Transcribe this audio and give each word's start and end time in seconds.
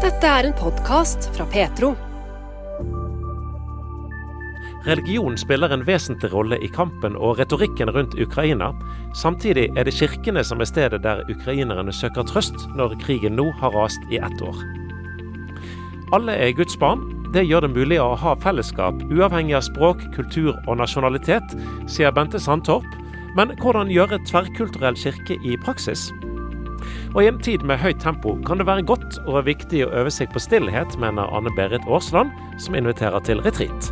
Dette 0.00 0.24
er 0.24 0.46
en 0.48 0.54
podkast 0.56 1.26
fra 1.36 1.44
Petro. 1.52 1.90
Religion 4.86 5.34
spiller 5.36 5.74
en 5.74 5.82
vesentlig 5.84 6.30
rolle 6.32 6.56
i 6.64 6.70
kampen 6.72 7.18
og 7.20 7.36
retorikken 7.36 7.92
rundt 7.92 8.16
Ukraina. 8.16 8.70
Samtidig 9.12 9.66
er 9.76 9.84
det 9.84 9.92
kirkene 9.98 10.40
som 10.40 10.64
er 10.64 10.70
stedet 10.70 11.02
der 11.04 11.20
ukrainerne 11.28 11.92
søker 11.92 12.24
trøst 12.24 12.64
når 12.78 12.96
krigen 13.02 13.36
nå 13.36 13.50
har 13.60 13.76
rast 13.76 14.08
i 14.08 14.16
ett 14.16 14.40
år. 14.40 14.56
Alle 16.16 16.38
er 16.48 16.56
Guds 16.56 16.80
barn. 16.80 17.04
Det 17.34 17.44
gjør 17.44 17.68
det 17.68 17.74
mulig 17.76 18.00
å 18.00 18.14
ha 18.16 18.32
fellesskap, 18.40 19.04
uavhengig 19.12 19.58
av 19.60 19.68
språk, 19.68 20.00
kultur 20.16 20.56
og 20.64 20.80
nasjonalitet, 20.80 21.52
sier 21.92 22.16
Bente 22.16 22.40
Sandtorp. 22.40 22.88
Men 23.36 23.52
hvordan 23.60 23.92
gjøre 23.92 24.24
tverrkulturell 24.32 24.96
kirke 24.96 25.36
i 25.44 25.60
praksis? 25.60 26.08
Og 27.10 27.24
i 27.24 27.26
en 27.26 27.40
tid 27.42 27.64
med 27.66 27.80
høyt 27.82 27.98
tempo 27.98 28.36
kan 28.46 28.60
det 28.60 28.68
være 28.68 28.86
godt 28.86 29.16
og 29.26 29.42
viktig 29.48 29.82
å 29.82 29.90
øve 29.98 30.12
seg 30.14 30.30
på 30.30 30.38
stillhet, 30.42 30.94
mener 31.02 31.32
Anne 31.34 31.50
Berit 31.56 31.82
Aasland, 31.90 32.30
som 32.62 32.76
inviterer 32.78 33.18
til 33.26 33.42
retreat. 33.42 33.90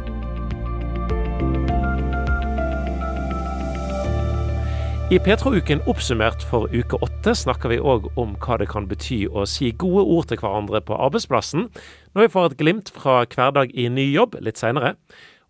I 5.10 5.19
Petro-uken 5.24 5.80
oppsummert 5.88 6.43
for 6.46 6.70
uke 6.70 7.01
åtte 7.02 7.33
snakker 7.34 7.73
vi 7.73 7.80
òg 7.80 8.07
om 8.20 8.37
hva 8.45 8.60
det 8.60 8.69
kan 8.70 8.87
bety 8.87 9.23
å 9.27 9.46
si 9.48 9.73
gode 9.73 10.05
ord 10.05 10.30
til 10.30 10.38
hverandre 10.38 10.82
på 10.85 10.95
arbeidsplassen, 10.95 11.66
når 12.15 12.27
vi 12.27 12.32
får 12.37 12.51
et 12.51 12.59
glimt 12.60 12.93
fra 12.95 13.23
hverdag 13.24 13.73
i 13.74 13.88
ny 13.88 14.05
jobb 14.12 14.37
litt 14.45 14.60
seinere. 14.60 14.95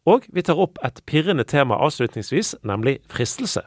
Og 0.08 0.24
vi 0.32 0.46
tar 0.46 0.62
opp 0.62 0.78
et 0.86 1.02
pirrende 1.10 1.44
tema 1.44 1.76
avslutningsvis, 1.84 2.54
nemlig 2.62 3.00
fristelse. 3.12 3.66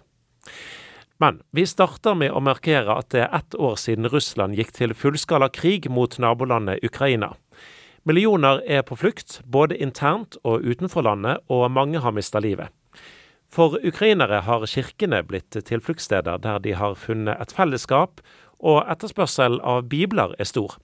Men 1.21 1.41
vi 1.53 1.67
starter 1.69 2.15
med 2.17 2.33
å 2.33 2.41
markere 2.41 2.95
at 2.97 3.11
det 3.13 3.19
er 3.27 3.35
ett 3.37 3.53
år 3.53 3.75
siden 3.77 4.09
Russland 4.09 4.57
gikk 4.57 4.71
til 4.73 4.95
fullskala 4.97 5.51
krig 5.53 5.85
mot 5.93 6.15
nabolandet 6.17 6.81
Ukraina. 6.87 7.35
Millioner 8.09 8.63
er 8.65 8.81
på 8.81 8.97
flukt, 8.97 9.37
både 9.45 9.77
internt 9.77 10.39
og 10.41 10.65
utenfor 10.65 11.05
landet, 11.05 11.43
og 11.45 11.69
mange 11.69 12.01
har 12.01 12.15
mista 12.17 12.41
livet. 12.41 12.73
For 13.53 13.77
ukrainere 13.85 14.39
har 14.47 14.65
kirkene 14.65 15.21
blitt 15.27 15.53
tilfluktssteder 15.53 16.41
der 16.41 16.57
de 16.63 16.73
har 16.79 16.97
funnet 16.97 17.37
et 17.37 17.53
fellesskap, 17.53 18.23
og 18.57 18.81
etterspørsel 18.89 19.59
av 19.61 19.85
bibler 19.93 20.33
er 20.39 20.49
stor. 20.49 20.79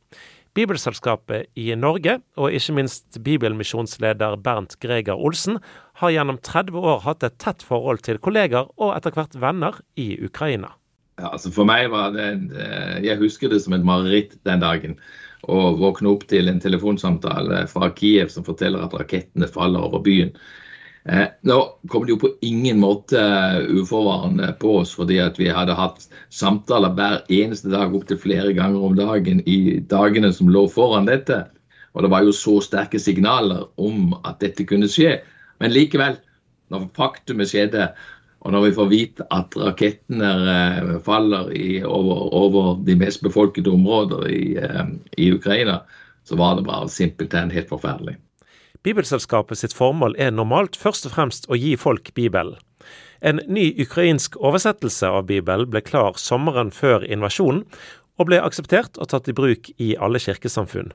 Bibelselskapet 0.57 1.49
i 1.57 1.71
Norge, 1.77 2.19
og 2.37 2.53
ikke 2.53 2.77
minst 2.77 3.17
bibelmisjonsleder 3.25 4.37
Bernt 4.41 4.77
Greger 4.81 5.17
Olsen, 5.17 5.57
har 5.97 6.13
gjennom 6.13 6.37
30 6.45 6.77
år 6.77 6.99
hatt 7.05 7.23
et 7.25 7.37
tett 7.41 7.63
forhold 7.65 8.03
til 8.05 8.19
kolleger 8.21 8.69
og 8.77 8.93
etter 8.93 9.15
hvert 9.15 9.37
venner 9.41 9.79
i 9.97 10.11
Ukraina. 10.21 10.75
Ja, 11.17 11.31
altså 11.31 11.49
for 11.53 11.65
meg 11.65 11.89
var 11.89 12.13
det, 12.13 12.27
Jeg 13.01 13.17
husker 13.17 13.49
det 13.49 13.63
som 13.63 13.73
et 13.73 13.85
mareritt 13.85 14.37
den 14.45 14.61
dagen. 14.61 14.99
Å 15.49 15.73
våkne 15.77 16.11
opp 16.11 16.27
til 16.29 16.49
en 16.49 16.61
telefonsamtale 16.61 17.65
fra 17.71 17.89
Kiev 17.97 18.29
som 18.29 18.45
forteller 18.45 18.85
at 18.85 18.93
rakettene 18.93 19.49
faller 19.49 19.85
over 19.89 20.03
byen. 20.05 20.33
Eh, 21.07 21.29
nå 21.47 21.57
kom 21.87 22.03
det 22.05 22.11
jo 22.11 22.19
på 22.19 22.33
ingen 22.43 22.81
måte 22.81 23.21
uforvarende 23.71 24.51
på 24.59 24.73
oss, 24.81 24.91
fordi 24.97 25.21
at 25.23 25.39
vi 25.39 25.47
hadde 25.53 25.77
hatt 25.77 26.03
samtaler 26.35 26.93
hver 26.97 27.21
eneste 27.31 27.71
dag 27.71 27.95
opptil 27.95 28.19
flere 28.19 28.51
ganger 28.57 28.83
om 28.83 28.97
dagen 28.97 29.39
i 29.47 29.79
dagene 29.79 30.33
som 30.35 30.51
lå 30.51 30.65
foran 30.69 31.07
dette. 31.07 31.45
Og 31.95 32.03
det 32.03 32.11
var 32.11 32.27
jo 32.27 32.35
så 32.35 32.59
sterke 32.61 32.99
signaler 33.01 33.65
om 33.81 34.17
at 34.21 34.41
dette 34.43 34.67
kunne 34.67 34.89
skje. 34.91 35.15
Men 35.63 35.73
likevel, 35.73 36.19
når 36.73 36.89
faktumet 36.97 37.49
skjedde, 37.51 37.89
og 38.45 38.53
når 38.53 38.67
vi 38.67 38.75
får 38.77 38.89
vite 38.91 39.25
at 39.33 39.55
rakettene 39.57 40.29
eh, 40.53 40.91
faller 41.03 41.49
i, 41.57 41.81
over, 41.83 42.27
over, 42.37 42.77
de 42.85 42.95
mest 42.99 43.23
befolkede 43.25 43.73
områder 43.73 44.27
i, 44.29 44.43
eh, 44.61 44.85
i 45.17 45.31
Ukraina, 45.33 45.81
så 46.27 46.37
var 46.39 46.55
det 46.55 46.67
bare 46.67 46.89
simpelthen 46.91 47.51
helt 47.51 47.69
forferdelig. 47.71 48.17
Bibelselskapet 48.85 49.57
sitt 49.57 49.73
formål 49.75 50.15
er 50.21 50.31
normalt 50.31 50.77
først 50.77 51.09
og 51.09 51.15
fremst 51.15 51.49
å 51.49 51.57
gi 51.57 51.73
folk 51.79 52.13
Bibelen. 52.15 52.59
En 53.25 53.41
ny 53.49 53.71
ukrainsk 53.81 54.37
oversettelse 54.37 55.09
av 55.09 55.25
Bibelen 55.27 55.71
ble 55.73 55.81
klar 55.81 56.19
sommeren 56.21 56.69
før 56.71 57.01
invasjonen, 57.03 57.65
og 58.17 58.29
ble 58.29 58.39
akseptert 58.41 58.97
og 59.01 59.09
tatt 59.11 59.27
i 59.29 59.35
bruk 59.37 59.69
i 59.81 59.95
alle 60.01 60.21
kirkesamfunn. 60.21 60.93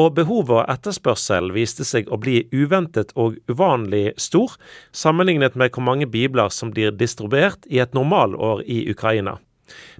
Og 0.00 0.14
behovet 0.16 0.54
og 0.56 0.68
etterspørsel 0.72 1.50
viste 1.52 1.84
seg 1.84 2.08
å 2.08 2.16
bli 2.20 2.46
uventet 2.52 3.10
og 3.12 3.36
uvanlig 3.50 4.14
stor, 4.16 4.54
sammenlignet 4.96 5.58
med 5.60 5.74
hvor 5.74 5.84
mange 5.84 6.08
bibler 6.08 6.48
som 6.48 6.72
blir 6.72 6.94
distribuert 6.96 7.68
i 7.68 7.82
et 7.82 7.92
normalår 7.92 8.64
i 8.64 8.86
Ukraina. 8.92 9.36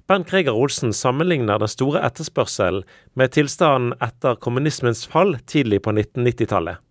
Bernt 0.09 0.29
Greger 0.29 0.57
Olsen 0.57 0.93
sammenligner 0.93 1.61
den 1.61 1.69
store 1.71 2.01
etterspørselen 2.05 2.81
med 3.13 3.35
tilstanden 3.37 3.93
etter 4.01 4.39
kommunismens 4.41 5.05
fall 5.09 5.37
tidlig 5.45 5.83
på 5.85 5.93
1990-tallet. 5.93 6.81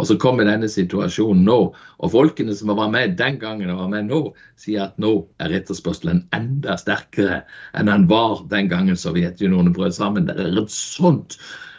Og 0.00 0.08
så 0.08 0.16
kommer 0.16 0.46
denne 0.48 0.70
situasjonen 0.72 1.42
nå. 1.44 1.58
Og 2.00 2.12
folkene 2.14 2.54
som 2.56 2.70
var 2.72 2.88
med 2.94 3.18
den 3.18 3.36
gangen 3.42 3.74
og 3.74 3.82
var 3.82 3.90
med 3.92 4.08
nå, 4.08 4.22
sier 4.56 4.86
at 4.86 4.96
nå 5.02 5.12
er 5.42 5.52
etterspørselen 5.58 6.22
enda 6.32 6.78
sterkere 6.80 7.42
enn 7.76 7.90
den 7.90 8.08
var 8.08 8.40
den 8.54 8.70
gangen 8.72 8.96
Sovjetunionen 8.96 9.74
brøt 9.76 9.98
sammen. 9.98 10.30
Det 10.30 10.38
er 10.38 10.62
et 10.62 10.72
sånt 10.72 11.36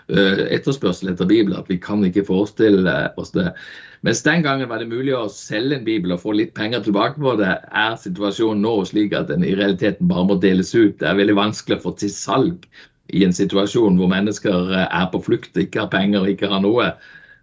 etterspørsel 0.09 1.13
etter 1.13 1.27
Bibelen 1.29 1.55
at 1.59 1.69
vi 1.71 1.77
kan 1.81 2.03
ikke 2.03 2.25
forestille 2.27 2.93
oss 3.21 3.31
det. 3.35 3.53
Mens 4.03 4.23
den 4.25 4.43
gangen 4.43 4.67
var 4.67 4.81
det 4.81 4.89
mulig 4.91 5.13
å 5.15 5.29
selge 5.31 5.77
en 5.77 5.85
bibel 5.87 6.11
og 6.11 6.23
få 6.25 6.33
litt 6.35 6.51
penger 6.57 6.83
tilbake 6.83 7.21
på 7.23 7.37
det, 7.39 7.53
er 7.71 7.93
situasjonen 8.01 8.65
nå 8.65 8.73
slik 8.89 9.15
at 9.15 9.29
den 9.31 9.45
i 9.47 9.53
realiteten 9.55 10.09
bare 10.09 10.27
må 10.27 10.35
deles 10.43 10.73
ut. 10.75 10.97
Det 10.99 11.07
er 11.07 11.21
veldig 11.21 11.37
vanskelig 11.39 11.77
å 11.79 11.85
få 11.85 11.93
til 12.01 12.11
salg 12.11 12.67
i 13.15 13.23
en 13.23 13.35
situasjon 13.35 13.95
hvor 13.99 14.11
mennesker 14.11 14.73
eh, 14.73 14.87
er 14.87 15.07
på 15.13 15.21
flukt, 15.23 15.55
ikke 15.55 15.85
har 15.85 15.91
penger 15.93 16.23
og 16.23 16.33
ikke 16.33 16.51
har 16.51 16.63
noe. 16.63 16.89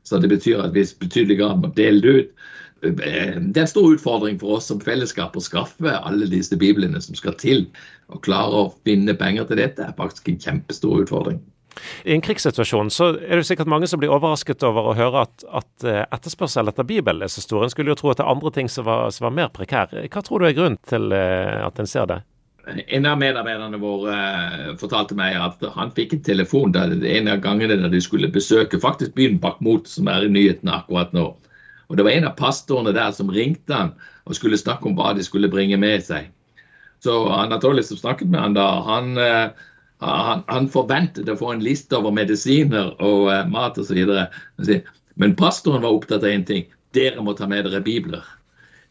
Så 0.05 0.21
det 0.21 0.31
betyr 0.33 0.61
at 0.65 0.75
vi 0.77 0.85
i 0.85 0.99
betydelig 1.01 1.39
grad 1.41 1.63
må 1.63 1.71
dele 1.77 2.03
det 2.05 2.15
ut. 2.19 2.35
Eh, 2.85 2.93
det 3.41 3.57
er 3.63 3.65
en 3.65 3.73
stor 3.73 3.89
utfordring 3.95 4.41
for 4.41 4.59
oss 4.59 4.69
som 4.69 4.83
fellesskap 4.85 5.37
å 5.37 5.45
skaffe 5.45 5.97
alle 5.97 6.29
disse 6.29 6.61
biblene 6.61 7.01
som 7.01 7.17
skal 7.17 7.37
til. 7.41 7.67
Å 8.13 8.21
klare 8.25 8.67
å 8.67 8.71
finne 8.85 9.17
penger 9.17 9.49
til 9.49 9.63
dette 9.63 9.89
er 9.89 9.97
faktisk 9.97 10.29
en 10.29 10.41
kjempestor 10.45 11.07
utfordring. 11.07 11.41
I 12.05 12.15
en 12.15 12.25
krigssituasjon 12.25 12.91
så 12.93 13.13
er 13.15 13.41
det 13.41 13.47
sikkert 13.49 13.71
mange 13.71 13.89
som 13.91 14.01
blir 14.03 14.13
overrasket 14.13 14.65
over 14.67 14.91
å 14.91 14.97
høre 14.99 15.25
at, 15.27 15.45
at 15.61 15.87
eh, 15.87 16.03
etterspørsel 16.11 16.73
etter 16.73 16.87
Bibelen 16.89 17.25
er 17.25 17.33
så 17.33 17.45
stor. 17.45 17.65
En 17.65 17.73
skulle 17.73 17.93
jo 17.93 17.99
tro 18.01 18.11
at 18.13 18.21
det 18.21 18.27
er 18.27 18.33
andre 18.33 18.53
ting 18.57 18.71
som 18.73 18.89
var, 18.89 19.09
som 19.15 19.29
var 19.29 19.37
mer 19.37 19.53
prekære. 19.55 20.09
Hva 20.11 20.25
tror 20.27 20.43
du 20.43 20.49
er 20.49 20.57
grunnen 20.57 20.81
til 20.91 21.15
eh, 21.17 21.61
at 21.65 21.81
en 21.81 21.91
ser 21.91 22.11
det? 22.11 22.21
En 22.71 23.07
av 23.09 23.19
medarbeiderne 23.19 23.79
våre 23.81 24.15
uh, 24.15 24.73
fortalte 24.79 25.17
meg 25.19 25.35
at 25.41 25.63
han 25.75 25.93
fikk 25.97 26.13
en 26.15 26.25
telefon 26.27 26.75
der, 26.75 26.93
en 26.93 27.31
av 27.33 27.41
gangene 27.43 27.79
da 27.81 27.89
de 27.91 28.01
skulle 28.05 28.31
besøke 28.31 28.79
faktisk 28.83 29.17
byen 29.17 29.41
Bakhmut, 29.43 29.89
som 29.89 30.11
er 30.13 30.27
i 30.27 30.33
nyhetene 30.33 30.77
akkurat 30.77 31.15
nå. 31.17 31.31
Og 31.89 31.97
Det 31.97 32.05
var 32.07 32.15
en 32.15 32.29
av 32.29 32.37
pastorene 32.39 32.93
der 32.95 33.11
som 33.17 33.33
ringte 33.33 33.75
han 33.75 33.95
og 34.29 34.37
skulle 34.39 34.61
snakke 34.61 34.87
om 34.87 34.95
hva 34.99 35.15
de 35.17 35.25
skulle 35.27 35.51
bringe 35.51 35.81
med 35.81 36.05
seg. 36.07 36.29
Så 37.03 37.17
Anatoly 37.33 37.83
som 37.83 37.99
snakket 37.99 38.29
med 38.31 38.45
han 38.45 38.55
da, 38.55 38.69
han, 38.87 39.17
uh, 39.17 39.70
han, 40.01 40.43
han 40.49 40.69
forventet 40.73 41.29
å 41.29 41.37
få 41.37 41.53
en 41.55 41.65
liste 41.65 41.99
over 41.99 42.15
medisiner 42.17 42.95
og 43.05 43.29
uh, 43.29 43.45
mat 43.51 43.79
osv. 43.81 44.01
Men 45.21 45.37
pastoren 45.37 45.85
var 45.85 45.97
opptatt 45.97 46.25
av 46.25 46.33
én 46.33 46.47
ting. 46.49 46.69
Dere 46.97 47.23
må 47.23 47.37
ta 47.37 47.49
med 47.51 47.67
dere 47.69 47.83
bibler. 47.85 48.25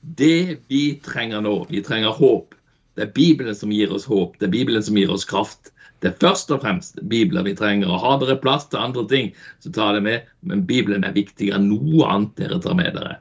Det 0.01 0.59
vi 0.71 0.83
trenger 1.03 1.41
nå, 1.43 1.55
vi 1.69 1.81
trenger 1.83 2.15
håp. 2.15 2.55
Det 2.95 3.07
er 3.07 3.15
Bibelen 3.15 3.55
som 3.55 3.71
gir 3.71 3.91
oss 3.95 4.05
håp, 4.09 4.37
det 4.39 4.49
er 4.49 4.53
Bibelen 4.53 4.83
som 4.83 4.97
gir 4.99 5.11
oss 5.11 5.25
kraft. 5.27 5.71
Det 5.99 6.13
er 6.13 6.19
først 6.19 6.51
og 6.55 6.61
fremst 6.63 6.99
Bibelen 7.11 7.45
vi 7.47 7.55
trenger. 7.55 7.89
og 7.91 8.03
Har 8.03 8.19
dere 8.21 8.37
plass 8.39 8.67
til 8.71 8.79
andre 8.79 9.05
ting, 9.07 9.33
så 9.59 9.71
ta 9.75 9.91
det 9.95 10.03
med. 10.05 10.27
Men 10.41 10.63
Bibelen 10.67 11.03
er 11.03 11.15
viktigere 11.15 11.59
enn 11.59 11.67
noe 11.71 12.07
annet 12.07 12.37
dere 12.39 12.59
tar 12.63 12.77
med 12.79 12.95
dere. 12.95 13.17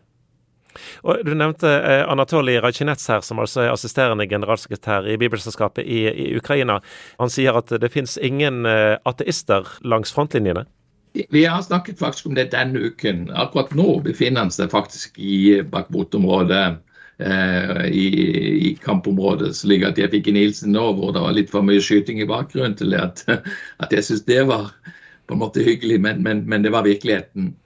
Og 1.03 1.25
Du 1.27 1.35
nevnte 1.35 1.69
eh, 1.69 2.05
Anatolij 2.09 2.61
Rajkinets 2.65 3.09
her, 3.09 3.21
som 3.27 3.43
altså 3.43 3.67
er 3.67 3.75
assisterende 3.75 4.27
generalsekretær 4.31 5.09
i 5.09 5.19
Bibelselskapet 5.21 5.87
i, 5.87 6.07
i, 6.09 6.27
Ukraina. 6.39 6.81
Han 7.19 7.33
sier 7.33 7.59
at 7.59 7.71
det 7.71 7.93
finnes 7.95 8.19
ingen 8.19 8.67
eh, 8.67 8.97
ateister 9.09 9.69
langs 9.85 10.15
frontlinjene. 10.15 10.67
Vi 11.33 11.45
har 11.49 11.63
snakket 11.65 11.99
faktisk 11.99 12.29
om 12.29 12.37
det 12.37 12.51
denne 12.53 12.91
uken. 12.91 13.31
Akkurat 13.35 13.73
nå 13.75 13.99
befinner 14.05 14.47
han 14.47 14.53
seg 14.55 14.71
faktisk 14.71 15.17
i 15.19 15.63
Bakhmut-området 15.67 16.79
Eh, 17.21 17.87
i, 17.87 18.07
i, 18.69 18.75
kampområdet. 18.83 19.57
slik 19.57 19.83
at 19.83 19.97
jeg 19.99 20.13
fikk 20.13 20.29
en 20.31 20.37
hilsen 20.39 20.71
nå 20.71 20.85
hvor 20.95 21.11
det 21.11 21.23
var 21.25 21.33
litt 21.35 21.49
for 21.51 21.67
mye 21.67 21.83
skyting 21.83 22.21
i 22.23 22.29
bakgrunnen 22.31 22.77
til 22.79 22.95
at, 22.95 23.25
at 23.83 23.91
jeg 23.91 24.07
syntes 24.07 24.23
det 24.29 24.45
var 24.47 24.69
på 25.27 25.35
en 25.35 25.41
måte 25.41 25.65
hyggelig, 25.67 25.99
men, 26.05 26.23
men, 26.23 26.45
men 26.47 26.63
det 26.63 26.71
var 26.71 26.87
virkeligheten. 26.87 27.57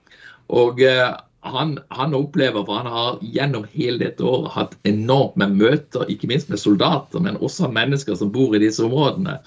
Og 0.49 0.81
eh, 0.81 1.05
han, 1.43 1.75
han, 1.89 2.15
opplever, 2.15 2.63
for 2.65 2.79
han 2.79 2.87
har 2.91 3.19
gjennom 3.21 3.65
hele 3.73 3.99
dette 3.99 4.23
året 4.23 4.53
hatt 4.55 4.75
enormt 4.87 5.35
med 5.39 5.57
møter, 5.59 6.07
ikke 6.09 6.29
minst 6.31 6.49
med 6.49 6.61
soldater, 6.61 7.19
men 7.23 7.39
også 7.43 7.71
mennesker 7.71 8.15
som 8.19 8.31
bor 8.31 8.55
i 8.55 8.61
disse 8.63 8.83
områdene. 8.85 9.37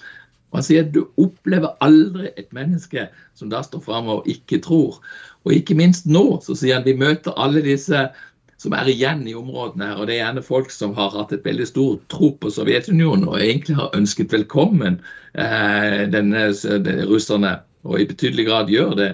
Og 0.51 0.59
han 0.59 0.67
sier 0.67 0.85
at 0.85 0.93
du 0.95 1.03
opplever 1.19 1.73
aldri 1.83 2.29
et 2.39 2.53
menneske 2.55 3.09
som 3.35 3.49
da 3.51 3.63
står 3.65 3.83
fram 3.83 4.11
og 4.13 4.29
ikke 4.29 4.61
tror. 4.63 5.01
Og 5.47 5.57
ikke 5.57 5.77
minst 5.79 6.07
nå, 6.07 6.39
så 6.45 6.55
sier 6.55 6.77
han 6.77 6.87
vi 6.87 6.95
møter 6.97 7.35
alle 7.35 7.65
disse 7.65 8.07
som 8.57 8.73
er 8.73 8.89
igjen 8.89 9.25
i 9.29 9.35
områdene. 9.37 9.85
her, 9.85 9.97
og 9.97 10.07
Det 10.07 10.15
er 10.15 10.23
gjerne 10.25 10.43
folk 10.45 10.71
som 10.73 10.95
har 10.97 11.13
hatt 11.13 11.33
et 11.33 11.45
veldig 11.45 11.67
stor 11.67 11.97
tro 12.09 12.31
på 12.41 12.49
Sovjetunionen 12.49 13.27
og 13.27 13.41
egentlig 13.41 13.77
har 13.77 13.93
ønsket 13.93 14.33
velkommen 14.33 15.01
eh, 15.33 16.05
denne, 16.09 16.49
de, 16.53 16.95
russerne. 17.05 17.59
og 17.83 18.01
i 18.01 18.07
betydelig 18.07 18.47
grad 18.47 18.67
gjør 18.67 18.95
det, 18.97 19.11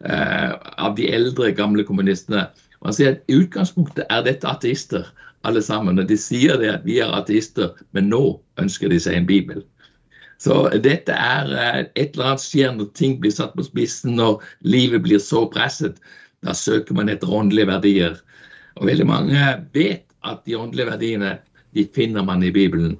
av 0.00 0.94
de 0.96 1.10
eldre, 1.12 1.50
gamle 1.52 1.84
kommunistene. 1.84 2.46
Han 2.84 2.94
sier 2.96 3.18
at 3.18 3.26
I 3.28 3.42
utgangspunktet 3.42 4.06
er 4.08 4.22
dette 4.24 4.48
ateister, 4.48 5.04
alle 5.44 5.62
sammen. 5.64 5.98
og 6.00 6.08
De 6.08 6.16
sier 6.16 6.56
det 6.60 6.70
at 6.72 6.86
vi 6.88 6.98
er 7.04 7.12
ateister, 7.16 7.74
men 7.92 8.08
nå 8.12 8.40
ønsker 8.60 8.92
de 8.92 9.00
seg 9.00 9.18
en 9.18 9.28
bibel. 9.28 9.60
Så 10.40 10.56
dette 10.80 11.12
er 11.12 11.52
eh, 11.52 11.82
et 12.00 12.14
eller 12.14 12.32
annet 12.32 12.44
skjer 12.44 12.72
når 12.72 12.88
ting 12.96 13.18
blir 13.20 13.34
satt 13.34 13.52
på 13.56 13.66
spissen, 13.66 14.16
når 14.16 14.40
livet 14.64 15.04
blir 15.04 15.20
så 15.20 15.44
presset. 15.52 16.00
Da 16.44 16.56
søker 16.56 16.96
man 16.96 17.12
etter 17.12 17.28
åndelige 17.28 17.68
verdier. 17.68 18.16
Og 18.80 18.88
veldig 18.88 19.06
mange 19.08 19.44
vet 19.76 20.06
at 20.24 20.40
de 20.48 20.56
åndelige 20.56 20.88
verdiene 20.88 21.34
de 21.76 21.84
finner 21.94 22.24
man 22.24 22.42
i 22.44 22.52
Bibelen. 22.54 22.96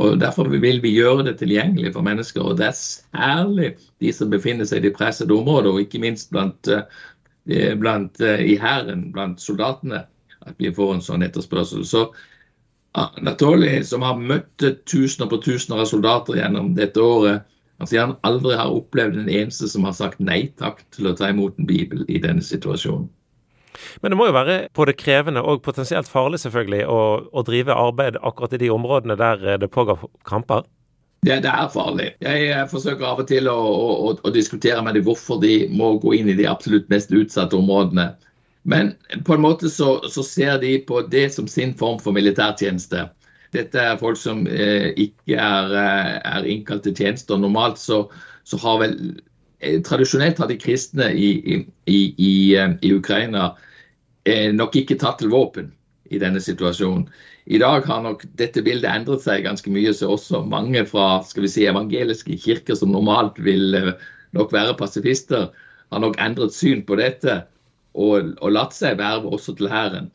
Og 0.00 0.20
Derfor 0.20 0.48
vil 0.48 0.80
vi 0.82 0.94
gjøre 0.96 1.26
det 1.26 1.38
tilgjengelig 1.38 1.92
for 1.92 2.02
mennesker. 2.02 2.42
og 2.42 2.58
Det 2.58 2.66
er 2.66 2.78
særlig 2.78 3.74
de 4.00 4.12
som 4.12 4.30
befinner 4.30 4.64
seg 4.64 4.80
i 4.80 4.88
de 4.88 4.94
pressede 4.94 5.34
områder, 5.34 5.70
og 5.70 5.80
ikke 5.80 6.00
minst 6.00 6.30
blant, 6.30 6.68
eh, 6.68 7.74
blant 7.78 8.20
i 8.20 8.56
hæren, 8.56 9.12
blant 9.12 9.40
soldatene, 9.40 10.04
at 10.46 10.54
vi 10.58 10.72
får 10.74 10.94
en 10.94 11.04
sånn 11.04 11.22
etterspørsel. 11.22 11.84
Så 11.84 12.06
Anatoly, 12.94 13.82
som 13.82 14.02
har 14.04 14.18
møtt 14.20 14.64
tusener 14.84 15.28
på 15.30 15.40
tusener 15.42 15.80
av 15.80 15.88
soldater 15.88 16.36
gjennom 16.36 16.74
dette 16.76 17.00
året, 17.00 17.46
han 17.80 17.88
sier 17.88 18.04
han 18.04 18.18
aldri 18.22 18.54
har 18.58 18.70
opplevd 18.70 19.16
en 19.18 19.30
eneste 19.32 19.66
som 19.70 19.86
har 19.88 19.96
sagt 19.96 20.20
nei 20.20 20.44
takk 20.60 20.84
til 20.94 21.08
å 21.08 21.16
ta 21.18 21.30
imot 21.32 21.56
en 21.58 21.66
bibel 21.66 22.04
i 22.06 22.20
denne 22.22 22.44
situasjonen. 22.44 23.08
Men 24.02 24.12
det 24.12 24.18
må 24.20 24.28
jo 24.28 24.36
være 24.36 24.58
både 24.76 24.96
krevende 24.98 25.42
og 25.42 25.62
potensielt 25.64 26.10
farlig 26.10 26.42
selvfølgelig 26.42 26.84
å, 26.90 27.00
å 27.32 27.44
drive 27.46 27.76
arbeid 27.76 28.20
akkurat 28.20 28.56
i 28.56 28.62
de 28.64 28.70
områdene 28.74 29.18
der 29.20 29.58
det 29.62 29.70
pågår 29.72 30.06
kamper? 30.28 30.66
Det, 31.22 31.36
det, 31.44 31.50
er 31.50 31.68
farlig. 31.70 32.08
Jeg 32.24 32.66
forsøker 32.70 33.06
av 33.06 33.20
og 33.22 33.28
til 33.30 33.46
å, 33.46 33.54
å, 33.54 34.12
å 34.26 34.30
diskutere 34.34 34.82
med 34.82 34.96
dem 34.98 35.04
hvorfor 35.06 35.38
de 35.42 35.68
må 35.70 35.92
gå 36.02 36.16
inn 36.18 36.32
i 36.32 36.34
de 36.34 36.48
absolutt 36.50 36.88
mest 36.90 37.14
utsatte 37.14 37.54
områdene. 37.54 38.08
Men 38.66 38.92
på 39.26 39.36
en 39.36 39.44
måte 39.44 39.70
så, 39.70 40.00
så, 40.10 40.22
ser 40.26 40.58
de 40.62 40.76
på 40.86 41.02
det 41.10 41.28
som 41.34 41.46
sin 41.50 41.74
form 41.78 42.00
for 42.02 42.14
militærtjeneste. 42.14 43.08
Dette 43.54 43.78
er 43.78 44.00
folk 44.00 44.18
som 44.18 44.46
eh, 44.46 44.90
ikke 44.98 45.36
er, 45.36 45.74
eh, 45.78 46.18
er, 46.32 46.48
innkalt 46.48 46.86
til 46.86 46.96
tjeneste. 46.96 47.38
Normalt 47.38 47.78
så, 47.78 48.04
så 48.48 48.58
har 48.62 48.82
vel 48.82 48.96
eh, 48.98 49.22
Tradisjonelt 49.62 50.40
har 50.42 50.48
de 50.50 50.58
kristne 50.58 51.12
i, 51.14 51.28
i, 51.86 52.00
i, 52.18 52.32
eh, 52.58 52.74
i 52.82 52.94
Ukraina 52.94 53.52
eh, 54.26 54.50
nok 54.54 54.76
ikke 54.80 54.98
tatt 54.98 55.20
til 55.22 55.30
våpen 55.30 55.70
i 56.10 56.18
denne 56.22 56.42
situasjonen. 56.42 57.06
I 57.46 57.58
dag 57.58 57.86
har 57.86 58.02
nok 58.04 58.24
dette 58.38 58.62
bildet 58.62 58.90
endret 58.90 59.24
seg 59.24 59.46
ganske 59.46 59.70
mye, 59.74 59.92
så 59.94 60.12
også 60.14 60.42
mange 60.46 60.84
fra 60.86 61.22
skal 61.26 61.46
vi 61.46 61.50
si, 61.50 61.66
evangeliske 61.66 62.38
kirker 62.42 62.78
som 62.78 62.92
normalt 62.94 63.38
vil 63.42 63.78
eh, 63.78 63.94
nok 64.36 64.52
være 64.54 64.76
pasifister, 64.78 65.48
har 65.92 66.02
nok 66.02 66.18
endret 66.22 66.54
syn 66.56 66.84
på 66.88 66.98
dette 67.00 67.42
og, 67.92 68.34
og 68.40 68.54
latt 68.54 68.76
seg 68.76 68.98
verve 69.00 69.30
også 69.34 69.56
til 69.58 69.70
Hæren. 69.70 70.10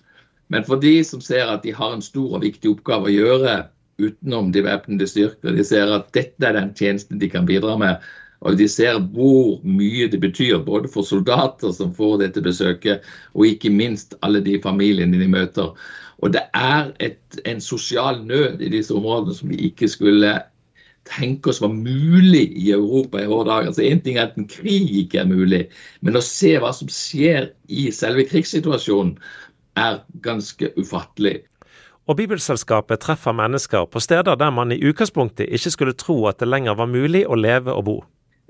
Men 0.49 0.63
for 0.67 0.79
de 0.79 1.01
som 1.03 1.21
ser 1.23 1.49
at 1.51 1.63
de 1.63 1.75
har 1.75 1.93
en 1.93 2.03
stor 2.03 2.37
og 2.37 2.45
viktig 2.45 2.71
oppgave 2.71 3.09
å 3.09 3.13
gjøre 3.15 3.57
utenom 3.99 4.51
de 4.53 4.63
væpnede 4.63 5.07
styrker, 5.09 5.55
de 5.55 5.65
ser 5.65 5.91
at 5.91 6.11
dette 6.15 6.45
er 6.45 6.55
den 6.55 6.71
tjenesten 6.77 7.19
de 7.19 7.29
kan 7.31 7.47
bidra 7.49 7.75
med, 7.79 8.03
og 8.41 8.57
de 8.57 8.67
ser 8.69 8.99
hvor 9.15 9.61
mye 9.65 10.09
det 10.11 10.19
betyr, 10.21 10.59
både 10.65 10.89
for 10.93 11.07
soldater 11.07 11.71
som 11.73 11.93
får 11.95 12.19
dette 12.21 12.43
besøket, 12.45 13.05
og 13.33 13.47
ikke 13.47 13.73
minst 13.73 14.13
alle 14.21 14.43
de 14.45 14.59
familiene 14.63 15.17
de 15.19 15.29
møter. 15.31 15.73
Og 16.21 16.33
det 16.33 16.43
er 16.57 16.91
et, 17.03 17.19
en 17.45 17.61
sosial 17.61 18.21
nød 18.25 18.61
i 18.61 18.69
disse 18.73 18.93
områdene 18.93 19.35
som 19.37 19.49
vi 19.49 19.59
ikke 19.69 19.89
skulle 19.89 20.37
tenke 21.07 21.49
oss 21.49 21.61
var 21.63 21.71
mulig 21.71 22.49
i 22.57 22.71
Europa 22.75 23.21
i 23.21 23.29
våre 23.29 23.47
dager. 23.47 23.71
Altså 23.71 23.85
Én 23.85 24.01
ting 24.03 24.17
er 24.17 24.27
at 24.27 24.37
en 24.37 24.47
krig 24.47 24.89
ikke 25.03 25.21
er 25.23 25.29
mulig, 25.29 25.67
men 26.01 26.17
å 26.17 26.23
se 26.23 26.57
hva 26.59 26.73
som 26.75 26.89
skjer 26.91 27.51
i 27.69 27.87
selve 27.95 28.27
krigssituasjonen, 28.27 29.17
er 29.77 30.01
ganske 30.25 30.71
ufattelig. 30.77 31.43
Og 32.09 32.17
Bibelselskapet 32.17 33.03
treffer 33.03 33.35
mennesker 33.35 33.85
på 33.91 34.01
steder 34.01 34.39
der 34.39 34.49
man 34.49 34.71
i 34.71 34.79
utgangspunktet 34.81 35.51
ikke 35.53 35.73
skulle 35.73 35.93
tro 35.93 36.15
at 36.29 36.39
det 36.39 36.47
lenger 36.49 36.77
var 36.79 36.89
mulig 36.89 37.25
å 37.27 37.37
leve 37.37 37.75
og 37.75 37.83
bo. 37.85 37.97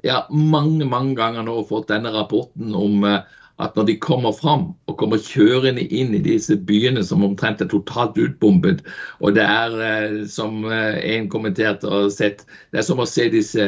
Ja, 0.05 0.27
mange 0.29 0.85
mange 0.85 1.15
ganger 1.17 1.47
nå 1.47 1.57
fått 1.65 1.89
denne 1.89 2.11
rapporten 2.13 2.75
om 2.77 3.01
uh, 3.07 3.23
at 3.63 3.75
når 3.75 3.87
de 3.89 3.97
kommer 3.97 4.35
fram 4.37 4.69
og 4.85 4.97
kommer 4.99 5.21
kjørende 5.21 5.81
inn 5.89 6.13
i 6.13 6.21
disse 6.21 6.57
byene 6.69 7.01
som 7.05 7.25
omtrent 7.25 7.61
er 7.63 7.69
totalt 7.71 8.17
utbombet, 8.21 8.83
og 9.17 9.33
det 9.37 9.45
er, 9.45 9.77
eh, 9.81 10.17
som 10.29 10.65
eh, 10.69 10.99
en 11.15 11.29
kommenterte 11.33 11.89
og 11.89 12.11
sett, 12.13 12.45
det 12.71 12.83
er 12.83 12.85
som 12.85 13.01
å 13.01 13.07
se 13.09 13.25
disse, 13.33 13.65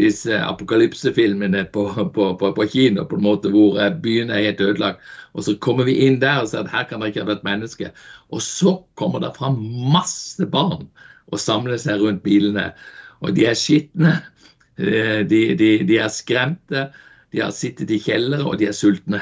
disse 0.00 0.40
apokalypsefilmene 0.42 1.68
på, 1.74 1.86
på, 2.16 2.32
på, 2.40 2.50
på, 2.56 2.66
kino, 2.72 3.06
på 3.06 3.20
en 3.20 3.26
måte 3.28 3.52
hvor 3.54 3.78
byen 4.02 4.34
er 4.34 4.48
helt 4.48 4.64
ødelagt. 4.64 5.06
Og 5.38 5.46
så 5.46 5.54
kommer 5.62 5.86
vi 5.86 6.00
inn 6.08 6.18
der 6.22 6.42
og 6.42 6.50
ser 6.50 6.66
at 6.66 6.74
her 6.74 6.88
kan 6.90 7.00
det 7.00 7.12
ikke 7.12 7.22
ha 7.22 7.30
vært 7.30 7.46
menneske. 7.46 7.92
Og 8.34 8.42
så 8.42 8.74
kommer 8.98 9.22
det 9.22 9.36
fram 9.38 9.60
masse 9.94 10.42
barn 10.50 10.88
og 11.30 11.40
samler 11.40 11.78
seg 11.80 12.02
rundt 12.02 12.24
bilene. 12.26 12.72
Og 13.22 13.36
de 13.36 13.46
er 13.46 13.56
skitne, 13.56 14.18
de, 14.78 15.40
de, 15.58 15.70
de 15.88 15.98
er 16.00 16.10
skremte. 16.12 16.86
De 17.32 17.40
har 17.40 17.52
sittet 17.56 17.90
i 17.92 18.00
kjellere, 18.00 18.44
og 18.44 18.58
de 18.60 18.68
er 18.70 18.76
sultne. 18.76 19.20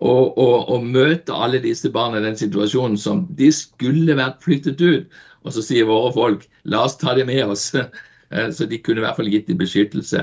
Og 0.00 0.84
møte 0.84 1.36
alle 1.36 1.60
disse 1.60 1.90
barna 1.92 2.20
i 2.20 2.24
den 2.24 2.38
situasjonen 2.40 2.96
som 3.00 3.26
de 3.36 3.50
skulle 3.52 4.16
vært 4.16 4.40
flyttet 4.44 4.80
ut. 4.80 5.18
Og 5.44 5.54
så 5.56 5.64
sier 5.64 5.88
våre 5.88 6.12
folk 6.16 6.46
la 6.68 6.84
oss 6.86 6.96
ta 7.00 7.14
dem 7.16 7.32
med 7.32 7.44
oss. 7.56 7.72
Eh, 8.30 8.46
så 8.54 8.62
de 8.70 8.78
kunne 8.78 9.00
i 9.00 9.02
hvert 9.02 9.16
fall 9.18 9.26
gitt 9.26 9.48
dem 9.48 9.58
beskyttelse. 9.58 10.20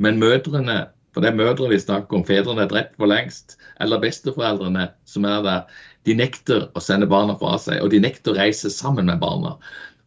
Men 0.00 0.16
mødrene, 0.16 0.86
for 1.12 1.20
det 1.20 1.28
er 1.28 1.36
mødre 1.36 1.66
vi 1.68 1.76
snakker 1.76 2.16
om, 2.16 2.22
fedrene 2.24 2.62
er 2.64 2.70
drept 2.70 2.94
for 2.96 3.10
lengst, 3.10 3.58
eller 3.84 4.00
besteforeldrene 4.00 4.86
som 5.04 5.26
er 5.28 5.42
der, 5.44 5.82
de 6.08 6.14
nekter 6.16 6.70
å 6.72 6.80
sende 6.80 7.10
barna 7.10 7.34
fra 7.36 7.58
seg. 7.60 7.82
Og 7.84 7.92
de 7.92 8.00
nekter 8.00 8.32
å 8.32 8.38
reise 8.38 8.72
sammen 8.72 9.12
med 9.12 9.20
barna. 9.20 9.58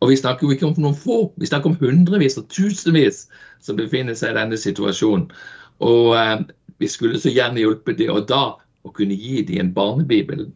Og 0.03 0.11
vi 0.11 0.19
snakker 0.19 0.47
jo 0.47 0.55
ikke 0.55 0.67
om 0.67 0.75
noen 0.83 0.97
få, 0.99 1.29
vi 1.39 1.47
snakker 1.47 1.71
om 1.71 1.77
hundrevis 1.79 2.35
og 2.41 2.49
tusenvis 2.51 3.23
som 3.63 3.77
befinner 3.79 4.17
seg 4.19 4.33
i 4.33 4.39
denne 4.41 4.59
situasjonen. 4.59 5.29
Og 5.83 6.09
eh, 6.19 6.41
vi 6.83 6.89
skulle 6.91 7.21
så 7.23 7.31
gjerne 7.31 7.63
hjulpet 7.63 8.01
dem, 8.01 8.11
og 8.11 8.27
da 8.27 8.57
å 8.83 8.91
kunne 8.91 9.15
gi 9.15 9.45
dem 9.47 9.61
en 9.61 9.71
barnebibel 9.77 10.49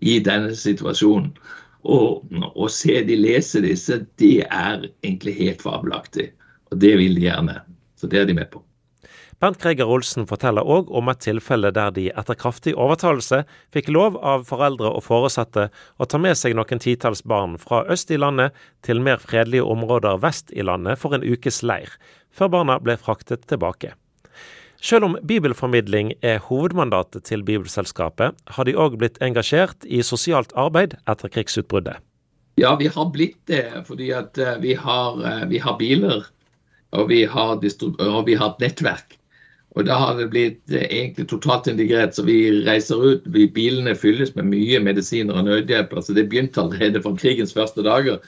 i 0.00 0.16
denne 0.24 0.56
situasjonen. 0.56 1.34
Og 1.84 2.24
å 2.56 2.68
se 2.72 3.02
de 3.04 3.18
lese 3.20 3.60
disse, 3.60 4.00
det 4.20 4.46
er 4.48 4.86
egentlig 5.04 5.36
helt 5.42 5.60
fabelaktig. 5.60 6.30
Og 6.72 6.80
det 6.80 6.94
vil 6.96 7.18
de 7.18 7.26
gjerne. 7.26 7.58
Så 8.00 8.08
det 8.08 8.22
er 8.22 8.30
de 8.30 8.38
med 8.40 8.48
på. 8.54 8.64
Bernt 9.44 9.60
Greger 9.60 9.90
Olsen 9.92 10.24
forteller 10.24 10.64
òg 10.64 10.88
om 10.96 11.10
et 11.12 11.18
tilfelle 11.20 11.68
der 11.76 11.90
de 11.92 12.06
etter 12.16 12.36
kraftig 12.40 12.72
overtalelse 12.80 13.42
fikk 13.76 13.90
lov 13.92 14.14
av 14.24 14.46
foreldre 14.48 14.88
og 14.96 15.02
foresatte 15.04 15.66
å 16.00 16.06
ta 16.08 16.20
med 16.24 16.38
seg 16.40 16.54
noen 16.56 16.80
titalls 16.80 17.20
barn 17.28 17.58
fra 17.60 17.82
øst 17.92 18.08
i 18.08 18.16
landet 18.16 18.54
til 18.88 19.02
mer 19.04 19.18
fredelige 19.20 19.66
områder 19.74 20.22
vest 20.22 20.48
i 20.56 20.64
landet 20.64 20.96
for 21.02 21.12
en 21.12 21.26
ukes 21.28 21.60
leir, 21.60 21.92
før 22.32 22.48
barna 22.54 22.78
ble 22.80 22.94
fraktet 22.96 23.44
tilbake. 23.50 23.90
Selv 24.80 25.10
om 25.10 25.18
bibelformidling 25.20 26.14
er 26.24 26.40
hovedmandatet 26.46 27.26
til 27.28 27.44
Bibelselskapet, 27.44 28.32
har 28.56 28.64
de 28.64 28.72
òg 28.72 28.96
blitt 29.02 29.20
engasjert 29.20 29.84
i 29.84 30.00
sosialt 30.00 30.56
arbeid 30.56 30.96
etter 31.04 31.28
krigsutbruddet. 31.34 32.00
Ja, 32.56 32.72
vi 32.80 32.88
har 32.88 33.12
blitt 33.12 33.42
det 33.52 33.66
fordi 33.90 34.08
at 34.16 34.40
eh, 34.40 34.56
vi 34.64 34.72
har, 34.72 35.20
eh, 35.20 35.44
vi 35.52 35.60
har 35.60 35.76
biler 35.76 36.24
og 36.96 37.12
vi 37.12 37.26
har, 37.28 37.52
og 37.58 38.24
vi 38.24 38.40
har, 38.40 38.50
et 38.54 38.64
nettverk. 38.64 39.18
Og 39.74 39.86
Da 39.86 39.96
har 39.98 40.14
det 40.18 40.30
blitt 40.30 40.70
eh, 40.70 40.86
egentlig 40.86 41.26
totalt 41.28 41.66
integrert. 41.66 42.14
så 42.14 42.22
Vi 42.22 42.64
reiser 42.66 42.94
ut, 43.02 43.22
vi, 43.26 43.48
bilene 43.50 43.96
fylles 43.98 44.34
med 44.36 44.46
mye 44.52 44.80
medisiner 44.80 45.34
og 45.34 45.48
nødhjelp. 45.48 45.92
altså 45.92 46.14
Det 46.14 46.28
begynte 46.28 46.60
allerede 46.62 47.02
fra 47.02 47.14
krigens 47.16 47.54
første 47.54 47.82
dager. 47.82 48.18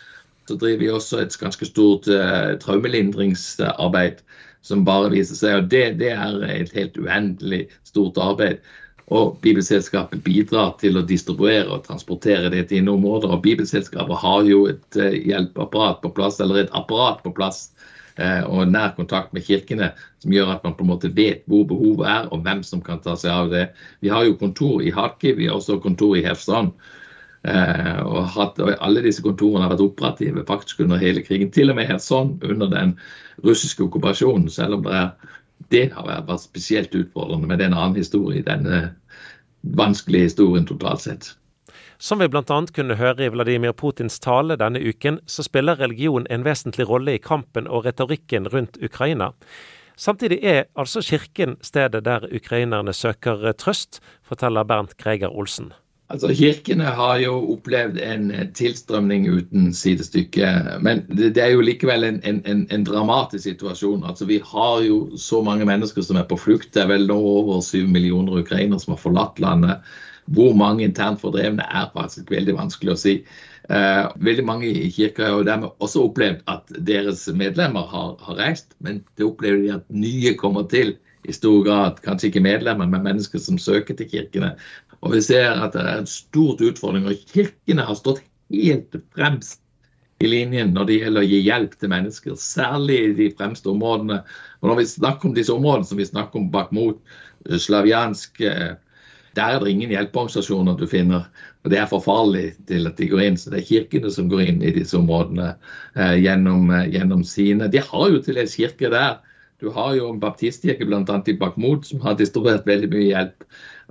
Så 0.48 0.56
driver 0.56 0.78
vi 0.78 0.90
også 0.90 1.20
et 1.20 1.38
ganske 1.38 1.66
stort 1.66 2.08
uh, 2.08 2.58
traumelindringsarbeid 2.62 4.22
som 4.62 4.84
bare 4.84 5.10
viser 5.10 5.38
seg. 5.38 5.54
og 5.56 5.70
det, 5.70 5.98
det, 5.98 6.10
er 6.10 6.42
et 6.50 6.74
helt 6.74 6.98
uendelig 6.98 7.66
stort 7.84 8.18
arbeid. 8.18 8.58
Og 9.06 9.38
Bibelselskapet 9.42 10.22
bidrar 10.26 10.74
til 10.80 10.98
å 10.98 11.04
distribuere 11.06 11.68
og 11.70 11.84
transportere 11.86 12.50
det 12.50 12.68
til 12.70 12.88
områder. 12.88 13.30
Og 13.30 13.42
Bibelselskapet 13.42 14.22
har 14.22 14.42
jo 14.50 14.66
et 14.70 14.98
uh, 14.98 15.14
hjelpeapparat 15.14 16.02
på 16.02 16.10
plass, 16.10 16.40
eller 16.40 16.64
et 16.64 16.74
apparat 16.74 17.22
på 17.22 17.34
plass, 17.34 17.70
og 18.18 18.70
nær 18.72 18.94
kontakt 18.96 19.34
med 19.36 19.44
kirkene, 19.44 19.90
som 20.22 20.32
gjør 20.32 20.54
at 20.54 20.62
man 20.64 20.76
på 20.76 20.84
en 20.86 20.88
måte 20.88 21.10
vet 21.12 21.42
hvor 21.50 21.66
behovet 21.68 22.06
er, 22.08 22.28
og 22.32 22.46
hvem 22.46 22.62
som 22.64 22.80
kan 22.84 23.02
ta 23.04 23.12
seg 23.18 23.32
av 23.32 23.50
det. 23.52 23.66
Vi 24.00 24.08
har 24.08 24.24
jo 24.24 24.38
kontor 24.40 24.80
i 24.80 24.92
Harkiv, 24.94 25.36
vi 25.36 25.50
har 25.50 25.58
også 25.58 25.76
kontor 25.84 26.16
i 26.16 26.24
Hefstrand. 26.24 26.72
Uh, 27.46 28.00
og, 28.02 28.22
hatt, 28.34 28.56
og, 28.58 28.72
Alle 28.82 29.04
disse 29.04 29.22
kontorene 29.22 29.62
har 29.62 29.74
vært 29.76 29.84
operative 29.84 30.42
faktisk 30.48 30.80
under 30.82 30.98
hele 30.98 31.22
krigen. 31.22 31.52
Til 31.54 31.70
og 31.70 31.78
med 31.78 31.86
helt 31.86 32.02
sånn 32.02 32.32
under 32.42 32.72
den 32.72 32.96
russiske 33.44 33.84
okkupasjonen, 33.84 34.48
selv 34.50 34.80
om 34.80 34.86
det, 34.86 34.96
er, 34.98 35.36
det 35.70 35.84
har 35.94 36.08
vært 36.08 36.42
spesielt 36.42 36.96
utfordrende. 36.96 37.46
Men 37.46 37.60
det 37.60 37.68
er 37.68 37.74
en 37.74 37.78
annen 37.78 38.00
historie, 38.00 38.42
denne 38.46 38.88
vanskelige 39.78 40.32
historien 40.32 40.66
totalt 40.66 41.04
sett. 41.04 41.30
Som 41.98 42.20
vi 42.20 42.28
bl.a. 42.28 42.42
kunne 42.76 42.98
høre 43.00 43.24
i 43.24 43.30
Vladimir 43.32 43.72
Putins 43.72 44.20
tale 44.20 44.58
denne 44.60 44.82
uken, 44.82 45.20
så 45.26 45.44
spiller 45.46 45.80
religion 45.80 46.26
en 46.30 46.44
vesentlig 46.44 46.88
rolle 46.88 47.16
i 47.16 47.22
kampen 47.22 47.68
og 47.68 47.86
retorikken 47.86 48.48
rundt 48.52 48.76
Ukraina. 48.84 49.32
Samtidig 49.96 50.42
er 50.44 50.64
altså 50.76 51.00
kirken 51.00 51.56
stedet 51.64 52.04
der 52.04 52.28
ukrainerne 52.28 52.92
søker 52.92 53.52
trøst, 53.56 54.02
forteller 54.22 54.64
Bernt 54.64 54.96
Greger 55.00 55.32
Olsen. 55.32 55.72
Altså, 56.08 56.30
Kirkene 56.34 56.84
har 56.94 57.16
jo 57.18 57.32
opplevd 57.56 57.96
en 57.98 58.28
tilstrømning 58.54 59.24
uten 59.26 59.72
sidestykke. 59.74 60.46
Men 60.80 61.02
det 61.10 61.40
er 61.42 61.50
jo 61.50 61.64
likevel 61.66 62.06
en, 62.06 62.20
en, 62.22 62.66
en, 62.70 62.84
dramatisk 62.86 63.42
situasjon. 63.48 64.04
Altså, 64.06 64.24
Vi 64.24 64.38
har 64.52 64.84
jo 64.86 65.16
så 65.18 65.42
mange 65.42 65.66
mennesker 65.66 66.02
som 66.06 66.20
er 66.20 66.28
på 66.28 66.38
flukt. 66.38 66.74
Det 66.74 66.84
er 66.84 66.92
vel 66.92 67.08
nå 67.10 67.16
over 67.18 67.58
syv 67.60 67.88
millioner 67.90 68.38
ukrainere 68.38 68.78
som 68.80 68.94
har 68.94 69.02
forlatt 69.02 69.42
landet. 69.42 69.82
Hvor 70.34 70.56
mange 70.58 70.84
internt 70.84 71.20
fordrevne 71.22 71.66
er 71.66 71.90
faktisk 71.94 72.30
veldig 72.32 72.56
vanskelig 72.56 72.94
å 72.94 72.98
si. 72.98 73.14
Eh, 73.70 74.04
veldig 74.22 74.44
mange 74.46 74.68
i 74.70 74.90
kirka 74.94 75.28
har 75.30 75.46
dermed 75.46 75.74
også 75.82 76.06
opplevd 76.08 76.42
at 76.50 76.70
deres 76.86 77.24
medlemmer 77.34 77.86
har, 77.90 78.14
har 78.22 78.38
reist, 78.38 78.74
men 78.78 79.02
det 79.18 79.26
opplever 79.26 79.62
de 79.62 79.74
at 79.78 79.86
nye 79.90 80.34
kommer 80.38 80.66
til 80.70 80.96
i 81.26 81.34
stor 81.34 81.64
grad. 81.66 82.00
Kanskje 82.04 82.30
ikke 82.30 82.44
medlemmer, 82.46 82.86
men 82.90 83.06
mennesker 83.06 83.42
som 83.42 83.58
søker 83.58 83.98
til 83.98 84.10
kirkene. 84.10 84.54
Og 85.02 85.14
vi 85.16 85.22
ser 85.26 85.50
at 85.50 85.74
det 85.74 85.82
er 85.82 86.02
en 86.02 86.10
stort 86.10 86.62
utfordring. 86.62 87.06
Og 87.06 87.22
kirkene 87.32 87.86
har 87.86 87.98
stått 87.98 88.22
helt 88.54 88.94
fremst 89.16 89.62
i 90.22 90.30
linjen 90.30 90.72
når 90.72 90.88
det 90.88 90.98
gjelder 91.00 91.24
å 91.24 91.28
gi 91.28 91.42
hjelp 91.44 91.74
til 91.76 91.92
mennesker, 91.92 92.38
særlig 92.40 92.98
i 93.02 93.14
de 93.18 93.28
fremste 93.36 93.68
områdene. 93.72 94.22
Og 94.62 94.70
når 94.70 94.80
vi 94.80 94.90
snakker 94.94 95.28
om 95.28 95.36
disse 95.36 95.54
områdene 95.54 95.90
som 95.90 96.00
vi 96.00 96.08
snakker 96.08 96.40
om 96.40 96.50
bak 96.54 96.72
mot 96.76 97.00
Slavjansk, 97.46 98.40
eh, 98.40 98.74
der 99.36 99.56
er 99.56 99.62
det 99.64 99.72
ingen 99.72 99.92
hjelpeorganisasjoner 99.92 100.78
du 100.80 100.86
finner. 100.90 101.28
Og 101.64 101.72
det 101.72 101.78
er 101.80 101.88
for 101.90 102.04
farlig 102.04 102.48
til 102.68 102.88
at 102.88 102.98
de 103.00 103.08
går 103.10 103.24
inn. 103.26 103.38
Så 103.40 103.52
det 103.52 103.60
er 103.60 103.68
kirkene 103.68 104.10
som 104.12 104.30
går 104.32 104.44
inn 104.46 104.60
i 104.64 104.74
disse 104.74 104.96
områdene 104.98 105.52
eh, 105.96 106.16
gjennom, 106.22 106.70
eh, 106.72 106.88
gjennom, 106.94 107.24
sine. 107.26 107.70
De 107.72 107.82
har 107.82 108.06
jo 108.12 108.22
til 108.22 108.38
dels 108.40 108.56
kirker 108.58 108.94
der. 108.94 109.18
Du 109.60 109.70
har 109.72 109.94
jo 109.96 110.10
en 110.12 110.20
baptistkirke 110.20 110.84
bl.a. 110.88 111.02
i 111.02 111.36
Bakhmut 111.40 111.88
som 111.88 112.02
har 112.04 112.18
distribuert 112.18 112.66
veldig 112.68 112.90
mye 112.92 113.10
hjelp. 113.10 113.46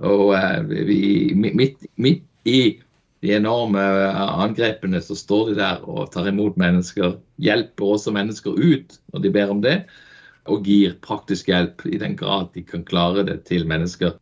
Og 0.06 0.34
eh, 0.38 0.58
vi, 0.88 1.00
midt, 1.34 1.86
midt, 1.96 2.24
i 2.46 2.78
de 3.24 3.32
enorme 3.34 3.82
eh, 3.82 4.20
angrepene 4.46 5.00
så 5.02 5.16
står 5.18 5.50
de 5.50 5.60
der 5.60 5.86
og 5.86 6.10
tar 6.14 6.28
imot 6.30 6.58
mennesker. 6.60 7.16
Hjelper 7.42 7.96
også 7.96 8.14
mennesker 8.14 8.54
ut 8.54 8.98
når 9.12 9.24
de 9.24 9.32
ber 9.34 9.54
om 9.54 9.62
det. 9.64 9.80
Og 10.52 10.66
gir 10.66 10.96
praktisk 11.02 11.48
hjelp 11.50 11.84
i 11.88 11.98
den 11.98 12.16
grad 12.16 12.52
de 12.54 12.62
kan 12.66 12.84
klare 12.86 13.24
det 13.26 13.42
til 13.50 13.66
mennesker. 13.68 14.16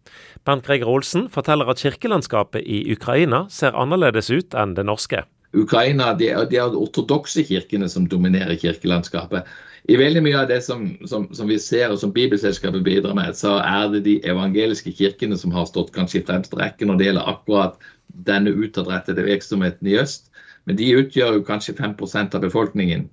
Bernt 0.45 0.66
Greger 0.66 0.88
Olsen 0.88 1.28
forteller 1.33 1.69
at 1.73 1.81
kirkelandskapet 1.81 2.64
i 2.64 2.85
Ukraina 2.93 3.47
ser 3.50 3.76
annerledes 3.76 4.31
ut 4.31 4.57
enn 4.57 4.75
det 4.76 4.85
norske. 4.88 5.25
Ukraina, 5.54 6.14
Det 6.19 6.33
er 6.33 6.49
de 6.50 6.61
ortodokse 6.61 7.45
kirkene 7.47 7.88
som 7.88 8.09
dominerer 8.09 8.57
kirkelandskapet 8.59 9.47
i 9.85 9.97
veldig 10.00 10.23
mye 10.25 10.38
av 10.40 10.49
det 10.49 10.62
som, 10.64 10.87
som, 11.04 11.26
som, 11.37 11.49
vi 11.49 11.59
ser 11.61 11.93
og 11.93 11.99
som 12.00 12.12
Bibelselskapet 12.12 12.85
bidrar 12.87 13.16
med, 13.16 13.37
så 13.37 13.59
er 13.61 13.90
det 13.93 14.04
de 14.07 14.14
evangeliske 14.25 14.95
kirkene 14.97 15.37
som 15.37 15.52
har 15.52 15.69
stått 15.69 15.93
kanskje 15.93 16.23
i 16.23 16.25
fremste 16.25 16.57
rekke 16.57 16.88
når 16.88 17.00
det 17.00 17.09
gjelder 17.11 17.33
akkurat 17.35 17.88
denne 18.28 18.54
utadrettede 18.57 19.26
virksomheten 19.26 19.90
i 19.90 19.99
øst. 20.00 20.31
Men 20.64 20.78
de 20.81 20.88
utgjør 20.97 21.37
jo 21.37 21.45
kanskje 21.45 21.76
5% 21.76 22.37
av 22.38 22.40
befolkningen. 22.40 23.11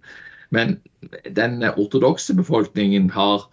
Men 0.52 0.78
den 1.36 1.64
ortodokse 1.64 2.36
befolkningen 2.36 3.10
har 3.16 3.48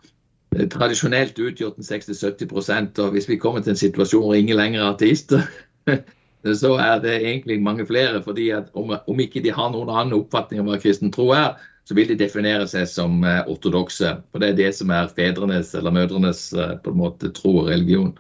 eh, 0.57 0.67
tradisjonelt 0.69 1.39
utgjort 1.39 1.79
60-70% 1.79 2.99
og 3.05 3.15
hvis 3.15 3.29
vi 3.31 3.39
kommer 3.39 3.63
til 3.63 3.77
en 3.77 3.83
situasjon 3.83 4.27
hvor 4.27 4.39
ingen 4.39 4.59
lenger 4.59 4.83
er 4.83 4.93
ateister, 4.93 5.47
så 6.63 6.75
er 6.83 7.01
det 7.03 7.17
egentlig 7.23 7.63
mange 7.63 7.87
flere. 7.87 8.23
fordi 8.23 8.51
at 8.51 8.71
om, 8.75 8.97
om 9.07 9.21
ikke 9.21 9.43
de 9.43 9.55
har 9.55 9.71
noen 9.73 9.91
annen 9.91 10.19
oppfatning 10.19 10.61
om 10.61 10.71
hva 10.73 10.81
kristen 10.83 11.15
tro 11.15 11.31
er, 11.37 11.55
så 11.89 11.95
vil 11.97 12.11
de 12.11 12.19
definere 12.21 12.67
seg 12.69 12.85
som 12.91 13.23
eh, 13.25 13.41
ortodokse. 13.49 14.19
For 14.29 14.43
det 14.43 14.53
er 14.53 14.59
det 14.59 14.73
som 14.77 14.91
er 14.93 15.09
fedrenes 15.17 15.73
eller 15.79 15.95
mødrenes 15.95 16.51
eh, 16.53 16.77
på 16.85 16.93
en 16.93 17.01
måte 17.01 17.31
tro 17.33 17.55
og 17.63 17.71
religion. 17.71 18.13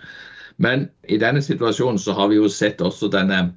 Men 0.57 0.89
i 1.05 1.19
denne 1.21 1.43
situasjonen 1.45 2.01
så 2.01 2.15
har 2.17 2.31
vi 2.31 2.39
jo 2.39 2.49
sett 2.49 2.81
også 2.81 3.11
denne, 3.13 3.51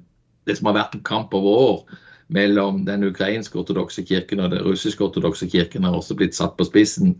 det 0.46 0.58
som 0.58 0.68
har 0.68 0.82
vært 0.82 0.98
en 0.98 1.06
kamp 1.06 1.32
over 1.34 1.62
år 1.62 2.00
mellom 2.32 2.84
den 2.86 3.04
ukrainske 3.04 3.58
ortodokse 3.60 4.04
kirken 4.08 4.40
og 4.40 4.52
den 4.52 4.64
russiske 4.64 5.04
ortodokse 5.04 5.48
kirken 5.50 5.84
har 5.86 5.96
også 5.96 6.16
blitt 6.18 6.36
satt 6.36 6.56
på 6.56 6.66
spissen. 6.68 7.16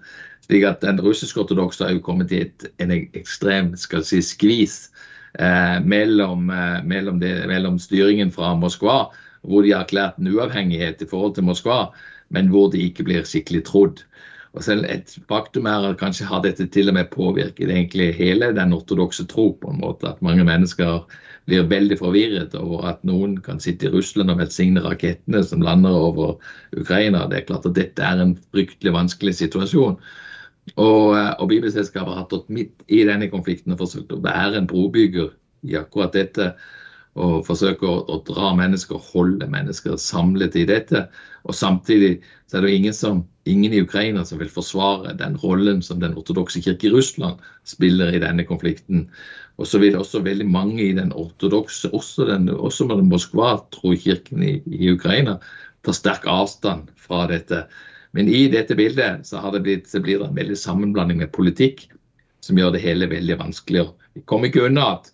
slik 0.46 0.64
at 0.64 0.80
Den 0.82 1.00
russiske 1.00 1.40
ortodokse 1.40 1.84
har 1.84 1.92
jo 1.92 2.00
kommet 2.00 2.32
i 2.32 2.50
en 2.78 2.90
ekstrem 2.92 3.76
skal 3.76 4.04
si, 4.04 4.22
skvis 4.22 4.90
eh, 5.38 5.78
mellom, 5.84 6.50
eh, 6.50 6.82
mellom, 6.84 7.20
det, 7.20 7.46
mellom, 7.46 7.78
styringen 7.78 8.32
fra 8.32 8.54
Moskva, 8.54 9.12
hvor 9.42 9.62
de 9.62 9.72
har 9.72 9.84
erklært 9.84 10.18
en 10.18 10.28
uavhengighet 10.28 11.02
i 11.02 11.06
forhold 11.06 11.34
til 11.34 11.44
Moskva, 11.44 11.92
men 12.30 12.48
hvor 12.48 12.70
de 12.72 12.82
ikke 12.88 13.04
blir 13.04 13.24
skikkelig 13.24 13.64
trodd. 13.64 14.04
Og 14.52 14.64
selv 14.64 14.84
Et 14.84 15.18
faktum 15.28 15.66
er 15.66 15.88
at 15.88 15.98
kanskje 15.98 16.26
har 16.28 16.42
dette 16.44 16.66
til 16.66 16.88
og 16.88 16.94
med 16.94 17.10
påvirket 17.10 17.70
egentlig 17.70 18.14
hele 18.14 18.52
den 18.52 18.72
ortodokse 18.72 19.24
tro 19.26 19.52
på 19.60 19.70
en 19.70 19.80
måte. 19.80 20.08
At 20.08 20.22
mange 20.22 20.44
mennesker 20.44 21.06
blir 21.50 21.66
veldig 21.70 21.98
forvirret 21.98 22.54
over 22.58 22.86
at 22.92 23.00
noen 23.08 23.36
kan 23.42 23.60
sitte 23.62 23.88
i 23.88 23.92
Russland 23.92 24.30
og 24.30 24.38
velsigne 24.42 24.82
rakettene 24.84 25.42
som 25.46 25.64
lander 25.64 25.96
over 26.10 26.36
Ukraina. 26.78 27.24
Det 27.30 27.40
er 27.40 27.48
klart 27.48 27.66
at 27.66 27.78
dette 27.78 28.04
er 28.06 28.22
en 28.22 28.36
fryktelig 28.54 28.94
vanskelig 28.94 29.34
situasjon. 29.40 29.96
Og, 30.76 31.16
eh, 31.18 31.32
og 31.42 31.48
Bibelselskapet 31.50 32.14
har 32.14 32.28
stått 32.28 32.52
midt 32.52 32.86
i 32.86 33.02
denne 33.08 33.28
konflikten 33.32 33.74
og 33.74 33.82
forsøkt 33.82 34.14
å 34.14 34.22
være 34.22 34.60
en 34.60 34.70
brobygger 34.70 35.32
i 35.66 35.74
akkurat 35.78 36.14
dette 36.14 36.52
og 37.20 37.42
forsøke 37.44 37.84
å, 37.84 37.98
å, 38.08 38.22
dra 38.24 38.52
mennesker, 38.56 38.96
holde 39.12 39.48
mennesker 39.50 39.98
samlet 40.00 40.56
i 40.56 40.64
dette. 40.68 41.04
Og 41.44 41.56
samtidig 41.56 42.14
så 42.48 42.58
er 42.58 42.64
det 42.64 42.72
ingen, 42.76 42.96
som, 42.96 43.20
ingen 43.44 43.74
i 43.74 43.82
Ukraina 43.84 44.24
som 44.24 44.40
vil 44.40 44.52
forsvare 44.52 45.12
den 45.18 45.36
rollen 45.42 45.82
som 45.84 46.00
den 46.00 46.16
ortodokse 46.16 46.62
kirke 46.64 46.88
i 46.88 46.94
Russland 46.94 47.42
spiller 47.68 48.14
i 48.14 48.22
denne 48.22 48.46
konflikten. 48.48 49.10
Og 49.60 49.68
så 49.68 49.78
vil 49.82 49.98
også 49.98 50.22
veldig 50.24 50.46
mange 50.48 50.80
i 50.84 50.94
den 50.96 51.12
ortodokse, 51.12 51.90
også, 51.92 52.26
den, 52.30 52.48
også 52.50 52.86
med 52.88 53.02
den 53.02 53.10
Moskva-trokirken 53.12 54.42
i, 54.42 54.52
i 54.66 54.92
Ukraina, 54.94 55.36
ta 55.84 55.94
sterk 55.94 56.24
avstand 56.30 56.88
fra 56.96 57.26
dette. 57.30 57.66
Men 58.16 58.28
i 58.28 58.46
dette 58.52 58.76
bildet 58.78 59.26
så, 59.28 59.42
det 59.52 59.64
blitt, 59.66 59.90
så 59.90 60.00
blir 60.00 60.22
det 60.22 60.30
en 60.30 60.38
veldig 60.38 60.58
sammenblanding 60.58 61.20
med 61.20 61.34
politikk 61.36 61.86
som 62.42 62.58
gjør 62.58 62.74
det 62.74 62.82
hele 62.82 63.10
veldig 63.10 63.38
vanskeligere. 63.42 63.92
Vi 64.16 64.24
kommer 64.26 64.50
ikke 64.50 64.66
unna 64.68 64.94
at 64.96 65.12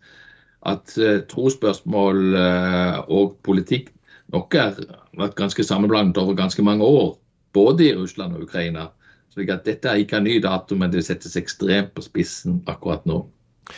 at 0.67 0.95
uh, 0.99 1.21
trosspørsmål 1.31 2.35
uh, 2.35 2.99
og 3.15 3.39
politikk 3.47 3.93
nok 4.35 4.55
har 4.59 4.79
vært 5.19 5.37
ganske 5.39 5.65
sammenblandet 5.65 6.19
over 6.21 6.37
ganske 6.39 6.63
mange 6.63 6.85
år. 6.85 7.17
Både 7.57 7.87
i 7.87 7.95
Russland 7.97 8.37
og 8.37 8.45
Ukraina. 8.49 8.89
Så 9.33 9.45
dette 9.47 9.89
er 9.89 10.03
ikke 10.03 10.19
en 10.19 10.27
ny 10.27 10.39
dato, 10.43 10.77
men 10.77 10.93
det 10.93 11.05
settes 11.07 11.37
ekstremt 11.39 11.95
på 11.95 12.05
spissen 12.05 12.61
akkurat 12.69 13.07
nå. 13.09 13.23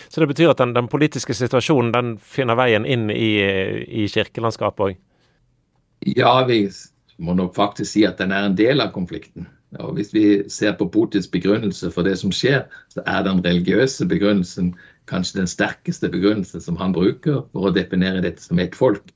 Så 0.09 0.23
det 0.23 0.31
betyr 0.31 0.53
at 0.53 0.61
den, 0.63 0.75
den 0.77 0.89
politiske 0.89 1.35
situasjonen 1.35 1.93
den 1.95 2.13
finner 2.19 2.59
veien 2.59 2.87
inn 2.87 3.09
i, 3.11 3.31
i 4.03 4.09
kirkelandskapet 4.11 4.87
òg? 4.87 4.99
Ja, 6.17 6.35
vi 6.49 6.65
må 7.21 7.35
nok 7.37 7.55
faktisk 7.57 7.93
si 7.93 8.05
at 8.09 8.21
den 8.21 8.33
er 8.33 8.49
en 8.49 8.57
del 8.59 8.81
av 8.81 8.95
konflikten. 8.95 9.49
Og 9.79 9.95
Hvis 9.95 10.15
vi 10.15 10.25
ser 10.51 10.73
på 10.79 10.89
Putins 10.91 11.29
begrunnelse 11.31 11.93
for 11.95 12.03
det 12.03 12.17
som 12.19 12.33
skjer, 12.35 12.65
så 12.91 13.05
er 13.07 13.23
den 13.27 13.43
religiøse 13.45 14.07
begrunnelsen 14.11 14.73
kanskje 15.11 15.43
den 15.43 15.51
sterkeste 15.51 16.11
begrunnelsen 16.11 16.63
som 16.63 16.79
han 16.81 16.95
bruker 16.95 17.45
for 17.53 17.69
å 17.69 17.75
definere 17.75 18.23
dette 18.25 18.43
som 18.43 18.59
ett 18.59 18.75
folk. 18.79 19.13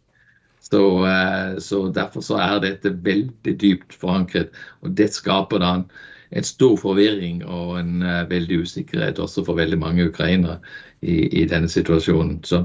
Så, 0.65 0.81
eh, 1.07 1.59
så, 1.59 1.89
Derfor 1.93 2.23
så 2.25 2.39
er 2.41 2.61
dette 2.63 2.95
veldig 3.05 3.57
dypt 3.61 3.93
forankret. 3.93 4.55
og 4.83 4.95
Det 4.95 5.13
skaper 5.13 5.59
da 5.59 5.75
en, 5.75 5.91
en 6.35 6.47
stor 6.47 6.75
forvirring 6.81 7.45
og 7.47 7.77
en 7.79 8.03
uh, 8.03 8.25
veldig 8.31 8.65
usikkerhet 8.65 9.21
også 9.23 9.45
for 9.47 9.59
veldig 9.59 9.79
mange 9.79 10.09
ukrainere 10.09 10.59
i, 11.03 11.29
i 11.43 11.45
denne 11.51 11.71
situasjonen. 11.71 12.41
Så, 12.45 12.65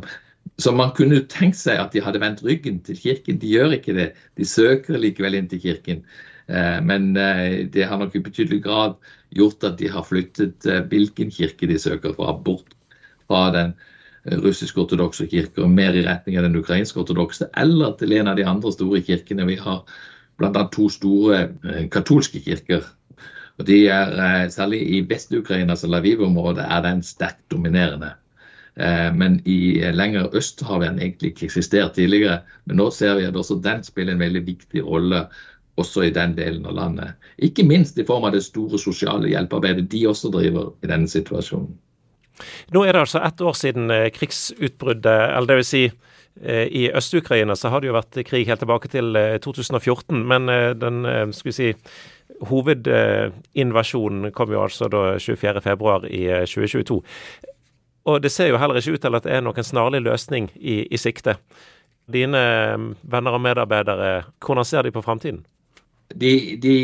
så, 0.57 0.73
man 0.75 0.95
kunne 0.97 1.21
tenkt 1.29 1.59
seg 1.59 1.81
at 1.81 1.93
de 1.93 2.01
hadde 2.03 2.21
vendt 2.23 2.43
ryggen 2.45 2.81
til 2.85 2.97
kirken. 2.97 3.37
De 3.41 3.53
gjør 3.53 3.77
ikke 3.77 3.95
det. 3.97 4.09
De 4.39 4.47
søker 4.47 4.97
likevel 4.97 5.37
inn 5.37 5.51
til 5.51 5.61
kirken. 5.61 6.03
Uh, 6.49 6.79
men 6.85 7.13
uh, 7.17 7.69
det 7.69 7.85
har 7.85 8.01
nok 8.01 8.17
i 8.17 8.25
betydelig 8.25 8.63
grad 8.65 8.97
gjort 9.37 9.63
at 9.67 9.77
de 9.77 9.91
har 9.93 10.07
flyttet 10.07 10.65
hvilken 10.89 11.29
kirke 11.29 11.69
de 11.69 11.77
søker 11.77 12.15
fra, 12.17 12.33
bort 12.33 12.73
fra 13.29 13.51
den 13.53 13.75
russisk-ortodokse 14.25 15.27
kirke 15.29 15.61
og 15.61 15.69
mer 15.69 15.93
i 15.93 16.01
retning 16.07 16.39
av 16.39 16.47
den 16.47 16.57
ukrainsk-ortodokse, 16.57 17.51
eller 17.61 17.93
til 18.01 18.15
en 18.17 18.31
av 18.31 18.39
de 18.39 18.45
andre 18.49 18.71
store 18.73 19.03
kirkene. 19.05 19.45
Vi 19.45 19.59
har 19.61 19.83
bl.a. 20.41 20.63
to 20.73 20.89
store 20.89 21.43
katolske 21.93 22.41
kirker. 22.41 22.89
Og 23.59 23.67
de 23.67 23.87
er, 23.87 24.15
eh, 24.23 24.49
Særlig 24.49 24.81
i 24.89 25.01
Vest-Ukraina, 25.09 25.75
altså 25.75 25.87
Lviv-området, 25.87 26.65
er 26.65 26.81
den 26.81 27.03
sterkt 27.03 27.43
dominerende. 27.51 28.13
Eh, 28.79 29.11
men 29.15 29.41
i 29.45 29.81
lenger 29.91 30.31
øst 30.35 30.63
har 30.63 30.79
den 30.79 30.99
egentlig 30.99 31.33
ikke 31.33 31.45
eksistert 31.45 31.93
tidligere. 31.93 32.39
Men 32.65 32.77
nå 32.77 32.89
ser 32.89 33.15
vi 33.19 33.27
at 33.27 33.35
også 33.35 33.59
den 33.63 33.83
spiller 33.83 34.13
en 34.13 34.19
veldig 34.23 34.45
viktig 34.45 34.85
rolle 34.85 35.27
også 35.79 36.07
i 36.07 36.13
den 36.15 36.35
delen 36.37 36.65
av 36.67 36.75
landet. 36.75 37.15
Ikke 37.37 37.63
minst 37.67 37.99
i 37.99 38.05
form 38.07 38.27
av 38.27 38.35
det 38.35 38.43
store 38.45 38.79
sosiale 38.79 39.31
hjelpearbeidet 39.31 39.87
de 39.91 40.05
også 40.09 40.31
driver 40.33 40.73
i 40.83 40.91
denne 40.91 41.07
situasjonen. 41.07 41.71
Nå 42.71 42.85
er 42.85 42.95
det 42.95 43.03
altså 43.03 43.19
ett 43.23 43.41
år 43.41 43.57
siden 43.57 43.91
eh, 43.91 44.07
krigsutbruddet, 44.15 45.35
eller 45.35 45.59
vil 45.59 45.67
si 45.67 45.81
eh, 45.89 46.67
i 46.67 46.85
Øst-Ukraina 46.95 47.55
så 47.59 47.71
har 47.73 47.81
det 47.81 47.89
jo 47.89 47.97
vært 47.97 48.21
krig 48.27 48.47
helt 48.47 48.63
tilbake 48.63 48.91
til 48.91 49.17
2014, 49.43 50.15
eh, 50.15 50.23
men 50.31 50.47
den 50.79 51.01
skal 51.35 51.51
vi 51.51 51.57
si, 51.57 51.73
Hovedinvasjonen 52.47 54.31
kom 54.31 54.53
jo 54.53 54.63
altså 54.63 54.87
da 54.91 55.17
24.2 55.19 56.07
i 56.07 56.23
2022. 56.47 56.99
Og 58.09 58.23
det 58.23 58.31
ser 58.31 58.49
jo 58.49 58.57
heller 58.57 58.79
ikke 58.79 58.95
ut 58.95 59.03
til 59.03 59.17
at 59.17 59.27
det 59.27 59.35
er 59.35 59.43
noen 59.45 59.65
snarlig 59.65 60.01
løsning 60.05 60.49
i, 60.55 60.81
i 60.87 60.97
sikte. 60.97 61.35
Dine 62.09 62.41
venner 63.03 63.37
og 63.37 63.41
medarbeidere, 63.43 64.23
hvordan 64.45 64.65
ser 64.65 64.87
de 64.87 64.91
på 64.95 65.03
framtiden? 65.05 65.43
De, 66.09 66.57
de, 66.57 66.75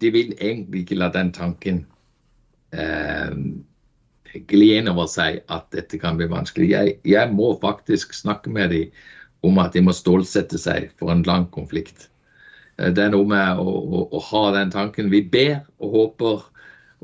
de, 0.00 0.10
vil 0.10 0.32
egentlig 0.40 0.86
ikke 0.86 0.96
la 0.96 1.10
den 1.12 1.32
tanken 1.36 1.82
eh, 2.72 3.34
gli 4.48 4.70
inn 4.78 4.88
over 4.88 5.10
seg 5.12 5.42
at 5.52 5.68
dette 5.76 6.00
kan 6.00 6.16
bli 6.16 6.28
vanskelig. 6.30 6.70
Jeg, 6.72 6.94
jeg 7.04 7.34
må 7.34 7.52
faktisk 7.60 8.16
snakke 8.16 8.52
med 8.54 8.72
dem 8.72 8.94
om 9.44 9.60
at 9.60 9.76
de 9.76 9.84
må 9.84 9.92
stålsette 9.94 10.58
seg 10.58 10.88
for 10.98 11.12
en 11.12 11.26
lang 11.28 11.46
konflikt. 11.52 12.08
Eh, 12.78 12.92
det 12.94 13.04
er 13.04 13.14
noe 13.14 13.26
med 13.28 13.60
å, 13.60 13.66
å, 13.68 14.04
å, 14.12 14.22
ha 14.30 14.44
den 14.56 14.72
tanken. 14.74 15.12
Vi 15.12 15.22
ber 15.32 15.60
og 15.82 15.94
håper 15.96 16.44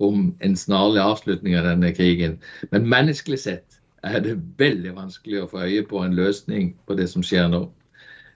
om 0.05 0.29
en 0.43 0.59
snarlig 0.59 1.03
avslutning 1.03 1.57
av 1.59 1.69
denne 1.69 1.93
krigen. 1.95 2.39
Men 2.73 2.91
menneskelig 2.91 3.41
sett 3.45 3.81
er 4.05 4.21
det 4.25 4.37
veldig 4.61 4.95
vanskelig 4.99 5.45
å 5.45 5.49
få 5.51 5.65
øye 5.65 5.87
på 5.89 6.03
en 6.03 6.17
løsning 6.19 6.75
på 6.87 6.99
det 6.99 7.09
som 7.13 7.25
skjer 7.25 7.49
nå. 7.53 7.65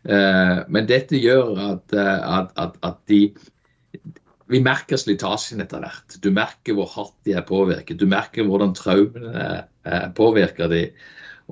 Eh, 0.09 0.59
men 0.71 0.91
dette 0.91 1.19
gjør 1.19 1.55
at, 1.73 1.95
eh, 1.95 2.19
at, 2.39 2.53
at, 2.57 2.83
at 2.87 3.01
de 3.11 3.27
vi 4.49 4.63
merker 4.65 4.97
slitasjen 4.97 5.61
etter 5.61 5.83
hvert. 5.85 6.15
Du 6.25 6.31
merker 6.33 6.73
hvor 6.73 6.89
hardt 6.89 7.17
de 7.29 7.35
er 7.37 7.45
påvirket. 7.45 7.99
Du 8.01 8.07
merker 8.09 8.47
hvordan 8.49 8.71
traumene 8.73 9.67
påvirker 10.17 10.71
de. 10.73 10.87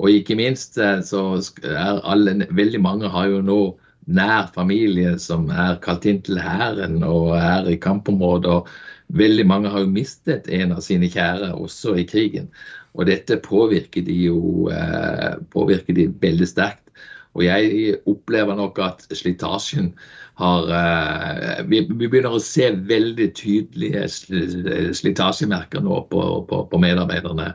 Og 0.00 0.14
ikke 0.14 0.38
minst 0.38 0.78
så 0.80 1.20
er 1.60 2.00
alle, 2.08 2.46
veldig 2.56 2.80
mange 2.80 3.10
har 3.12 3.28
jo 3.28 3.42
nå 3.44 3.58
nær 4.06 4.50
familie 4.54 5.16
som 5.22 5.48
er 5.50 5.78
kalt 5.82 6.06
inn 6.06 6.22
til 6.26 6.38
hæren 6.40 7.02
og 7.06 7.34
er 7.38 7.68
i 7.70 7.78
kampområder. 7.82 8.66
Veldig 9.18 9.46
mange 9.46 9.70
har 9.70 9.84
jo 9.84 9.92
mistet 9.92 10.48
en 10.50 10.74
av 10.76 10.82
sine 10.86 11.10
kjære 11.10 11.52
også 11.54 11.96
i 12.00 12.06
krigen. 12.08 12.50
Og 12.96 13.06
dette 13.10 13.38
påvirker 13.44 14.06
de 14.06 14.16
jo 14.28 14.68
eh, 14.72 15.36
påvirker 15.52 15.96
de 15.96 16.08
veldig 16.22 16.48
sterkt. 16.48 16.82
Og 17.36 17.44
jeg 17.44 17.96
opplever 18.08 18.56
nok 18.56 18.78
at 18.80 19.02
slitasjen 19.12 19.90
har 20.40 20.70
eh, 20.72 21.64
vi, 21.68 21.82
begynner 21.90 22.32
å 22.32 22.42
se 22.42 22.70
veldig 22.88 23.28
tydelige 23.36 24.06
slitasjemerker 24.96 25.84
nå 25.84 26.00
på, 26.10 26.22
på, 26.48 26.62
på 26.70 26.80
medarbeiderne. 26.80 27.52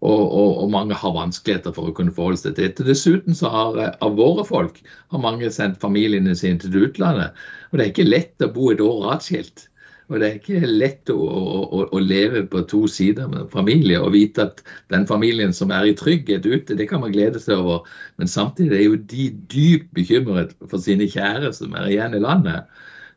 Og, 0.00 0.20
og, 0.32 0.52
og, 0.62 0.70
mange 0.72 0.96
har 0.96 1.12
vanskeligheter 1.12 1.74
for 1.76 1.90
å 1.90 1.94
kunne 1.96 2.14
forholde 2.16 2.40
seg 2.40 2.54
til 2.56 2.70
dette. 2.70 2.86
Dessuten 2.88 3.36
så 3.36 3.50
har 3.52 3.80
eh, 3.80 3.90
av 4.00 4.14
våre 4.16 4.46
folk 4.48 4.78
har 5.12 5.20
mange 5.20 5.50
sendt 5.52 5.80
familiene 5.82 6.32
sine 6.38 6.60
til 6.62 6.86
utlandet. 6.86 7.36
Og 7.68 7.76
det 7.76 7.84
er 7.84 7.92
ikke 7.92 8.08
lett 8.08 8.46
å 8.46 8.48
bo 8.54 8.70
et 8.72 8.80
år 8.80 9.10
atskilt. 9.12 9.66
Og 10.10 10.18
det 10.18 10.26
er 10.26 10.38
ikke 10.40 10.66
lett 10.66 11.10
å, 11.12 11.16
å, 11.22 11.82
å, 11.86 11.98
leve 12.02 12.42
på 12.50 12.64
to 12.70 12.80
sider 12.90 13.28
med 13.30 13.50
familie 13.52 14.00
og 14.02 14.16
vite 14.16 14.48
at 14.48 14.62
den 14.90 15.04
familien 15.06 15.52
som 15.54 15.70
er 15.70 15.86
i 15.86 15.94
trygghet 15.94 16.48
ute, 16.48 16.74
det 16.74 16.88
kan 16.90 17.04
man 17.04 17.12
glede 17.14 17.38
seg 17.42 17.60
over. 17.60 17.84
Men 18.18 18.30
samtidig 18.30 18.78
er 18.78 18.88
jo 18.88 18.96
de 19.12 19.28
dypt 19.52 19.92
bekymret 19.94 20.56
for 20.64 20.82
sine 20.82 21.06
kjære 21.12 21.52
som 21.54 21.76
er 21.78 21.92
igjen 21.92 22.16
i 22.18 22.22
landet. 22.24 22.66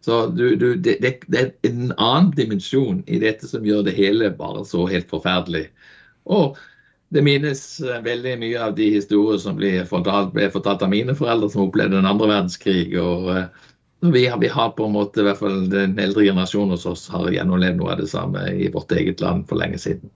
Så 0.06 0.28
du, 0.36 0.52
du, 0.60 0.76
det, 0.76 1.00
det, 1.02 1.16
det, 1.32 1.42
er 1.42 1.72
en 1.72 1.96
annen 1.96 2.30
dimensjon 2.38 3.02
i 3.08 3.24
dette 3.24 3.48
som 3.50 3.66
gjør 3.66 3.88
det 3.88 3.96
hele 3.98 4.30
bare 4.38 4.62
så 4.68 4.86
helt 4.92 5.10
forferdelig. 5.10 5.70
Og 6.30 6.60
det 7.14 7.22
minnes 7.22 7.62
eh, 7.82 8.02
veldig 8.02 8.38
mye 8.42 8.64
av 8.68 8.74
de 8.78 8.90
historier 8.96 9.38
som 9.42 9.58
ble 9.60 9.76
fortalt, 9.90 10.34
ble 10.34 10.50
fortalt 10.54 10.82
av 10.86 10.92
mine 10.94 11.16
foreldre 11.18 11.52
som 11.54 11.68
opplevde 11.68 12.00
den 12.00 12.10
andre 12.10 12.32
verdenskrig. 12.32 12.98
og 12.98 13.30
uh, 13.30 13.46
vi 14.04 14.26
har, 14.28 14.40
vi 14.42 14.50
har, 14.52 14.74
på 14.76 14.86
en 14.86 14.98
måte, 14.98 15.22
i 15.22 15.28
hvert 15.28 15.40
fall 15.40 15.70
den 15.72 15.96
eldre 16.02 16.26
generasjonen 16.26 16.76
hos 16.76 16.86
oss 16.90 17.06
har 17.14 17.30
gjennomlevd 17.32 17.80
noe 17.80 17.94
av 17.94 18.02
det 18.02 18.10
samme 18.12 18.50
i 18.52 18.68
vårt 18.74 18.92
eget 18.92 19.24
land 19.24 19.46
for 19.48 19.62
lenge 19.62 19.80
siden. 19.80 20.12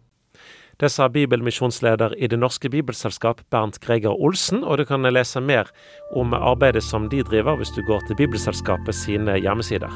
Det 0.78 0.92
sa 0.94 1.08
bibelmisjonsleder 1.10 2.14
i 2.22 2.28
Det 2.28 2.38
norske 2.38 2.70
bibelselskap 2.70 3.42
Bernt 3.50 3.80
Greger 3.82 4.14
Olsen, 4.14 4.62
og 4.64 4.78
du 4.78 4.86
kan 4.86 5.02
lese 5.02 5.42
mer 5.42 5.72
om 6.14 6.36
arbeidet 6.38 6.84
som 6.84 7.08
de 7.10 7.24
driver 7.24 7.58
hvis 7.58 7.74
du 7.74 7.82
går 7.88 8.04
til 8.08 8.20
Bibelselskapet 8.20 8.94
sine 8.94 9.40
hjemmesider. 9.40 9.90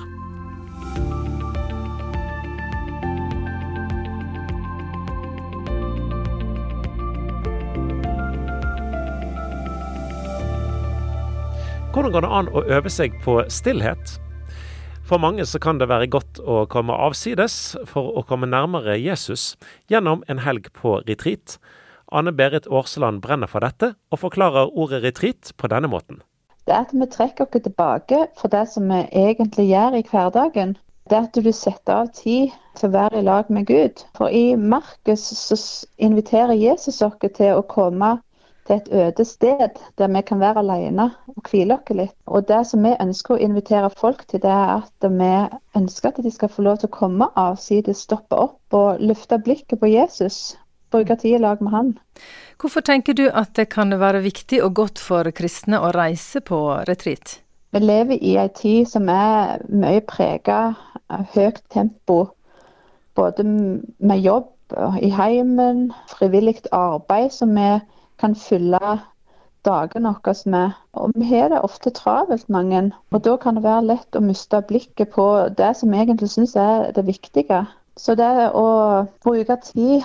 Hvordan 11.92 12.12
går 12.12 12.24
det 12.24 12.32
an 12.32 12.48
å 12.56 12.62
øve 12.72 12.88
seg 12.88 13.16
på 13.20 13.34
stillhet? 13.52 14.14
For 15.04 15.20
mange 15.20 15.44
så 15.44 15.60
kan 15.60 15.76
det 15.76 15.90
være 15.92 16.08
godt 16.08 16.40
å 16.40 16.62
komme 16.72 16.96
avsides 16.96 17.76
for 17.90 18.14
å 18.16 18.24
komme 18.30 18.48
nærmere 18.48 18.96
Jesus 18.96 19.58
gjennom 19.92 20.22
en 20.32 20.40
helg 20.40 20.70
på 20.78 21.02
retreat. 21.10 21.58
Anne 22.08 22.32
Berit 22.32 22.70
Aarsland 22.72 23.20
brenner 23.26 23.52
for 23.52 23.60
dette, 23.60 23.92
og 24.08 24.22
forklarer 24.24 24.72
ordet 24.72 25.02
retreat 25.04 25.52
på 25.60 25.68
denne 25.68 25.92
måten. 25.92 26.24
Det 26.64 26.78
er 26.78 26.86
at 26.86 26.96
vi 26.96 27.12
trekker 27.12 27.50
oss 27.50 27.68
tilbake 27.68 28.24
for 28.40 28.56
det 28.56 28.64
som 28.72 28.88
vi 28.88 29.04
egentlig 29.26 29.68
gjør 29.74 30.00
i 30.00 30.06
hverdagen. 30.08 30.78
Det 31.12 31.20
er 31.20 31.28
at 31.28 31.36
du 31.36 31.52
setter 31.52 32.06
av 32.06 32.16
tid 32.16 32.56
til 32.80 32.88
å 32.88 32.96
være 32.96 33.20
i 33.20 33.28
lag 33.28 33.52
med 33.52 33.68
Gud. 33.68 34.08
For 34.16 34.32
i 34.32 34.56
Markus 34.56 35.28
så 35.44 35.60
inviterer 36.00 36.56
Jesus 36.56 37.04
oss 37.04 37.20
til 37.36 37.58
å 37.60 37.68
komme 37.68 38.22
et 38.76 38.90
øde 38.92 39.26
sted 39.26 39.78
der 39.98 40.12
vi 40.12 40.22
kan 40.22 40.40
være 40.40 40.64
alene 40.64 41.10
og 41.36 41.50
hvile 41.50 41.78
oss 41.78 41.94
litt. 41.96 42.16
Og 42.28 42.48
det 42.48 42.62
som 42.70 42.84
vi 42.86 42.94
ønsker 42.96 43.36
å 43.36 43.42
invitere 43.42 43.90
folk 43.90 44.26
til, 44.28 44.42
det 44.44 44.52
er 44.52 44.74
at 44.80 45.10
vi 45.10 45.32
ønsker 45.78 46.12
at 46.12 46.24
de 46.24 46.32
skal 46.32 46.52
få 46.52 46.66
lov 46.68 46.82
til 46.82 46.92
å 46.92 46.98
komme 46.98 47.30
avsides, 47.36 48.06
stoppe 48.08 48.36
opp 48.36 48.78
og 48.78 49.04
løfte 49.04 49.40
blikket 49.40 49.80
på 49.80 49.92
Jesus. 49.92 50.58
Bruke 50.92 51.16
tid 51.16 51.38
i 51.38 51.44
lag 51.44 51.62
med 51.64 51.72
han. 51.72 51.94
Hvorfor 52.60 52.84
tenker 52.84 53.16
du 53.16 53.30
at 53.30 53.56
det 53.56 53.70
kan 53.72 53.94
være 54.00 54.22
viktig 54.26 54.60
og 54.64 54.76
godt 54.76 55.00
for 55.00 55.30
kristne 55.32 55.80
å 55.80 55.94
reise 55.96 56.44
på 56.44 56.60
retreat? 56.88 57.40
Vi 57.72 57.80
lever 57.80 58.20
i 58.20 58.36
en 58.36 58.52
tid 58.52 58.90
som 58.92 59.08
er 59.10 59.64
mye 59.72 60.02
prega 60.04 60.74
av 61.08 61.30
høyt 61.32 61.62
tempo. 61.72 62.26
Både 63.16 63.46
med 63.48 64.20
jobb 64.20 64.52
i 65.02 65.10
heimen, 65.16 65.92
frivillig 66.12 66.62
arbeid 66.72 67.32
som 67.32 67.56
vi 67.56 67.70
kan 68.22 68.36
fylle 68.38 68.80
dagene 69.66 70.14
våre 70.16 70.36
med. 70.46 70.78
Og 70.94 71.12
vi 71.16 71.28
har 71.30 71.50
det 71.50 71.62
ofte 71.62 71.90
travelt, 71.90 72.50
mange. 72.50 72.92
Og 73.12 73.24
da 73.26 73.36
kan 73.38 73.58
det 73.58 73.64
være 73.64 73.88
lett 73.90 74.18
å 74.18 74.24
miste 74.26 74.62
blikket 74.68 75.14
på 75.16 75.28
det 75.58 75.74
som 75.78 75.94
egentlig 75.94 76.32
syns 76.34 76.56
er 76.56 76.92
det 76.96 77.06
viktige. 77.08 77.66
Så 77.98 78.16
det 78.16 78.52
å 78.56 79.06
bruke 79.24 79.58
tid 79.66 80.04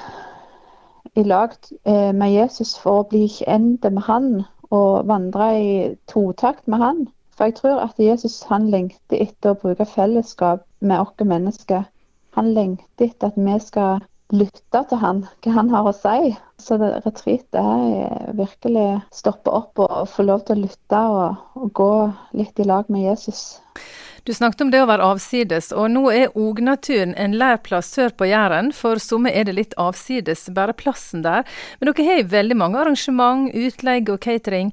i 1.17 1.23
lag 1.23 1.55
eh, 1.85 2.13
med 2.13 2.33
Jesus 2.33 2.77
for 2.79 3.01
å 3.01 3.09
bli 3.09 3.27
kjent 3.31 3.87
med 3.89 4.03
han 4.09 4.31
og 4.75 5.07
vandre 5.09 5.53
i 5.61 5.71
totakt 6.11 6.67
med 6.67 6.83
han. 6.83 7.07
For 7.37 7.49
jeg 7.49 7.59
tror 7.61 7.81
at 7.85 8.01
Jesus 8.01 8.43
han 8.51 8.69
lengter 8.73 9.23
etter 9.23 9.53
å 9.53 9.61
bruke 9.61 9.87
fellesskap 9.89 10.65
med 10.81 11.01
oss 11.01 11.25
mennesker. 11.25 11.87
Han 12.37 12.53
lengter 12.57 13.09
etter 13.09 13.31
at 13.31 13.41
vi 13.41 13.59
skal 13.65 14.05
lytte 14.35 14.83
til 14.91 14.99
han, 15.03 15.23
hva 15.45 15.53
han 15.55 15.71
har 15.71 15.87
å 15.87 15.95
si. 15.95 16.33
Så 16.59 16.79
det, 16.81 16.91
retreat 17.05 17.59
er 17.61 18.33
virkelig 18.39 18.87
stoppe 19.15 19.53
opp 19.55 19.83
og 19.85 20.09
få 20.11 20.27
lov 20.27 20.47
til 20.47 20.57
å 20.57 20.65
lytte 20.67 21.03
og, 21.13 21.45
og 21.61 21.73
gå 21.77 21.93
litt 22.41 22.59
i 22.59 22.67
lag 22.67 22.91
med 22.91 23.07
Jesus. 23.07 23.61
Du 24.27 24.35
snakket 24.35 24.61
om 24.65 24.71
det 24.73 24.81
å 24.83 24.89
være 24.91 25.07
avsides, 25.07 25.69
og 25.71 25.85
nå 25.95 26.01
er 26.11 26.33
Ognaturen 26.35 27.13
en 27.15 27.37
leirplass 27.39 27.93
sør 27.95 28.11
på 28.19 28.27
Jæren. 28.27 28.73
For 28.75 28.99
somme 28.99 29.31
er 29.31 29.47
det 29.47 29.53
litt 29.55 29.77
avsides, 29.79 30.49
bare 30.57 30.75
plassen 30.75 31.23
der. 31.23 31.47
Men 31.79 31.93
dere 31.93 32.07
har 32.09 32.19
jo 32.19 32.25
veldig 32.33 32.57
mange 32.59 32.81
arrangement, 32.81 33.53
utleie 33.55 34.03
og 34.11 34.19
catering. 34.27 34.73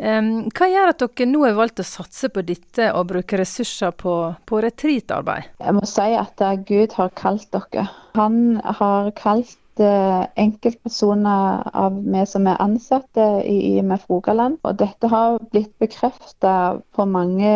Um, 0.00 0.48
hva 0.56 0.70
gjør 0.72 0.94
at 0.94 1.04
dere 1.04 1.26
nå 1.28 1.42
har 1.44 1.58
valgt 1.58 1.84
å 1.84 1.86
satse 1.86 2.32
på 2.32 2.46
dette 2.48 2.88
og 2.96 3.10
bruke 3.12 3.42
ressurser 3.42 3.92
på, 3.92 4.14
på 4.48 4.62
retreatarbeid? 4.64 5.52
Jeg 5.60 5.76
må 5.76 5.84
si 5.84 6.08
at 6.22 6.40
Gud 6.64 6.96
har 6.96 7.12
kalt 7.20 7.50
dere. 7.52 7.84
Han 8.16 8.56
har 8.80 9.12
kalt 9.20 9.58
enkeltpersoner 9.80 11.64
av 11.74 11.96
vi 12.04 12.22
som 12.28 12.46
er 12.46 12.60
ansatte 12.62 13.24
i 13.48 13.56
IMF 13.74 14.06
Rogaland. 14.10 14.58
Og 14.62 14.78
dette 14.78 15.08
har 15.10 15.38
blitt 15.52 15.72
bekreftet 15.82 16.82
på 16.94 17.06
mange 17.08 17.54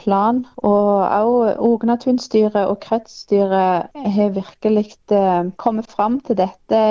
plan. 0.00 0.44
Og 0.56 1.04
også 1.04 1.54
Ognatunstyret 1.68 2.60
og 2.64 2.80
kretsstyret 2.84 3.88
har 4.16 4.36
virkelig 4.36 4.94
eh, 5.12 5.50
kommet 5.56 5.90
fram 5.90 6.20
til 6.24 6.38
dette, 6.40 6.82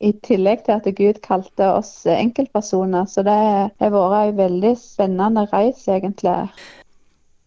i 0.00 0.12
tillegg 0.26 0.64
til 0.64 0.78
at 0.78 0.88
Gud 0.96 1.20
kalte 1.24 1.70
oss 1.72 2.06
enkeltpersoner. 2.06 3.06
Så 3.10 3.22
det 3.26 3.34
har 3.34 3.94
vært 3.94 4.32
en 4.32 4.40
veldig 4.40 4.74
spennende 4.80 5.46
reis, 5.52 5.86
egentlig. 5.88 6.38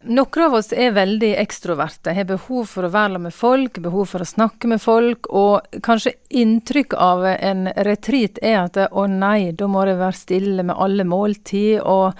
Noen 0.05 0.43
av 0.45 0.53
oss 0.53 0.69
er 0.77 0.91
veldig 0.93 1.31
ekstroverte, 1.41 2.13
har 2.13 2.27
behov 2.29 2.67
for 2.69 2.85
å 2.85 2.91
være 2.93 3.17
med 3.21 3.33
folk, 3.33 3.79
behov 3.81 4.11
for 4.11 4.21
å 4.21 4.27
snakke 4.29 4.69
med 4.69 4.81
folk, 4.81 5.25
og 5.33 5.65
kanskje 5.83 6.13
inntrykk 6.29 6.93
av 7.01 7.25
en 7.25 7.65
retreat 7.87 8.37
er 8.45 8.59
at 8.61 8.77
å 8.91 9.07
nei, 9.09 9.55
da 9.57 9.65
må 9.65 9.87
det 9.89 9.95
være 9.97 10.19
stille 10.19 10.65
med 10.69 10.77
alle 10.77 11.03
måltid, 11.07 11.81
og 11.81 12.13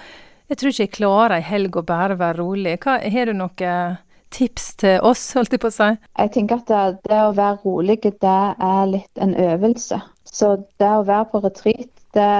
jeg 0.50 0.58
tror 0.58 0.72
ikke 0.72 0.86
jeg 0.88 0.96
klarer 0.96 1.36
ei 1.38 1.46
helg 1.46 1.78
å 1.78 1.84
bare 1.86 2.16
være 2.18 2.40
rolig. 2.40 2.74
Hva, 2.82 2.96
har 2.98 3.30
du 3.30 3.36
noen 3.38 3.98
tips 4.34 4.72
til 4.82 4.98
oss, 5.06 5.22
holdt 5.38 5.54
jeg 5.54 5.62
på 5.62 5.70
å 5.70 5.76
si? 5.76 5.88
Jeg 6.18 6.32
tenker 6.34 6.58
at 6.58 6.72
det, 6.72 7.12
det 7.12 7.20
å 7.28 7.36
være 7.36 7.60
rolig, 7.62 8.00
det 8.02 8.40
er 8.58 8.90
litt 8.90 9.22
en 9.22 9.36
øvelse. 9.38 10.00
Så 10.26 10.56
det 10.82 10.90
å 10.90 11.06
være 11.06 11.30
på 11.30 11.44
retreat, 11.46 11.92
det 12.16 12.32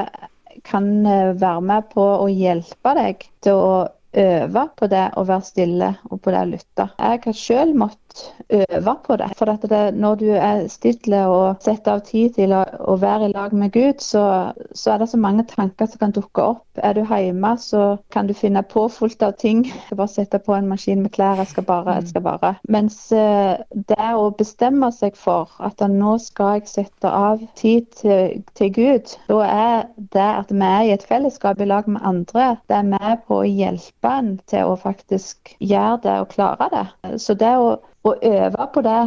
kan 0.66 1.06
eh, 1.06 1.36
være 1.38 1.62
med 1.62 1.86
på 1.92 2.02
å 2.02 2.26
hjelpe 2.32 2.94
deg 2.98 3.22
til 3.44 3.60
å 3.62 3.70
øve 4.16 4.62
på 4.76 4.86
det 4.88 5.04
å 5.16 5.24
være 5.28 5.44
stille 5.44 5.90
og 6.08 6.20
på 6.24 6.32
det 6.32 6.40
å 6.40 6.48
lytte. 6.48 6.86
Jeg 6.98 7.20
har 7.24 7.36
selv 7.36 7.76
måttet 7.76 8.07
øve 8.48 8.94
på 9.04 9.16
det. 9.16 9.28
For 9.38 9.44
det, 9.44 9.94
når 9.94 10.14
du 10.14 10.28
er 10.30 10.66
stille 10.72 11.20
og 11.26 11.62
setter 11.64 11.98
av 11.98 12.04
tid 12.06 12.34
til 12.38 12.54
å, 12.56 12.62
å 12.64 12.96
være 13.00 13.28
i 13.28 13.32
lag 13.34 13.52
med 13.56 13.72
Gud, 13.74 14.00
så, 14.04 14.24
så, 14.72 14.94
er 14.94 15.02
det 15.02 15.10
så 15.12 15.20
mange 15.20 15.44
tanker 15.48 15.88
som 15.90 16.02
kan 16.02 16.14
dukke 16.16 16.44
opp. 16.54 16.64
Er 16.76 16.94
du 16.94 17.02
hjemme, 17.04 17.54
så 17.58 17.96
kan 18.14 18.28
du 18.28 18.34
finne 18.36 18.62
på 18.62 18.86
fullt 18.92 19.22
av 19.22 19.34
ting. 19.40 19.64
Jeg 19.66 19.82
skal 19.86 20.00
bare 20.00 20.14
sette 20.14 20.40
på 20.44 20.54
en 20.54 20.68
maskin 20.70 21.02
med 21.02 21.12
klær, 21.16 21.40
jeg 21.42 21.52
skal 21.52 21.66
bare, 21.68 21.98
jeg 22.00 22.12
skal 22.12 22.24
bare. 22.26 22.54
Mens 22.68 23.00
eh, 23.12 23.58
det 23.90 24.10
å 24.14 24.30
bestemme 24.38 24.90
seg 24.94 25.18
for 25.18 25.50
at 25.64 25.82
nå 25.88 26.16
skal 26.22 26.58
jeg 26.58 26.70
sette 26.70 27.10
av 27.10 27.42
tid 27.58 27.88
til, 27.98 28.42
til 28.58 28.72
Gud, 28.74 29.14
da 29.28 29.42
er 29.48 29.76
det 30.14 30.28
at 30.28 30.52
vi 30.52 30.64
er 30.64 30.86
i 30.86 30.94
et 30.94 31.06
fellesskap 31.08 31.60
i 31.60 31.68
lag 31.68 31.88
med 31.90 32.04
andre, 32.06 32.54
det 32.68 32.78
er 32.78 32.88
med 32.88 33.26
på 33.28 33.42
å 33.42 33.48
hjelpe 33.48 34.14
en 34.20 34.34
til 34.50 34.72
å 34.72 34.78
faktisk 34.80 35.54
gjøre 35.58 36.00
det 36.04 36.16
og 36.22 36.32
klare 36.32 36.68
det. 36.72 36.86
Så 37.22 37.36
det 37.38 37.54
å 37.58 37.76
øve 38.22 38.68
på 38.74 38.84
det, 38.86 39.00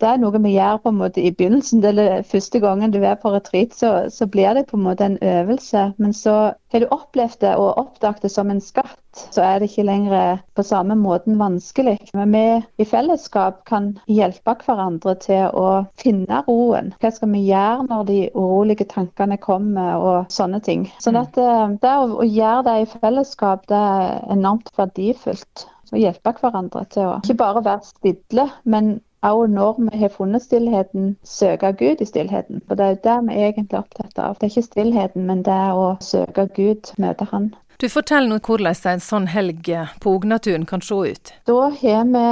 det 0.00 0.08
er 0.08 0.20
noe 0.20 0.38
vi 0.42 0.52
gjør 0.54 0.78
på 0.82 0.92
en 0.92 0.98
måte 1.00 1.22
i 1.24 1.32
begynnelsen. 1.34 1.82
Det 1.82 1.94
er 1.98 2.26
første 2.28 2.60
gangen 2.62 2.92
du 2.94 3.00
er 3.00 3.16
på 3.18 3.32
retreat, 3.34 3.74
så, 3.74 3.92
så 4.12 4.28
blir 4.30 4.54
det 4.54 4.68
på 4.68 4.76
en 4.78 4.84
måte 4.86 5.06
en 5.06 5.18
øvelse. 5.24 5.92
Men 5.98 6.12
så 6.14 6.34
har 6.72 6.82
du 6.82 6.86
opplevd 6.94 7.40
det 7.42 7.54
og 7.56 7.78
oppdaget 7.80 8.26
det 8.26 8.30
som 8.30 8.50
en 8.52 8.60
skatt, 8.62 8.98
så 9.32 9.42
er 9.42 9.58
det 9.58 9.70
ikke 9.70 9.86
lenger 9.88 10.42
på 10.54 10.62
samme 10.66 10.94
måten 10.98 11.38
vanskelig. 11.40 11.96
Men 12.14 12.34
vi 12.36 12.44
i 12.84 12.86
fellesskap 12.86 13.64
kan 13.68 13.94
hjelpe 14.06 14.54
hverandre 14.66 15.16
til 15.24 15.48
å 15.56 15.70
finne 15.98 16.42
roen. 16.46 16.92
Hva 17.00 17.10
skal 17.14 17.32
vi 17.32 17.46
gjøre 17.48 17.88
når 17.88 18.04
de 18.10 18.20
urolige 18.36 18.86
tankene 18.92 19.40
kommer 19.40 19.96
og 19.96 20.30
sånne 20.32 20.60
ting. 20.64 20.86
Sånn 21.02 21.18
at 21.18 21.34
det, 21.38 21.48
eh, 21.48 21.74
det 21.82 21.96
å, 21.96 22.20
å 22.20 22.28
gjøre 22.28 22.62
det 22.68 22.76
i 22.84 22.92
fellesskap, 22.92 23.66
det 23.72 23.82
er 23.96 24.22
enormt 24.36 24.70
verdifullt. 24.78 25.66
Å 25.92 26.00
hjelpe 26.00 26.34
hverandre 26.40 26.84
til 26.92 27.06
å 27.08 27.18
ikke 27.22 27.38
bare 27.40 27.62
være 27.64 27.86
stille, 27.86 28.48
men 28.64 28.98
også 29.24 29.46
når 29.50 29.78
vi 29.90 30.00
har 30.02 30.12
funnet 30.14 30.44
stillheten, 30.44 31.14
søke 31.24 31.72
Gud 31.78 32.02
i 32.04 32.06
stillheten. 32.06 32.60
For 32.68 32.78
det 32.78 32.84
er 32.84 32.92
jo 32.92 33.00
det 33.06 33.16
vi 33.28 33.38
er 33.38 33.48
egentlig 33.48 33.78
opptatt 33.80 34.18
av. 34.18 34.36
Det 34.36 34.46
er 34.46 34.52
ikke 34.52 34.68
stillheten, 34.68 35.24
men 35.26 35.42
det 35.46 35.54
er 35.54 35.78
å 35.78 35.88
søke 36.04 36.46
Gud, 36.54 36.92
møte 36.98 37.26
Han. 37.32 37.50
Du 37.78 37.86
Fortell 37.88 38.26
nå 38.26 38.40
hvordan 38.42 38.74
en 38.90 39.02
sånn 39.02 39.28
helg 39.30 39.68
på 40.02 40.14
Ognaturen 40.18 40.66
kan 40.66 40.82
se 40.82 40.96
ut. 41.14 41.32
Da 41.46 41.58
har 41.80 42.06
vi 42.10 42.24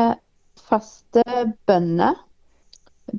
faste 0.67 1.23
bønner. 1.67 2.17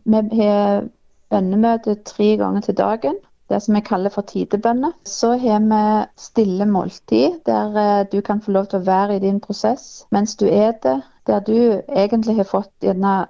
Vi 0.04 0.42
har 0.42 0.88
bønnemøte 1.32 1.96
tre 2.08 2.36
ganger 2.40 2.66
til 2.68 2.76
dagen. 2.76 3.20
Det 3.50 3.62
som 3.64 3.76
vi 3.76 3.84
kaller 3.86 4.12
for 4.12 4.28
tidebønner. 4.28 4.92
Så 5.08 5.36
har 5.40 5.64
vi 5.64 5.84
stille 6.20 6.66
måltid, 6.66 7.40
der 7.46 7.80
eh, 7.84 8.06
du 8.12 8.22
kan 8.22 8.42
få 8.42 8.52
lov 8.52 8.68
til 8.68 8.82
å 8.82 8.88
være 8.88 9.16
i 9.16 9.24
din 9.24 9.40
prosess 9.40 10.06
mens 10.12 10.36
du 10.36 10.48
eter. 10.48 11.02
Der 11.28 11.40
du 11.40 11.82
egentlig 11.88 12.36
har 12.36 12.48
fått 12.48 12.72
gjerne 12.84 13.26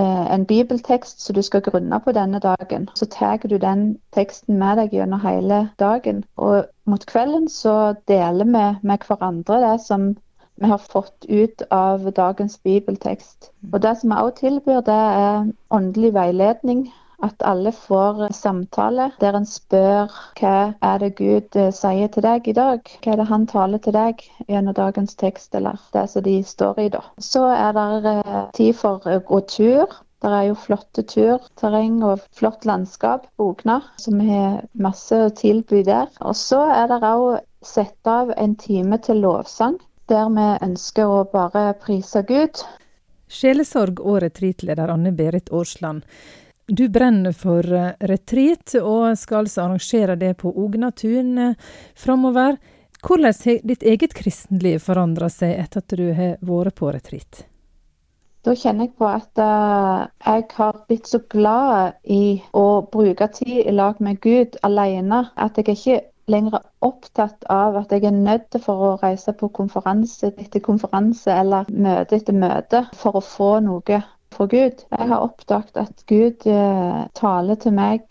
Eh, 0.00 0.34
en 0.34 0.46
bibeltekst 0.46 1.20
som 1.20 1.34
du 1.34 1.42
skal 1.42 1.60
grunne 1.60 1.98
på 2.00 2.12
denne 2.12 2.38
dagen. 2.38 2.88
Så 2.94 3.06
tar 3.06 3.36
du 3.36 3.58
den 3.58 3.98
teksten 4.14 4.58
med 4.58 4.78
deg 4.78 4.94
gjennom 4.94 5.20
hele 5.20 5.58
dagen. 5.78 6.22
Og 6.36 6.64
mot 6.86 7.06
kvelden 7.06 7.48
så 7.48 7.94
deler 8.08 8.44
vi 8.44 8.64
med 8.88 9.06
hverandre 9.08 9.58
det 9.64 9.80
som 9.84 10.14
vi 10.60 10.70
har 10.70 10.78
fått 10.78 11.26
ut 11.28 11.62
av 11.70 12.06
dagens 12.12 12.58
bibeltekst. 12.58 13.50
Og 13.72 13.82
Det 13.82 13.96
som 13.98 14.10
vi 14.10 14.16
også 14.16 14.40
tilbyr, 14.40 14.80
det 14.80 15.00
er 15.24 15.52
åndelig 15.70 16.14
veiledning 16.14 16.92
at 17.26 17.42
alle 17.46 17.72
får 17.72 18.26
samtale 18.34 19.10
der 19.20 19.36
en 19.38 19.46
spør 19.48 20.12
hva 20.40 20.54
er 20.90 21.00
det 21.02 21.14
Gud 21.18 21.56
eh, 21.58 21.72
sier 21.74 22.10
til 22.12 22.24
deg 22.26 22.48
i 22.48 22.56
dag? 22.56 22.92
Hva 23.04 23.12
er 23.12 23.20
det 23.20 23.28
han 23.30 23.46
taler 23.50 23.82
til 23.84 23.96
deg 23.96 24.22
gjennom 24.46 24.76
dagens 24.76 25.16
tekst, 25.20 25.54
eller 25.54 25.80
det 25.94 26.06
som 26.12 26.24
de 26.26 26.36
står 26.46 26.80
i, 26.84 26.88
da. 26.92 27.02
Så 27.18 27.44
er 27.52 27.74
det 27.76 28.14
eh, 28.24 28.46
tid 28.56 28.78
for 28.80 29.04
å 29.04 29.18
gå 29.26 29.42
tur. 29.52 30.00
Det 30.20 30.28
er 30.36 30.50
jo 30.50 30.56
flotte 30.58 31.02
turterreng 31.08 32.02
og 32.04 32.24
flott 32.36 32.66
landskap 32.68 33.24
på 33.36 33.52
Ogna, 33.54 33.78
som 34.02 34.20
har 34.20 34.66
masse 34.72 35.16
å 35.16 35.30
tilby 35.32 35.80
der. 35.86 36.10
Og 36.20 36.36
så 36.36 36.60
er 36.74 36.90
det 36.92 37.00
òg 37.08 37.40
satt 37.64 38.08
av 38.08 38.34
en 38.36 38.52
time 38.60 39.00
til 39.00 39.22
lovsang, 39.24 39.78
der 40.12 40.28
vi 40.34 40.50
ønsker 40.66 41.08
å 41.08 41.24
bare 41.32 41.70
prise 41.80 42.20
Gud. 42.28 42.60
Sjelesorg 43.30 44.00
og 44.02 44.20
retreatleder 44.24 44.90
Anne 44.92 45.12
Berit 45.16 45.52
Årsland. 45.54 46.04
Du 46.70 46.88
brenner 46.88 47.32
for 47.32 47.66
eh, 47.74 47.92
retreat, 48.06 48.76
og 48.78 49.18
skal 49.18 49.42
altså 49.42 49.64
arrangere 49.64 50.14
det 50.16 50.36
på 50.38 50.52
Ognatun 50.54 51.38
eh, 51.42 51.70
framover. 51.98 52.60
Hvordan 53.02 53.26
har 53.26 53.64
ditt 53.66 53.82
eget 53.82 54.14
kristenliv 54.14 54.78
forandra 54.84 55.26
seg 55.34 55.56
etter 55.58 55.82
at 55.82 55.94
du 55.98 56.12
har 56.14 56.36
vært 56.46 56.76
på 56.78 56.92
retreat? 56.94 57.40
Da 58.46 58.54
kjenner 58.54 58.86
jeg 58.86 58.94
på 59.00 59.08
at 59.08 59.42
uh, 59.42 60.06
jeg 60.22 60.46
har 60.60 60.78
blitt 60.86 61.10
så 61.10 61.18
glad 61.32 61.98
i 62.06 62.38
å 62.56 62.64
bruke 62.92 63.26
tid 63.34 63.66
i 63.66 63.74
lag 63.74 63.98
med 63.98 64.20
Gud 64.22 64.54
alene, 64.62 65.24
at 65.34 65.58
jeg 65.58 65.74
ikke 65.74 65.98
lenger 66.30 66.62
opptatt 66.86 67.44
av 67.50 67.80
at 67.82 67.90
jeg 67.90 68.06
er 68.06 68.14
nødt 68.14 68.60
for 68.62 68.86
å 68.86 68.94
reise 69.02 69.34
på 69.34 69.50
konferanse 69.58 70.30
etter 70.30 70.62
konferanse 70.62 71.34
eller 71.34 71.66
møte 71.74 72.20
etter 72.20 72.36
møte 72.36 72.84
for 72.94 73.18
å 73.18 73.26
få 73.26 73.56
noe 73.66 74.00
fra 74.32 74.46
Gud. 74.46 74.84
Jeg 74.98 75.08
har 75.08 75.24
oppdaget 75.24 75.76
at 75.76 76.04
Gud 76.08 76.46
eh, 76.46 77.06
taler 77.14 77.54
til 77.60 77.74
meg 77.76 78.02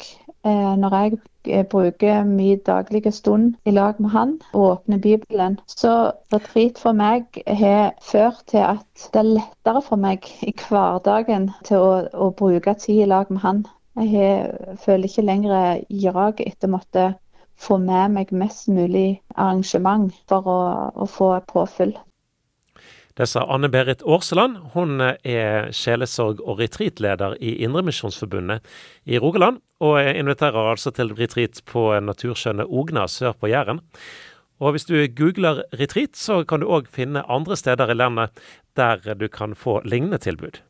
eh, 0.45 0.73
når 0.81 0.95
jeg 0.95 1.19
eh, 1.47 1.65
bruker 1.65 2.23
min 2.23 2.59
daglige 2.67 3.11
stund 3.11 3.53
i 3.65 3.71
lag 3.71 4.01
med 4.01 4.09
han 4.09 4.35
og 4.53 4.69
åpner 4.71 4.97
Bibelen. 4.97 5.59
Så 5.67 6.11
retreat 6.33 6.79
for 6.79 6.91
meg 6.91 7.41
har 7.47 7.93
ført 8.01 8.43
til 8.47 8.65
at 8.65 9.09
det 9.13 9.23
er 9.23 9.33
lettere 9.39 9.81
for 9.81 9.95
meg 9.95 10.27
i 10.41 10.53
hverdagen 10.69 11.51
til 11.63 11.77
å, 11.77 11.93
å 12.13 12.29
bruke 12.31 12.73
tid 12.73 13.03
i 13.03 13.09
lag 13.09 13.31
med 13.31 13.43
han. 13.45 13.65
Jeg 13.99 14.11
har, 14.15 14.75
føler 14.79 15.09
ikke 15.09 15.27
lenger 15.27 15.81
jag 15.89 16.39
etter 16.45 16.69
å 16.69 16.75
måtte 16.77 17.09
få 17.59 17.77
med 17.77 18.13
meg 18.15 18.29
mest 18.31 18.69
mulig 18.71 19.21
arrangement 19.35 20.13
for 20.29 20.47
å, 20.47 20.59
å 20.95 21.07
få 21.09 21.33
påfyll. 21.49 21.97
Det 23.19 23.25
sa 23.27 23.41
Anne 23.51 23.67
Berit 23.67 23.99
Aarseland. 24.07 24.57
Hun 24.73 25.01
er 25.03 25.73
sjelesorg- 25.75 26.39
og 26.39 26.61
retreatleder 26.61 27.33
i 27.43 27.57
Indremisjonsforbundet 27.65 28.63
i 29.03 29.19
Rogaland, 29.19 29.57
og 29.83 29.99
inviterer 29.99 30.69
altså 30.71 30.93
til 30.95 31.11
retreat 31.17 31.59
på 31.67 31.83
naturskjønne 31.99 32.63
Ogna 32.63 33.09
sør 33.11 33.35
på 33.35 33.51
Jæren. 33.51 33.83
Og 34.63 34.71
hvis 34.71 34.87
du 34.87 34.95
googler 35.11 35.65
retreat, 35.75 36.15
så 36.15 36.45
kan 36.47 36.63
du 36.63 36.71
òg 36.71 36.87
finne 36.87 37.25
andre 37.27 37.59
steder 37.59 37.91
i 37.91 37.99
landet 37.99 38.39
der 38.79 39.03
du 39.19 39.27
kan 39.27 39.51
få 39.51 39.81
lignende 39.83 40.17
tilbud. 40.17 40.63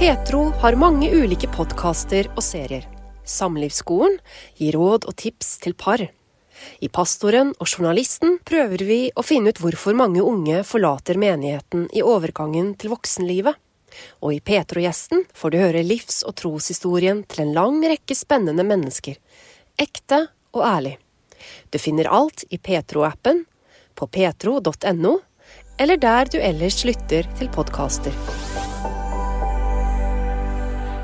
Petro 0.00 0.48
har 0.64 0.80
mange 0.80 1.12
ulike 1.12 1.52
podkaster 1.52 2.32
og 2.32 2.44
serier. 2.48 2.88
Samlivsskolen 3.28 4.16
gir 4.56 4.80
råd 4.80 5.04
og 5.04 5.20
tips 5.20 5.58
til 5.60 5.76
par. 5.76 6.00
I 6.80 6.88
Pastoren 6.92 7.52
og 7.58 7.68
Journalisten 7.70 8.38
prøver 8.44 8.84
vi 8.86 8.98
å 9.14 9.24
finne 9.24 9.52
ut 9.52 9.60
hvorfor 9.62 9.96
mange 9.96 10.24
unge 10.24 10.62
forlater 10.66 11.18
menigheten 11.20 11.86
i 11.96 12.04
overgangen 12.04 12.74
til 12.80 12.92
voksenlivet. 12.94 13.56
Og 14.20 14.36
i 14.36 14.40
Petro-gjesten 14.44 15.24
får 15.34 15.52
du 15.52 15.58
høre 15.60 15.84
livs- 15.86 16.22
og 16.26 16.36
troshistorien 16.40 17.22
til 17.30 17.46
en 17.46 17.54
lang 17.56 17.80
rekke 17.84 18.16
spennende 18.18 18.66
mennesker. 18.66 19.16
Ekte 19.80 20.26
og 20.52 20.64
ærlig. 20.66 20.96
Du 21.70 21.78
finner 21.78 22.10
alt 22.12 22.44
i 22.50 22.58
Petro-appen, 22.58 23.44
på 23.96 24.08
petro.no, 24.12 25.14
eller 25.80 26.00
der 26.00 26.28
du 26.32 26.38
ellers 26.40 26.82
lytter 26.84 27.28
til 27.38 27.48
podkaster. 27.52 28.12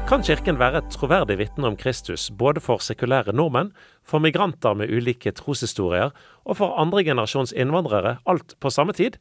Kan 0.09 0.25
Kirken 0.27 0.59
være 0.61 0.83
et 0.83 0.90
troverdig 0.92 1.38
vitne 1.40 1.70
om 1.70 1.77
Kristus, 1.81 2.27
både 2.29 2.61
for 2.61 2.83
sekulære 2.85 3.33
nordmenn, 3.33 3.70
for 4.05 4.23
migranter 4.23 4.77
med 4.79 4.91
ulike 4.91 5.33
troshistorier 5.37 6.12
og 6.43 6.59
for 6.59 6.79
andre 6.81 7.05
generasjons 7.07 7.55
innvandrere, 7.55 8.19
alt 8.29 8.57
på 8.61 8.73
samme 8.73 8.97
tid? 8.97 9.19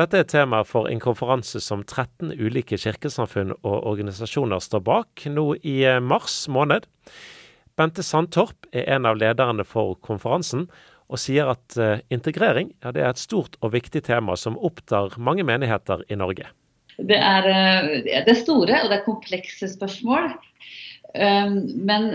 Dette 0.00 0.22
er 0.22 0.28
tema 0.28 0.62
for 0.64 0.88
en 0.88 1.02
konferanse 1.02 1.60
som 1.60 1.82
13 1.84 2.32
ulike 2.40 2.78
kirkesamfunn 2.80 3.52
og 3.58 3.74
organisasjoner 3.90 4.62
står 4.64 4.80
bak 4.86 5.26
nå 5.28 5.50
i 5.60 5.82
eh, 5.84 6.00
mars 6.00 6.46
måned. 6.48 6.86
Bente 7.76 8.04
Sandtorp 8.04 8.70
er 8.72 8.88
en 8.94 9.08
av 9.08 9.20
lederne 9.20 9.66
for 9.68 9.98
konferansen, 10.00 10.66
og 11.12 11.20
sier 11.20 11.50
at 11.52 11.76
eh, 11.76 12.00
integrering 12.14 12.72
ja, 12.80 12.94
er 12.94 13.10
et 13.10 13.20
stort 13.20 13.58
og 13.60 13.74
viktig 13.76 14.00
tema 14.08 14.36
som 14.40 14.56
opptar 14.56 15.18
mange 15.20 15.44
menigheter 15.44 16.06
i 16.08 16.16
Norge. 16.16 16.48
Det 16.96 17.18
er, 17.18 17.48
eh, 17.52 18.00
det 18.08 18.32
er 18.32 18.38
store 18.38 18.80
og 18.80 18.88
det 18.88 18.98
er 18.98 19.04
komplekse 19.04 19.68
spørsmål. 19.74 20.32
Um, 21.12 21.58
men 21.84 22.06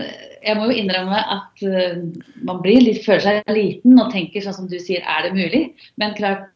jeg 0.42 0.58
må 0.58 0.68
jo 0.70 0.78
innrømme 0.80 1.18
at 1.30 1.60
uh, 1.62 2.00
man 2.46 2.62
litt, 2.66 3.04
føler 3.04 3.22
seg 3.22 3.52
liten 3.54 3.98
og 4.00 4.10
tenker 4.10 4.42
sånn 4.42 4.56
som 4.56 4.70
du 4.70 4.78
sier, 4.82 5.04
er 5.06 5.28
det 5.28 5.36
mulig? 5.36 5.62
Men 6.02 6.16
klart, 6.18 6.48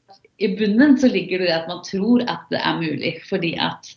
i 0.42 0.50
bunnen 0.58 0.96
så 0.98 1.10
ligger 1.12 1.44
det 1.44 1.52
at 1.54 1.68
man 1.70 1.84
tror 1.86 2.24
at 2.30 2.42
det 2.50 2.58
er 2.58 2.80
mulig. 2.80 3.14
Fordi 3.28 3.54
at 3.62 3.92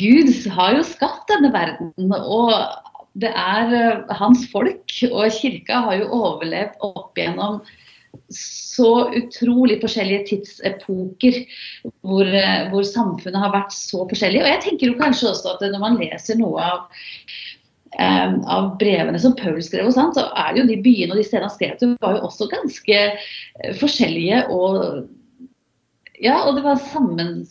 Gud 0.00 0.32
har 0.56 0.74
jo 0.78 0.86
skapt 0.86 1.30
denne 1.30 1.52
verden. 1.54 1.94
Og 2.16 2.50
det 3.22 3.30
er 3.30 3.74
eh, 3.76 4.14
hans 4.18 4.46
folk, 4.52 4.92
og 5.10 5.36
kirka 5.38 5.82
har 5.86 6.00
jo 6.00 6.10
overlevd 6.12 6.80
opp 6.84 7.18
igjennom 7.18 7.60
så 8.32 8.90
utrolig 9.16 9.78
forskjellige 9.82 10.26
tidsepoker 10.30 11.40
hvor, 12.04 12.26
eh, 12.26 12.68
hvor, 12.72 12.86
samfunnet 12.86 13.42
har 13.42 13.54
vært 13.54 13.74
så 13.74 14.04
forskjellig. 14.10 14.42
Og 14.42 14.50
jeg 14.52 14.62
tenker 14.64 14.90
jo 14.90 15.00
kanskje 15.00 15.30
også 15.32 15.54
at 15.54 15.66
når 15.66 15.82
man 15.82 15.98
leser 16.00 16.40
noe 16.40 16.62
av, 16.62 17.04
um, 17.98 18.40
av 18.56 18.72
brevene 18.80 19.20
som 19.22 19.36
Paul 19.38 19.60
skrev, 19.64 19.88
og 19.88 19.96
sånt, 19.96 20.18
så 20.18 20.28
er 20.46 20.60
jo 20.60 20.66
de 20.68 20.80
byene 20.84 21.14
og 21.14 21.20
de 21.20 21.26
stedene 21.28 21.50
han 21.50 21.56
skrev 21.56 21.76
til, 21.80 21.94
var 22.04 22.18
jo 22.18 22.26
også 22.30 22.50
ganske 22.52 23.04
forskjellige. 23.82 24.46
og 24.50 25.06
ja, 26.22 26.38
og 26.46 26.56
det 26.56 26.62
var 26.64 26.78
sammen, 26.80 27.42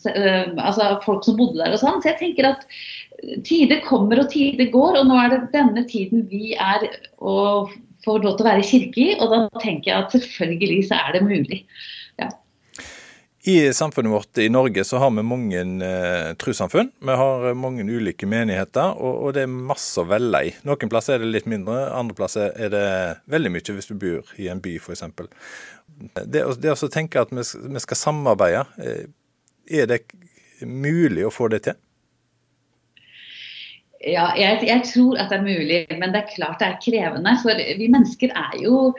altså 0.58 0.96
folk 1.04 1.22
som 1.22 1.36
bodde 1.38 1.60
der 1.60 1.74
og 1.74 1.78
sånn. 1.78 2.00
Så 2.02 2.10
jeg 2.10 2.18
tenker 2.18 2.48
at 2.48 2.64
tider 3.46 3.82
kommer 3.86 4.20
og 4.20 4.30
tider 4.32 4.70
går, 4.72 4.98
og 5.00 5.06
nå 5.08 5.18
er 5.20 5.32
det 5.32 5.42
denne 5.54 5.84
tiden 5.88 6.26
vi 6.30 6.56
er 6.58 6.88
og 7.22 7.70
får 8.06 8.24
lov 8.24 8.38
til 8.38 8.46
å 8.46 8.50
være 8.50 8.64
i 8.64 8.68
kirke 8.70 9.04
i. 9.04 9.12
Og 9.20 9.30
da 9.32 9.44
tenker 9.60 9.90
jeg 9.90 10.00
at 10.00 10.16
selvfølgelig 10.16 10.82
så 10.88 10.98
er 11.02 11.16
det 11.16 11.24
mulig. 11.26 11.62
Ja. 12.20 12.30
I 13.46 13.72
samfunnet 13.72 14.10
vårt 14.10 14.38
i 14.42 14.48
Norge 14.50 14.82
så 14.84 14.98
har 14.98 15.12
vi 15.14 15.22
mange 15.22 15.60
eh, 15.86 16.32
trossamfunn. 16.34 16.88
Vi 16.98 17.18
har 17.20 17.44
mange 17.54 17.84
ulike 17.86 18.26
menigheter, 18.26 18.96
og, 18.98 19.20
og, 19.20 19.28
det 19.36 19.44
er 19.44 19.52
masse 19.52 20.02
å 20.02 20.08
velge 20.10 20.40
i. 20.48 20.50
Noen 20.66 20.90
plasser 20.90 21.14
er 21.14 21.22
det 21.22 21.30
litt 21.30 21.46
mindre, 21.50 21.84
andre 21.94 22.16
plasser 22.18 22.50
er 22.58 22.72
det 22.74 22.88
veldig 23.30 23.52
mye 23.54 23.76
hvis 23.76 23.90
du 23.92 23.94
bor 24.02 24.34
i 24.42 24.50
en 24.50 24.62
by 24.64 24.74
f.eks. 24.80 25.04
Det, 26.26 26.42
det 26.58 26.74
å 26.74 26.90
tenke 26.90 27.22
at 27.22 27.30
vi, 27.30 27.46
vi 27.46 27.84
skal 27.86 28.02
samarbeide, 28.02 28.66
eh, 28.82 29.06
er 29.78 29.94
det 29.94 30.02
mulig 30.66 31.28
å 31.28 31.34
få 31.34 31.46
det 31.54 31.62
til? 31.68 31.78
Ja, 34.06 34.30
jeg, 34.38 34.62
jeg, 34.68 34.82
tror 34.86 35.18
at 35.18 35.32
det 35.32 35.40
er 35.40 35.46
mulig, 35.46 35.78
men 35.98 36.12
det 36.14 36.22
er 36.22 36.32
klart 36.34 36.60
det 36.62 36.68
er 36.68 36.80
krevende. 36.82 37.36
For 37.42 37.62
vi 37.80 37.88
mennesker 37.90 38.34
er 38.38 38.58
jo 38.62 38.92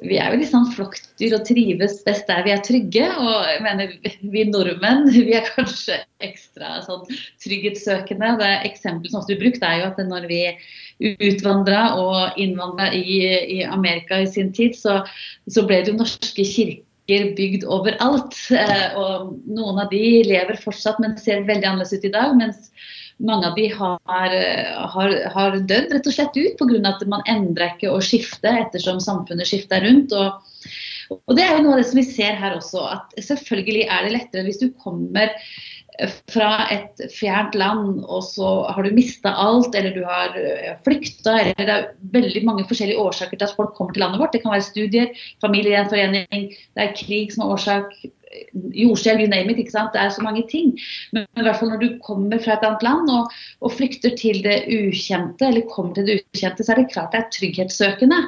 vi 0.00 0.16
er 0.16 0.32
jo 0.32 0.38
litt 0.40 0.48
sånn 0.48 0.68
flokkdyr 0.72 1.34
og 1.36 1.42
trives 1.44 1.98
best 2.06 2.28
der 2.30 2.44
vi 2.46 2.52
er 2.54 2.62
trygge. 2.64 3.06
Og 3.20 3.48
jeg 3.50 3.62
mener, 3.64 3.94
vi 4.32 4.44
nordmenn 4.48 5.08
vi 5.28 5.34
er 5.36 5.48
kanskje 5.56 5.98
ekstra 6.24 6.78
sånn 6.86 7.02
trygghetssøkende. 7.44 8.36
Det 8.40 8.52
Eksempelet 8.70 9.12
som 9.12 9.20
ofte 9.20 9.34
blir 9.34 9.50
brukt, 9.50 9.66
er 9.66 9.82
jo 9.82 9.88
at 9.90 10.00
når 10.08 10.28
vi 10.30 10.42
utvandra 11.30 11.82
og 12.00 12.40
innvandra 12.40 12.90
i, 12.96 13.18
i, 13.58 13.58
Amerika 13.64 14.22
i 14.22 14.30
sin 14.30 14.54
tid, 14.56 14.76
så, 14.76 15.00
så 15.48 15.64
ble 15.68 15.82
det 15.82 15.92
jo 15.92 16.00
norske 16.00 16.44
kirker 16.44 17.34
bygd 17.36 17.66
overalt. 17.68 18.36
Eh, 18.54 18.96
og 19.00 19.36
noen 19.50 19.84
av 19.84 19.92
de 19.92 20.22
lever 20.28 20.60
fortsatt, 20.64 21.00
men 21.02 21.18
ser 21.20 21.44
veldig 21.48 21.74
annerledes 21.74 21.96
ut 21.98 22.08
i 22.08 22.14
dag. 22.16 22.36
mens 22.40 22.72
mange 23.20 23.50
av 23.50 23.56
de 23.56 23.66
har, 23.72 24.36
har, 24.94 25.16
har 25.34 25.58
dødd 25.58 25.92
rett 25.94 26.06
og 26.08 26.16
slett 26.16 26.38
ut 26.38 26.60
pga. 26.60 26.80
at 26.88 27.02
man 27.10 27.24
endrer 27.28 27.74
ikke 27.74 27.92
å 27.92 28.00
skifte 28.04 28.52
ettersom 28.64 29.00
samfunnet 29.02 29.48
skifter 29.48 29.84
rundt. 29.84 30.14
Og, 30.16 30.40
og, 31.18 31.34
Det 31.36 31.44
er 31.44 31.56
jo 31.56 31.66
noe 31.66 31.76
av 31.76 31.82
det 31.82 31.90
som 31.90 32.00
vi 32.00 32.06
ser 32.08 32.38
her 32.40 32.56
også, 32.56 32.86
at 32.96 33.20
selvfølgelig 33.20 33.84
er 33.88 34.06
det 34.06 34.16
lettere 34.16 34.46
hvis 34.48 34.62
du 34.62 34.70
kommer 34.72 35.36
fra 36.30 36.66
et 36.72 37.00
fjernt 37.12 37.56
land 37.58 38.04
og 38.06 38.22
så 38.24 38.50
har 38.72 38.86
du 38.86 38.94
mista 38.94 39.32
alt, 39.36 39.74
eller 39.76 39.92
du 39.92 40.04
har 40.06 40.36
flykta, 40.86 41.34
eller 41.42 41.66
det 41.66 41.74
er 41.74 41.90
veldig 42.14 42.44
mange 42.46 42.64
forskjellige 42.70 43.02
årsaker 43.02 43.36
til 43.36 43.48
at 43.48 43.56
folk 43.58 43.74
kommer 43.76 43.92
til 43.96 44.04
landet 44.04 44.22
vårt. 44.22 44.32
Det 44.32 44.40
kan 44.44 44.54
være 44.54 44.68
studier, 44.68 45.26
familiegjenforening, 45.44 46.48
det 46.78 46.86
er 46.86 46.96
krig 46.96 47.34
som 47.34 47.44
er 47.44 47.54
årsak, 47.56 47.92
jordskjelv, 48.74 49.20
you 49.20 49.28
name 49.30 49.50
it. 49.50 49.58
ikke 49.58 49.74
sant? 49.74 49.92
Det 49.94 50.00
er 50.02 50.12
så 50.14 50.22
mange 50.22 50.42
ting. 50.50 50.72
Men, 51.14 51.26
i 51.38 51.44
hvert 51.44 51.58
fall 51.58 51.72
når 51.72 51.80
du 51.82 51.88
kommer 52.04 52.40
fra 52.42 52.56
et 52.56 52.66
annet 52.66 52.84
land 52.86 53.10
og, 53.12 53.32
og, 53.60 53.72
flykter 53.74 54.14
til 54.18 54.42
det 54.44 54.58
ukjente, 54.70 55.48
eller 55.48 55.66
kommer 55.70 55.96
til 55.96 56.06
det 56.06 56.18
ukjente, 56.20 56.66
så 56.66 56.74
er 56.74 56.82
det 56.82 56.92
klart 56.92 57.14
det 57.14 57.22
er 57.22 57.30
trygghetssøkende. 57.36 58.20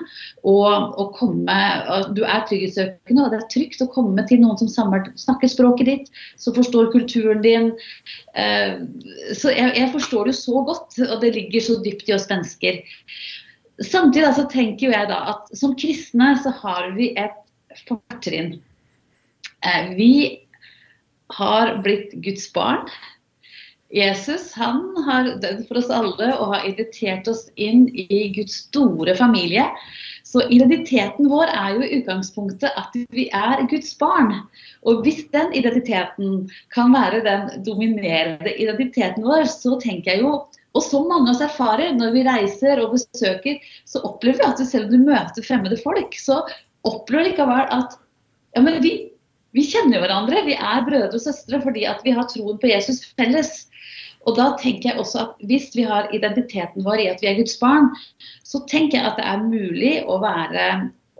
Og, 0.42 0.96
og 0.98 1.14
komme, 1.18 1.58
du 2.16 2.24
er 2.26 2.46
trygghetssøkende, 2.48 3.26
og 3.26 3.34
det 3.34 3.40
er 3.40 3.48
trygt 3.52 3.84
å 3.84 3.90
komme 3.92 4.26
til 4.30 4.42
noen 4.42 4.58
som 4.60 4.70
snakker 4.72 5.52
språket 5.52 5.90
ditt, 5.90 6.10
som 6.40 6.56
forstår 6.56 6.90
kulturen 6.94 7.44
din. 7.44 7.70
Eh, 8.34 8.82
så 9.38 9.54
jeg, 9.54 9.76
jeg 9.78 9.92
forstår 9.94 10.26
det 10.26 10.36
jo 10.36 10.42
så 10.42 10.66
godt, 10.72 10.98
og 11.08 11.16
det 11.22 11.34
ligger 11.38 11.64
så 11.68 11.78
dypt 11.84 12.10
i 12.10 12.16
oss 12.16 12.28
mennesker. 12.30 12.82
Samtidig 13.82 14.34
så 14.36 14.44
tenker 14.50 14.92
jeg 14.92 15.08
da 15.10 15.22
at 15.32 15.54
som 15.58 15.72
kristne 15.78 16.34
så 16.42 16.52
har 16.62 16.92
vi 16.98 17.12
et 17.18 17.38
fortrinn. 17.88 18.58
Eh, 19.66 19.94
vi 19.96 20.38
har 21.26 21.76
blitt 21.82 22.12
Guds 22.12 22.52
barn. 22.52 22.88
Jesus 23.92 24.52
han 24.56 24.94
har 25.06 25.34
dødd 25.42 25.66
for 25.68 25.78
oss 25.82 25.90
alle 25.92 26.30
og 26.38 26.54
har 26.54 26.64
invitert 26.64 27.28
oss 27.28 27.44
inn 27.60 27.84
i 27.92 28.30
Guds 28.32 28.54
store 28.68 29.14
familie. 29.18 29.66
Så 30.24 30.46
identiteten 30.48 31.28
vår 31.28 31.50
er 31.52 31.74
jo 31.74 31.84
i 31.84 31.98
utgangspunktet 31.98 32.72
at 32.80 32.96
vi 33.12 33.26
er 33.36 33.66
Guds 33.68 33.92
barn. 34.00 34.32
Og 34.88 35.04
hvis 35.04 35.26
den 35.34 35.52
identiteten 35.52 36.46
kan 36.72 36.96
være 36.96 37.20
den 37.26 37.50
dominerende 37.66 38.54
identiteten 38.56 39.26
vår, 39.28 39.44
så 39.52 39.76
tenker 39.82 40.14
jeg 40.14 40.24
jo 40.24 40.34
og 40.72 40.80
så 40.80 41.02
mange 41.04 41.28
av 41.28 41.34
oss 41.34 41.44
erfarer 41.44 41.92
når 41.92 42.14
vi 42.14 42.24
reiser 42.24 42.80
og 42.80 42.94
besøker, 42.94 43.58
så 43.84 44.00
opplever 44.08 44.40
vi 44.40 44.46
at 44.48 44.62
selv 44.64 44.88
om 44.88 44.94
du 44.94 45.10
møter 45.10 45.44
fremmede 45.44 45.76
folk, 45.82 46.16
så 46.16 46.38
opplever 46.88 47.28
du 47.28 47.34
likevel 47.34 47.66
at 47.76 47.98
ja, 48.56 48.62
men 48.64 48.80
vi 48.84 48.94
vi 49.52 49.64
kjenner 49.68 50.02
hverandre. 50.02 50.44
Vi 50.46 50.56
er 50.56 50.86
brødre 50.86 51.18
og 51.18 51.24
søstre 51.24 51.60
fordi 51.62 51.84
vi 52.04 52.16
har 52.16 52.28
troen 52.30 52.58
på 52.60 52.70
Jesus 52.70 53.02
felles. 53.18 53.66
Og 54.22 54.36
da 54.38 54.52
tenker 54.60 54.92
jeg 54.92 55.02
også 55.02 55.18
at 55.24 55.46
Hvis 55.50 55.72
vi 55.74 55.84
har 55.88 56.10
identiteten 56.14 56.84
vår 56.86 57.02
i 57.02 57.10
at 57.10 57.22
vi 57.22 57.30
er 57.30 57.38
Guds 57.40 57.58
barn, 57.60 57.90
så 58.46 58.62
tenker 58.70 58.98
jeg 58.98 59.06
at 59.10 59.18
det 59.18 59.26
er 59.28 59.46
mulig 59.46 59.94
å 60.06 60.20
være 60.22 60.66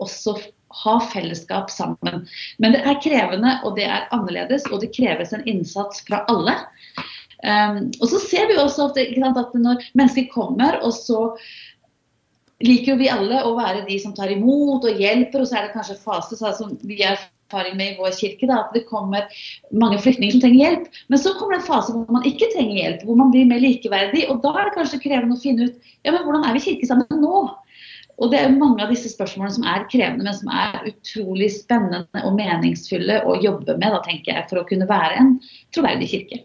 også 0.03 0.37
ha 0.83 0.95
fellesskap 1.12 1.71
sammen. 1.71 2.27
Men 2.59 2.73
det 2.73 2.81
er 2.88 3.01
krevende, 3.05 3.59
og 3.66 3.77
det 3.77 3.85
er 3.85 4.09
annerledes, 4.14 4.64
og 4.71 4.81
det 4.81 4.95
kreves 4.97 5.35
en 5.37 5.45
innsats 5.49 6.01
fra 6.07 6.23
alle. 6.33 6.57
Um, 7.42 7.90
og 7.99 8.07
så 8.09 8.23
ser 8.23 8.49
vi 8.49 8.57
også 8.57 8.88
at, 8.88 9.01
sant, 9.18 9.40
at 9.40 9.55
når 9.59 9.85
mennesker 9.99 10.31
kommer, 10.33 10.79
og 10.81 10.95
så 10.97 11.35
liker 12.62 12.95
jo 12.95 13.01
vi 13.03 13.11
alle 13.11 13.42
å 13.45 13.57
være 13.59 13.85
de 13.88 13.99
som 14.01 14.14
tar 14.16 14.31
imot 14.33 14.87
og 14.87 15.01
hjelper, 15.03 15.42
og 15.42 15.51
så 15.51 15.59
er 15.59 15.66
det 15.66 15.75
kanskje 15.77 16.01
fase 16.05 16.38
sånn 16.38 16.79
vi 16.87 17.03
er 17.05 17.18
erfaring 17.53 17.77
med 17.77 17.93
i 17.93 17.97
vår 18.01 18.15
kirke, 18.17 18.49
da, 18.49 18.62
at 18.65 18.77
det 18.77 18.87
kommer 18.88 19.29
mange 19.71 20.01
flyktninger 20.01 20.37
som 20.37 20.45
trenger 20.45 20.65
hjelp. 20.65 20.87
Men 21.12 21.21
så 21.21 21.35
kommer 21.37 21.57
det 21.57 21.62
en 21.62 21.69
fase 21.69 21.93
hvor 21.93 22.07
man 22.17 22.29
ikke 22.29 22.49
trenger 22.55 22.79
hjelp, 22.81 23.05
hvor 23.09 23.19
man 23.21 23.33
blir 23.35 23.51
mer 23.51 23.61
likeverdig. 23.62 24.25
Og 24.33 24.41
da 24.45 24.55
er 24.57 24.71
det 24.71 24.77
kanskje 24.79 25.03
krevende 25.05 25.37
å 25.37 25.43
finne 25.43 25.69
ut 25.69 25.91
ja, 26.03 26.15
men 26.15 26.25
hvordan 26.25 26.49
er 26.49 26.57
vi 26.57 26.65
kirke 26.65 26.88
sammen 26.88 27.21
nå? 27.23 27.43
Og 28.23 28.31
det 28.31 28.38
er 28.38 28.55
mange 28.55 28.85
av 28.85 28.93
disse 28.93 29.11
spørsmålene 29.11 29.57
som 29.57 29.67
er 29.67 29.87
krevende, 29.91 30.25
men 30.27 30.37
som 30.37 30.51
er 30.53 30.88
utrolig 30.93 31.49
spennende 31.55 32.23
og 32.23 32.37
meningsfulle 32.37 33.23
å 33.27 33.38
jobbe 33.43 33.77
med, 33.81 33.88
da, 33.95 34.01
tenker 34.05 34.37
jeg, 34.37 34.49
for 34.51 34.61
å 34.61 34.67
kunne 34.69 34.88
være 34.91 35.19
en 35.19 35.37
troverdig 35.75 36.11
kirke. 36.12 36.43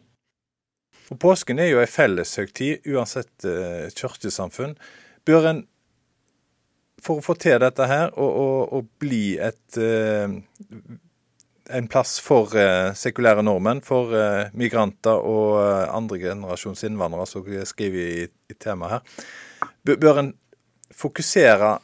For 1.08 1.20
Påsken 1.22 1.60
er 1.64 1.70
jo 1.72 1.80
en 1.80 1.92
felleshøgtid 1.92 2.88
uansett 2.92 3.48
uh, 3.48 3.88
kirkesamfunn. 3.96 4.76
Bør 5.28 5.52
en 5.52 5.62
for 7.08 7.22
å 7.22 7.26
få 7.26 7.38
til 7.40 7.58
dette 7.64 7.88
her, 7.88 8.12
og, 8.20 8.32
og, 8.44 8.74
og 8.78 8.90
bli 9.02 9.38
et 9.40 9.80
uh, 9.80 10.34
en 11.70 11.88
plass 11.88 12.18
for 12.24 12.54
uh, 12.56 12.94
sekulære 12.96 13.44
nordmenn, 13.46 13.82
for 13.86 14.14
uh, 14.16 14.48
migranter 14.58 15.20
og 15.20 15.58
uh, 15.60 15.96
andre 15.96 16.20
generasjons 16.22 16.86
innvandrere, 16.88 17.28
som 17.30 17.46
skriver 17.68 18.24
i, 18.24 18.26
i 18.28 18.58
temaet 18.60 18.98
her. 18.98 19.28
Bør 19.98 20.22
en 20.22 20.34
fokusere 20.96 21.78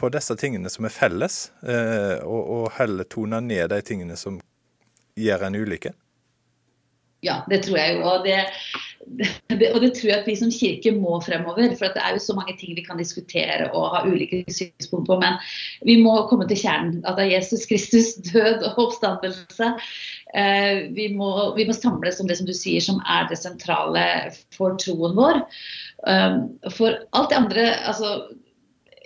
på 0.00 0.10
disse 0.12 0.34
tingene 0.40 0.70
som 0.72 0.86
er 0.88 0.94
felles, 0.94 1.50
og, 1.60 2.38
og, 2.40 2.62
heller 2.78 3.04
tone 3.04 3.36
ned 3.44 3.68
de 3.68 3.80
tingene 3.84 4.16
som 4.16 4.38
gjør 5.20 5.44
en 5.44 5.58
ulike? 5.60 5.92
Ja, 7.20 7.42
det 7.52 7.66
tror 7.66 7.76
jeg 7.76 7.98
jo. 7.98 8.06
Og 8.08 8.24
det, 8.24 8.38
og 9.00 9.80
det 9.82 9.90
tror 9.96 10.08
jeg 10.10 10.18
at 10.18 10.28
vi 10.28 10.34
som 10.36 10.50
kirke 10.52 10.92
må 10.94 11.16
fremover. 11.24 11.72
For 11.78 11.92
det 11.94 12.02
er 12.04 12.14
jo 12.14 12.22
så 12.22 12.36
mange 12.36 12.54
ting 12.60 12.76
vi 12.76 12.84
kan 12.84 13.00
diskutere 13.00 13.70
og 13.72 13.94
ha 13.94 14.02
ulike 14.06 14.42
synspunkt 14.52 15.08
på. 15.08 15.16
Men 15.22 15.38
vi 15.88 15.96
må 16.02 16.14
komme 16.30 16.46
til 16.48 16.60
kjernen. 16.60 17.00
At 17.08 17.18
det 17.18 17.26
er 17.26 17.36
Jesus 17.38 17.66
Kristus 17.70 18.14
død 18.30 18.66
og 18.68 18.82
oppstandelse. 18.86 19.72
Eh, 20.34 20.90
vi, 20.96 21.08
må, 21.16 21.30
vi, 21.56 21.66
må, 21.66 21.74
samles 21.74 22.20
om 22.20 22.28
det 22.30 22.38
som 22.38 22.48
du 22.48 22.54
sier 22.54 22.84
som 22.84 23.00
er 23.08 23.26
det 23.30 23.40
sentrale 23.40 24.04
for 24.56 24.76
troen 24.80 25.16
vår. 25.18 25.42
Um, 26.08 26.36
for 26.72 26.96
alt 27.12 27.32
det 27.32 27.36
andre 27.36 27.64
altså 27.84 28.14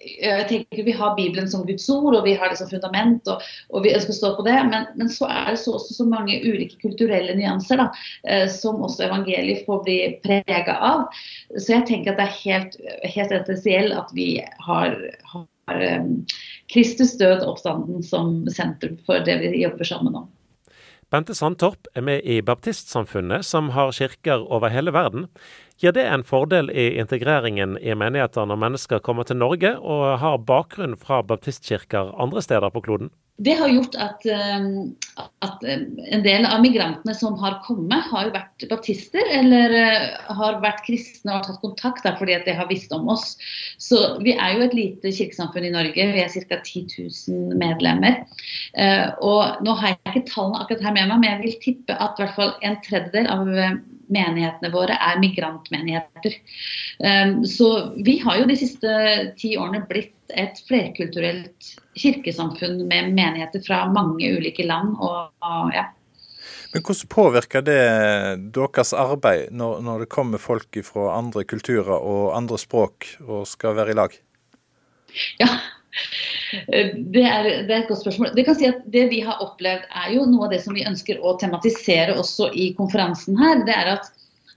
jeg 0.05 0.47
tenker 0.51 0.85
Vi 0.87 0.95
har 0.97 1.15
Bibelen 1.17 1.49
som 1.51 1.65
Guds 1.67 1.87
ord, 1.93 2.15
og 2.17 2.25
vi 2.27 2.35
har 2.39 2.51
det 2.51 2.59
som 2.61 2.71
fundament, 2.71 3.29
og, 3.31 3.43
og 3.71 3.85
vi 3.85 3.95
å 3.97 4.03
stå 4.03 4.35
på 4.37 4.45
det. 4.47 4.57
Men, 4.71 4.87
men 4.99 5.11
så 5.13 5.29
er 5.31 5.53
det 5.53 5.63
så, 5.63 5.77
også 5.79 5.99
så 5.99 6.09
mange 6.09 6.41
ulike 6.45 6.79
kulturelle 6.83 7.37
nyanser 7.39 7.81
da, 7.83 7.89
eh, 8.29 8.47
som 8.53 8.83
også 8.85 9.09
evangeliet 9.09 9.65
får 9.69 9.83
bli 9.87 9.99
prega 10.27 10.77
av. 10.79 11.09
Så 11.57 11.77
jeg 11.77 11.89
tenker 11.91 12.15
at 12.15 12.23
det 12.23 12.29
er 12.29 12.39
helt, 12.45 12.79
helt 13.17 13.35
essensielt 13.41 13.97
at 13.97 14.15
vi 14.17 14.29
har, 14.67 14.97
har 15.33 15.85
um, 15.99 16.15
Kristus 16.73 17.17
død 17.21 17.45
oppstanden 17.47 18.05
som 18.05 18.41
sentrum 18.53 18.99
for 19.07 19.25
det 19.25 19.41
vi 19.43 19.57
jobber 19.63 19.89
sammen 19.89 20.25
om. 20.25 20.31
Bente 21.13 21.35
Sandtorp 21.37 21.87
er 21.95 22.03
med 22.03 22.25
i 22.27 22.41
Baptistsamfunnet, 22.43 23.45
som 23.47 23.69
har 23.77 23.93
kirker 23.95 24.43
over 24.51 24.73
hele 24.73 24.91
verden. 24.91 25.29
Gir 25.83 25.93
det 25.93 26.05
en 26.07 26.23
fordel 26.23 26.71
i 26.71 26.93
integreringen 27.03 27.75
i 27.83 27.95
menigheter 27.99 28.47
når 28.47 28.61
mennesker 28.63 29.03
kommer 29.03 29.27
til 29.27 29.41
Norge 29.41 29.75
og 29.81 30.07
har 30.23 30.39
bakgrunn 30.47 30.95
fra 31.01 31.19
baptistkirker 31.27 32.15
andre 32.23 32.43
steder 32.45 32.71
på 32.71 32.85
kloden? 32.85 33.11
Det 33.43 33.57
har 33.59 33.69
gjort 33.69 33.97
at, 33.99 34.27
eh, 34.31 34.67
at, 35.43 35.65
eh, 35.67 35.81
en 36.15 36.23
del 36.23 36.47
av 36.47 36.61
migrantene 36.63 37.15
som 37.19 37.35
har 37.41 37.57
kommet, 37.67 38.07
har 38.13 38.31
vært 38.31 38.63
baptister 38.71 39.27
eller 39.27 39.75
eh, 39.75 40.05
har 40.39 40.61
vært 40.63 40.85
kristne 40.87 41.33
og 41.33 41.41
har 41.41 41.49
tatt 41.49 41.65
kontakt 41.65 42.07
fordi 42.21 42.37
de 42.47 42.55
har 42.55 42.69
visst 42.71 42.95
om 42.95 43.09
oss. 43.11 43.35
Så 43.83 44.23
Vi 44.23 44.37
er 44.39 44.55
jo 44.55 44.69
et 44.69 44.77
lite 44.79 45.11
kirkesamfunn 45.11 45.67
i 45.67 45.73
Norge, 45.75 46.07
vi 46.15 46.23
er 46.23 46.31
ca. 46.31 46.61
10 46.63 46.87
000 47.27 47.59
medlemmer. 47.59 48.23
Og 49.21 49.65
Nå 49.67 49.75
har 49.81 49.97
jeg 49.97 49.99
ikke 50.07 50.31
tallene 50.31 50.63
akkurat 50.63 50.87
her 50.87 50.95
med 50.95 51.09
meg, 51.09 51.19
men 51.19 51.31
jeg 51.31 51.43
vil 51.43 51.61
tippe 51.63 51.99
at 51.99 52.21
hvert 52.21 52.37
fall 52.39 52.55
en 52.63 52.79
tredjedel 52.87 53.27
av 53.27 53.51
menighetene 54.15 54.71
våre 54.73 54.97
er 54.97 55.21
migrantmenigheter. 55.23 56.39
Så 57.51 57.69
vi 58.07 58.19
har 58.23 58.39
jo 58.41 58.47
de 58.49 58.57
siste 58.59 58.93
ti 59.41 59.55
årene 59.59 59.83
blitt 59.91 60.15
et 60.33 60.61
flerkulturelt 60.69 61.75
kirkesamfunn 61.99 62.85
med 62.89 63.13
menigheter 63.15 63.63
fra 63.67 63.85
mange 63.93 64.31
ulike 64.39 64.67
land. 64.67 64.97
Og, 64.99 65.31
og, 65.45 65.75
ja. 65.75 65.89
Men 66.75 66.83
Hvordan 66.83 67.11
påvirker 67.13 67.63
det 67.63 67.81
deres 68.57 68.93
arbeid 68.99 69.53
når, 69.55 69.81
når, 69.87 70.05
det 70.05 70.13
kommer 70.13 70.43
folk 70.43 70.81
fra 70.87 71.13
andre 71.19 71.45
kulturer 71.47 71.95
og 71.95 72.35
andre 72.37 72.59
språk 72.59 73.13
og 73.23 73.47
skal 73.47 73.77
være 73.79 73.95
i 73.95 73.99
lag? 74.01 74.17
Ja, 75.39 75.49
det 76.55 77.23
er, 77.23 77.47
det 77.67 77.73
er, 77.75 77.81
et 77.83 77.89
godt 77.89 78.03
spørsmål. 78.03 78.35
Det 78.37 78.45
kan 78.47 78.59
si 78.59 78.69
at 78.69 78.83
det 78.95 79.07
vi 79.13 79.21
har 79.25 79.41
opplevd 79.43 79.87
er 80.03 80.13
jo 80.15 80.27
noe 80.31 80.49
av 80.49 80.55
det 80.55 80.61
som 80.65 80.77
vi 80.77 80.87
ønsker 80.87 81.23
å 81.23 81.37
tematisere 81.41 82.17
også 82.19 82.51
i 82.55 82.73
konferansen 82.79 83.39
her. 83.41 83.65
Det 83.67 83.75
er 83.75 83.95
at 83.97 84.11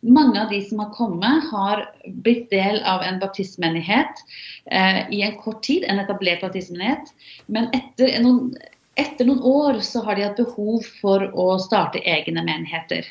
mange 0.06 0.42
av 0.42 0.52
de 0.54 0.62
som 0.66 0.82
har 0.84 0.94
kommet, 0.94 1.50
har 1.52 1.84
blitt 2.26 2.50
del 2.54 2.82
av 2.86 3.04
en 3.06 3.20
baptistmenighet 3.22 4.24
eh, 4.72 5.04
i 5.14 5.22
en 5.26 5.38
kort 5.42 5.64
tid, 5.66 5.86
en 5.88 6.02
etablert 6.04 6.44
baptistmenighet. 6.46 7.14
Men 7.48 7.70
etter 7.78 8.20
noen, 8.24 8.54
etter 8.98 9.30
noen 9.30 9.42
år 9.46 9.82
så 9.86 10.04
har 10.06 10.18
de 10.18 10.28
hatt 10.28 10.42
behov 10.42 10.86
for 11.02 11.26
å 11.34 11.50
starte 11.62 12.04
egne 12.06 12.46
menigheter. 12.46 13.10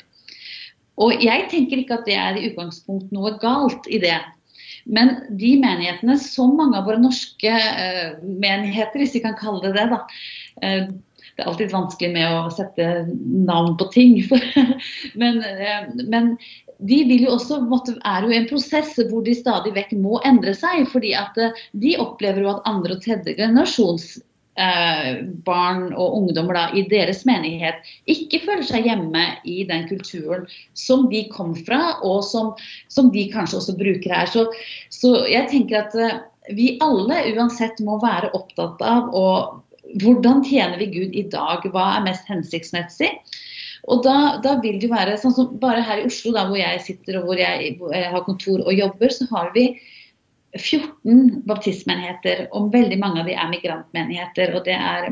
Og 0.97 1.21
jeg 1.21 1.45
tenker 1.51 1.83
ikke 1.83 1.99
at 1.99 2.07
det 2.09 2.17
er 2.17 2.39
i 2.39 2.47
utgangspunkt 2.49 3.11
noe 3.13 3.35
galt 3.41 3.85
i 3.91 3.99
det. 4.01 4.17
Men 4.87 5.15
de 5.39 5.55
menighetene, 5.59 6.15
som 6.21 6.55
mange 6.57 6.79
av 6.79 6.87
våre 6.87 7.01
norske 7.01 7.51
uh, 7.51 8.15
menigheter, 8.23 9.01
hvis 9.01 9.17
vi 9.17 9.23
kan 9.25 9.35
kalle 9.39 9.63
det 9.65 9.75
det, 9.79 9.89
da, 9.95 10.05
Uh, 10.57 10.87
det 11.37 11.43
er 11.43 11.49
alltid 11.51 11.69
vanskelig 11.69 12.07
med 12.15 12.31
å 12.33 12.47
sette 12.49 12.85
navn 13.45 13.75
på 13.77 13.85
ting. 13.93 14.15
men, 15.21 15.37
uh, 15.45 15.91
men, 16.09 16.31
de 16.81 16.97
vil 17.09 17.27
jo 17.27 17.35
også 17.35 17.59
er 18.05 18.25
jo 18.25 18.33
en 18.33 18.47
prosess 18.49 18.95
hvor 19.11 19.21
de 19.25 19.35
stadig 19.37 19.75
vekk 19.75 19.93
må 20.01 20.17
endre 20.25 20.55
seg. 20.57 20.87
fordi 20.89 21.13
at 21.17 21.37
de 21.77 21.93
opplever 22.01 22.41
jo 22.41 22.55
at 22.55 22.65
andre 22.69 22.97
og 22.97 23.05
tredje 23.05 23.37
generasjons 23.37 24.15
eh, 24.61 25.21
barn 25.45 25.91
og 25.93 26.17
ungdommer 26.19 26.57
da, 26.57 26.65
i 26.73 26.85
deres 26.89 27.23
menighet 27.29 27.85
ikke 28.09 28.41
føler 28.45 28.65
seg 28.67 28.89
hjemme 28.89 29.25
i 29.47 29.61
den 29.69 29.87
kulturen 29.89 30.47
som 30.77 31.07
de 31.11 31.25
kom 31.33 31.53
fra, 31.67 31.97
og 32.05 32.23
som, 32.25 32.53
som 32.93 33.11
de 33.13 33.27
kanskje 33.33 33.61
også 33.61 33.77
bruker 33.79 34.13
her. 34.13 34.31
Så, 34.31 34.47
så 34.93 35.13
jeg 35.29 35.49
tenker 35.53 35.85
at 35.85 35.97
eh, 35.97 36.19
vi 36.57 36.75
alle 36.83 37.23
uansett 37.35 37.79
må 37.83 37.99
være 38.03 38.31
opptatt 38.37 38.83
av 38.85 39.11
å 39.15 39.27
hvordan 40.01 40.41
tjener 40.43 40.81
vi 40.81 40.89
Gud 40.91 41.13
i 41.15 41.23
dag? 41.31 41.63
Hva 41.71 41.85
er 41.95 42.07
mest 42.07 42.27
hensiktsmessig? 42.27 43.13
Og 43.87 44.01
da, 44.03 44.39
da, 44.43 44.57
vil 44.63 44.81
det 44.81 44.89
jo 44.89 44.95
være 44.95 45.15
sånn 45.21 45.35
som 45.35 45.53
Bare 45.61 45.83
her 45.85 46.01
i 46.01 46.07
Oslo, 46.09 46.33
da, 46.35 46.47
hvor 46.49 46.59
jeg 46.59 46.81
sitter 46.83 47.21
og 47.21 47.29
hvor 47.29 47.39
jeg, 47.39 47.77
hvor 47.79 47.93
jeg 47.95 48.11
har 48.11 48.25
kontor 48.25 48.65
og 48.65 48.75
jobber, 48.75 49.13
så 49.13 49.27
har 49.31 49.53
vi 49.55 49.69
14 50.59 51.43
baptistmenigheter, 51.47 52.47
og 52.51 52.71
veldig 52.73 52.99
mange 53.01 53.21
av 53.21 53.29
de 53.29 53.35
er 53.37 53.51
migrantmenigheter. 53.51 54.55
og 54.55 54.65
det 54.65 54.77
er 54.77 55.09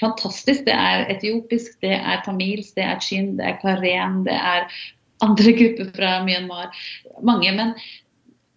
fantastisk. 0.00 0.64
Det 0.66 0.74
er 0.74 1.06
etiopisk, 1.12 1.78
det 1.84 1.96
er 1.98 2.22
tamilsk, 2.26 2.74
det 2.76 2.84
er 2.84 3.00
chin, 3.00 3.36
det 3.38 3.48
er 3.48 3.58
karen, 3.62 4.22
det 4.28 4.36
er 4.36 4.68
andre 5.22 5.52
grupper 5.60 5.92
fra 5.96 6.14
Myanmar. 6.26 6.72
Mange. 7.22 7.52
Men 7.52 7.76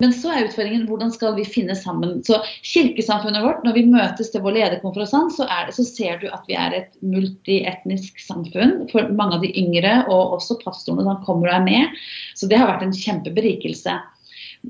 men 0.03 0.11
så 0.11 0.31
er 0.33 0.49
utfordringen 0.49 0.87
hvordan 0.89 1.11
skal 1.13 1.37
vi 1.37 1.45
finne 1.47 1.75
sammen. 1.79 2.17
Så 2.27 2.41
Kirkesamfunnet 2.67 3.45
vårt, 3.45 3.61
når 3.63 3.77
vi 3.77 3.85
møtes 3.87 4.31
til 4.33 4.43
vår 4.43 4.57
lederkonferanse, 4.57 5.37
så, 5.37 5.47
så 5.71 5.85
ser 5.87 6.19
du 6.19 6.25
at 6.35 6.43
vi 6.49 6.57
er 6.59 6.75
et 6.75 6.97
multietnisk 6.99 8.19
samfunn. 8.19 8.89
For 8.91 9.07
mange 9.15 9.37
av 9.37 9.45
de 9.45 9.53
yngre, 9.55 10.01
og 10.11 10.35
også 10.35 10.59
pastorene 10.65 11.07
som 11.07 11.23
kommer 11.23 11.47
og 11.47 11.61
er 11.61 11.67
med. 11.69 12.03
Så 12.35 12.51
det 12.51 12.59
har 12.59 12.73
vært 12.73 12.83
en 12.89 12.97
kjempeberikelse. 12.97 13.95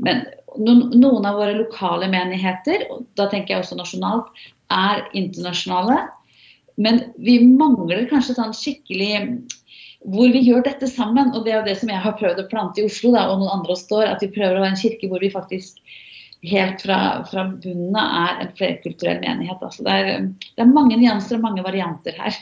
Men 0.04 0.26
noen, 0.58 1.26
av 1.26 1.40
våre 1.40 1.56
lokale 1.58 2.10
menigheter, 2.12 2.88
og 2.92 3.06
da 3.20 3.30
tenker 3.32 3.56
jeg 3.56 3.64
også 3.64 3.80
nasjonalt, 3.80 4.30
er 4.74 5.06
internasjonale. 5.18 6.06
Men 6.82 7.06
vi 7.22 7.38
mangler 7.46 8.08
kanskje 8.10 8.38
sånn 8.38 8.56
skikkelig 8.56 9.12
hvor 10.06 10.32
vi 10.34 10.42
gjør 10.46 10.66
dette 10.66 10.90
sammen. 10.92 11.32
Og 11.34 11.46
det 11.46 11.54
er 11.54 11.60
jo 11.62 11.68
det 11.70 11.78
som 11.82 11.92
jeg 11.92 12.04
har 12.04 12.18
prøvd 12.20 12.44
å 12.44 12.50
plante 12.52 12.82
i 12.82 12.88
Oslo, 12.90 13.14
da, 13.16 13.28
og 13.32 13.42
noen 13.42 13.60
andre 13.60 13.78
står, 13.80 14.08
at 14.10 14.26
vi 14.26 14.34
prøver 14.36 14.58
å 14.58 14.64
være 14.66 14.76
en 14.76 14.82
kirke 14.82 15.10
hvor 15.12 15.24
vi 15.24 15.34
faktisk 15.34 15.82
helt 16.46 16.84
fra, 16.86 17.26
fra 17.26 17.48
bunnen 17.50 17.96
av 17.98 18.16
er 18.22 18.44
en 18.46 18.56
flerkulturell 18.58 19.22
menighet. 19.24 19.62
Altså 19.66 19.86
det, 19.86 19.94
er, 19.94 20.28
det, 20.30 20.62
er, 20.62 20.70
mange 20.70 20.98
nyanser 21.00 21.40
og 21.40 21.46
mange 21.48 21.66
varianter 21.66 22.18
her. 22.20 22.38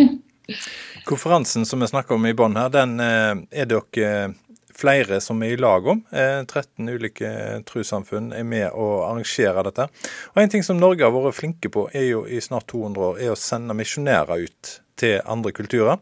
Konferansen 1.10 1.68
som 1.68 1.84
vi 1.84 1.88
snakker 1.88 2.18
om 2.18 2.28
i 2.28 2.36
bånn 2.36 2.58
her, 2.60 2.72
den 2.74 2.98
eh, 3.04 3.62
er 3.64 3.70
dere 3.70 4.34
flere 4.78 5.20
som 5.24 5.42
er 5.46 5.56
i 5.56 5.60
lag 5.60 5.88
om. 5.88 6.04
13 6.12 6.88
eh, 6.88 6.94
ulike 6.94 7.34
trossamfunn 7.70 8.32
er 8.36 8.46
med 8.48 8.70
å 8.72 9.06
arrangere 9.08 9.66
dette. 9.70 9.90
Og 10.34 10.44
En 10.44 10.54
ting 10.54 10.64
som 10.66 10.80
Norge 10.80 11.06
har 11.06 11.14
vært 11.16 11.40
flinke 11.40 11.72
på 11.74 11.88
er 11.94 12.10
jo 12.12 12.24
i 12.28 12.42
snart 12.42 12.68
200 12.72 13.10
år, 13.10 13.20
er 13.22 13.34
å 13.34 13.40
sende 13.40 13.78
misjonærer 13.78 14.48
ut 14.48 14.78
til 15.00 15.20
andre 15.26 15.54
kulturer 15.56 16.00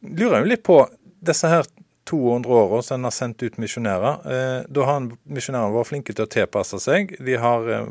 lurer 0.00 0.42
jo 0.42 0.50
litt 0.50 0.64
på 0.66 0.78
disse 1.26 1.50
her 1.50 1.66
200 2.06 2.52
åra 2.54 2.82
som 2.82 3.00
en 3.00 3.08
har 3.08 3.14
sendt 3.14 3.42
ut 3.42 3.58
misjonærer. 3.58 4.26
Eh, 4.30 4.58
da 4.70 4.86
har 4.86 5.08
misjonærene 5.24 5.74
vært 5.74 5.90
flinke 5.90 6.14
til 6.14 6.26
å 6.26 6.30
tilpasse 6.30 6.78
seg. 6.82 7.16
De 7.18 7.38
har 7.42 7.66
eh, 7.72 7.88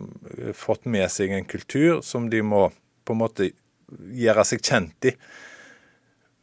fått 0.56 0.88
med 0.88 1.12
seg 1.12 1.36
en 1.36 1.48
kultur 1.48 2.00
som 2.06 2.30
de 2.32 2.40
må 2.46 2.70
på 3.06 3.16
en 3.16 3.22
måte 3.22 3.50
gjøre 4.16 4.46
seg 4.48 4.64
kjent 4.64 5.10
i. 5.12 5.14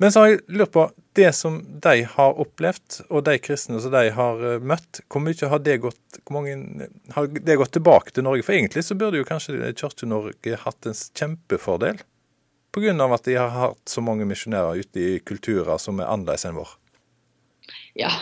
Men 0.02 0.12
så 0.12 0.22
har 0.22 0.32
jeg 0.32 0.42
lurt 0.52 0.74
på 0.74 0.84
det 1.12 1.32
som 1.36 1.58
de 1.84 2.06
har 2.08 2.38
opplevd, 2.40 3.02
og 3.10 3.24
de 3.26 3.36
kristne 3.42 3.80
som 3.82 3.92
de 3.92 4.10
har 4.16 4.44
eh, 4.48 4.62
møtt, 4.64 5.02
hvor 5.12 5.22
mye 5.24 5.50
har 5.52 5.62
det 5.64 5.78
gått, 5.84 6.20
mange, 6.32 6.56
har 7.12 7.28
det 7.28 7.58
gått 7.60 7.74
tilbake 7.76 8.14
til 8.14 8.26
Norge? 8.26 8.46
For 8.46 8.56
egentlig 8.56 8.84
så 8.86 8.96
burde 8.98 9.20
jo 9.20 9.28
kanskje 9.28 9.74
Kirke-Norge 9.76 10.60
hatt 10.64 10.88
en 10.88 10.96
kjempefordel 10.96 12.00
Pga. 12.72 12.92
at 13.04 13.24
de 13.28 13.34
har 13.36 13.50
hatt 13.52 13.88
så 13.88 14.00
mange 14.00 14.24
misjonærer 14.24 14.80
ute 14.80 15.00
i 15.00 15.18
kulturer 15.20 15.76
som 15.76 16.00
er 16.00 16.08
annerledes 16.08 16.46
enn 16.48 16.56
vår? 16.56 16.70
Ja, 18.00 18.12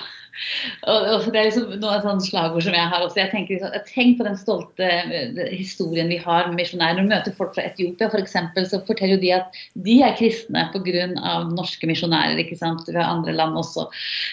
og, 0.89 1.27
det 1.33 1.39
er 1.39 1.49
liksom 1.49 1.75
noen 1.81 2.03
sånne 2.05 2.25
slagord 2.25 2.65
som 2.65 2.77
jeg 2.77 2.91
har 2.93 3.05
også. 3.05 3.21
Jeg 3.21 3.33
tenker 3.35 3.57
liksom, 3.57 3.75
Tenk 3.91 4.19
på 4.19 4.27
den 4.27 4.39
stolte 4.41 4.87
eh, 4.89 5.41
historien 5.53 6.11
vi 6.11 6.19
har 6.21 6.49
med 6.49 6.59
misjonærer. 6.61 6.99
Når 6.99 7.07
du 7.07 7.13
møter 7.13 7.37
folk 7.37 7.53
fra 7.57 7.67
Etiopia 7.69 8.09
f.eks., 8.09 8.37
for 8.55 8.69
så 8.71 8.81
forteller 8.87 9.17
jo 9.19 9.23
de 9.25 9.33
at 9.37 9.61
de 9.87 9.99
er 10.07 10.17
kristne 10.19 10.67
pga. 10.73 11.09
norske 11.51 11.89
misjonærer. 11.91 12.41
ikke 12.41 12.59
sant? 12.59 12.89
Vi 12.89 12.97
har 12.97 13.11
andre 13.11 13.35
land 13.37 13.59
også. 13.61 13.87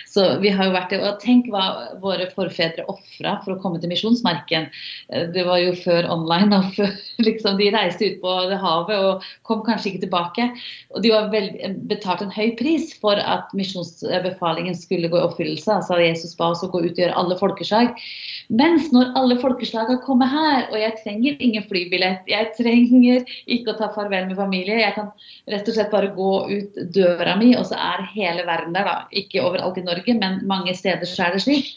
Så 0.08 0.28
vi 0.44 0.54
har 0.54 0.70
jo 0.70 0.76
vært 0.76 0.96
det. 0.96 1.02
Og 1.04 1.20
tenk 1.24 1.50
hva 1.54 1.98
våre 2.04 2.30
forfedre 2.36 2.88
ofra 2.88 3.38
for 3.44 3.56
å 3.56 3.60
komme 3.64 3.82
til 3.84 3.92
misjonsmarken. 3.92 4.70
Eh, 5.12 5.28
det 5.36 5.46
var 5.50 5.62
jo 5.64 5.76
før 5.84 6.10
online. 6.16 6.62
og 6.62 6.72
før, 6.78 6.96
liksom, 7.28 7.60
De 7.60 7.72
reiste 7.76 8.08
ut 8.14 8.22
på 8.24 8.38
det 8.52 8.62
havet 8.64 8.98
og 8.98 9.28
kom 9.48 9.66
kanskje 9.68 9.92
ikke 9.92 10.06
tilbake. 10.08 10.50
Og 10.96 11.04
de 11.04 11.14
var 11.14 11.30
vel, 11.34 11.52
betalt 11.92 12.24
en 12.24 12.34
høy 12.34 12.56
pris 12.60 12.94
for 13.02 13.20
at 13.20 13.52
misjonsbefalingen 13.58 14.76
skulle 14.78 15.12
gå 15.12 15.20
i 15.20 15.26
oppfyllelse. 15.28 15.80
altså 15.82 15.97
sa 15.98 16.06
Jesus 16.06 16.36
ba 16.38 16.52
oss 16.54 16.64
å 16.66 16.70
gå 16.72 16.84
ut 16.86 16.94
og 16.94 17.02
gjøre 17.02 17.18
alle 17.18 17.38
folkeslag. 17.40 18.02
Mens 18.48 18.92
når 18.94 19.12
alle 19.20 19.38
folkeslag 19.42 19.90
har 19.92 20.02
kommet 20.06 20.32
her, 20.32 20.68
og 20.72 20.78
jeg 20.80 20.96
trenger 21.02 21.42
ingen 21.44 21.66
flybillett, 21.68 22.28
jeg 22.32 22.52
trenger 22.56 23.26
ikke 23.46 23.74
å 23.74 23.80
ta 23.82 23.90
farvel 23.96 24.30
med 24.30 24.40
familie, 24.40 24.80
jeg 24.80 24.96
kan 24.96 25.10
rett 25.52 25.68
og 25.68 25.76
slett 25.76 25.92
bare 25.92 26.14
gå 26.16 26.32
ut 26.54 26.80
døra 26.96 27.36
mi, 27.40 27.52
og 27.60 27.68
så 27.68 27.80
er 27.90 28.08
hele 28.14 28.46
verden 28.48 28.78
der. 28.78 28.88
da. 28.88 28.96
Ikke 29.12 29.44
overalt 29.44 29.80
i 29.82 29.86
Norge, 29.88 30.16
men 30.16 30.40
mange 30.48 30.76
steder 30.78 31.10
så 31.10 31.28
er 31.28 31.36
det 31.36 31.44
slik. 31.44 31.74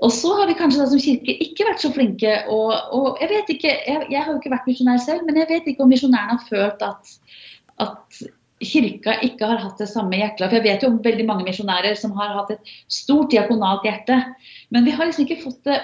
Og 0.00 0.12
så 0.16 0.32
har 0.38 0.48
vi 0.48 0.56
kanskje 0.56 0.80
da 0.80 0.88
som 0.88 1.00
kirke 1.02 1.34
ikke 1.44 1.66
vært 1.68 1.82
så 1.82 1.90
flinke. 1.92 2.32
Og, 2.48 2.72
og 2.96 3.20
jeg 3.20 3.32
vet 3.34 3.50
ikke, 3.52 3.72
jeg, 3.84 4.06
jeg, 4.08 4.22
har 4.22 4.32
jo 4.32 4.38
ikke 4.40 4.54
vært 4.54 4.68
misjonær 4.70 5.02
selv, 5.04 5.26
men 5.26 5.36
jeg 5.36 5.50
vet 5.50 5.68
ikke 5.68 5.84
om 5.84 5.92
misjonærene 5.92 6.38
har 6.38 6.46
følt 6.48 6.84
at, 6.86 7.10
at 7.84 8.22
kirka 8.60 9.14
ikke 9.24 9.48
har 9.48 9.60
hatt 9.62 9.78
det 9.80 9.88
samme 9.88 10.18
hjertet. 10.18 10.44
For 10.44 10.58
jeg 10.58 10.64
vet 10.66 10.82
jo 10.84 10.90
om 10.92 10.98
veldig 11.04 11.24
mange 11.28 11.46
misjonærer 11.46 11.96
som 11.96 12.12
har 12.18 12.34
hatt 12.36 12.52
et 12.52 12.72
stort 12.92 13.32
diakonalt 13.32 13.86
hjerte. 13.88 14.18
Men 14.74 14.84
vi 14.84 14.92
har 14.94 15.08
liksom 15.08 15.24
ikke 15.24 15.40
fått 15.46 15.64
det 15.68 15.78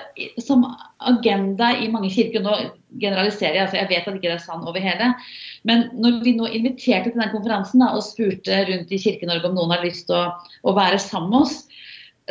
som 0.44 0.66
agenda 1.00 1.70
i 1.80 1.88
mange 1.92 2.10
kirker. 2.12 2.44
Nå 2.44 2.52
generaliserer 3.00 3.56
jeg, 3.56 3.64
altså 3.64 3.80
jeg 3.80 3.90
vet 3.94 4.10
at 4.10 4.18
ikke 4.18 4.28
det 4.28 4.36
er 4.36 4.44
sann 4.44 4.68
over 4.68 4.84
hele. 4.84 5.08
Men 5.68 5.88
når 5.96 6.20
vi 6.26 6.36
nå 6.36 6.50
inviterte 6.52 7.10
til 7.10 7.22
den 7.22 7.32
konferansen 7.32 7.84
da, 7.84 7.94
og 7.96 8.04
spurte 8.04 8.60
rundt 8.68 8.92
i 8.92 9.00
Kirke-Norge 9.00 9.48
om 9.48 9.56
noen 9.56 9.72
har 9.72 9.84
lyst 9.86 10.08
til 10.10 10.18
å, 10.18 10.36
å, 10.62 10.76
være 10.76 11.00
sammen 11.02 11.32
med 11.32 11.46
oss, 11.46 11.58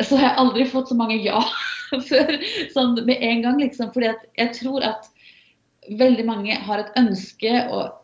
så 0.04 0.14
har 0.14 0.28
jeg 0.28 0.40
aldri 0.44 0.70
fått 0.70 0.92
så 0.92 0.98
mange 0.98 1.18
ja 1.24 1.42
før 2.10 2.34
sånn 2.74 2.98
med 3.02 3.18
en 3.18 3.46
gang. 3.48 3.60
liksom, 3.66 3.90
fordi 3.94 4.14
jeg 4.38 4.54
tror 4.60 4.86
at 4.94 5.10
veldig 5.98 6.26
mange 6.26 6.56
har 6.66 6.82
et 6.82 6.98
ønske 6.98 7.62
og 7.74 7.94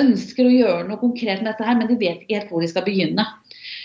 ønsker 0.00 0.48
å 0.48 0.54
gjøre 0.54 0.88
noe 0.88 1.00
konkret 1.00 1.42
med 1.42 1.52
dette 1.52 1.66
her, 1.66 1.78
men 1.78 1.90
de 1.90 1.98
vet 2.00 2.22
ikke 2.22 2.40
helt 2.40 2.52
hvor 2.52 2.64
de 2.64 2.70
skal 2.70 2.86
begynne. 2.86 3.26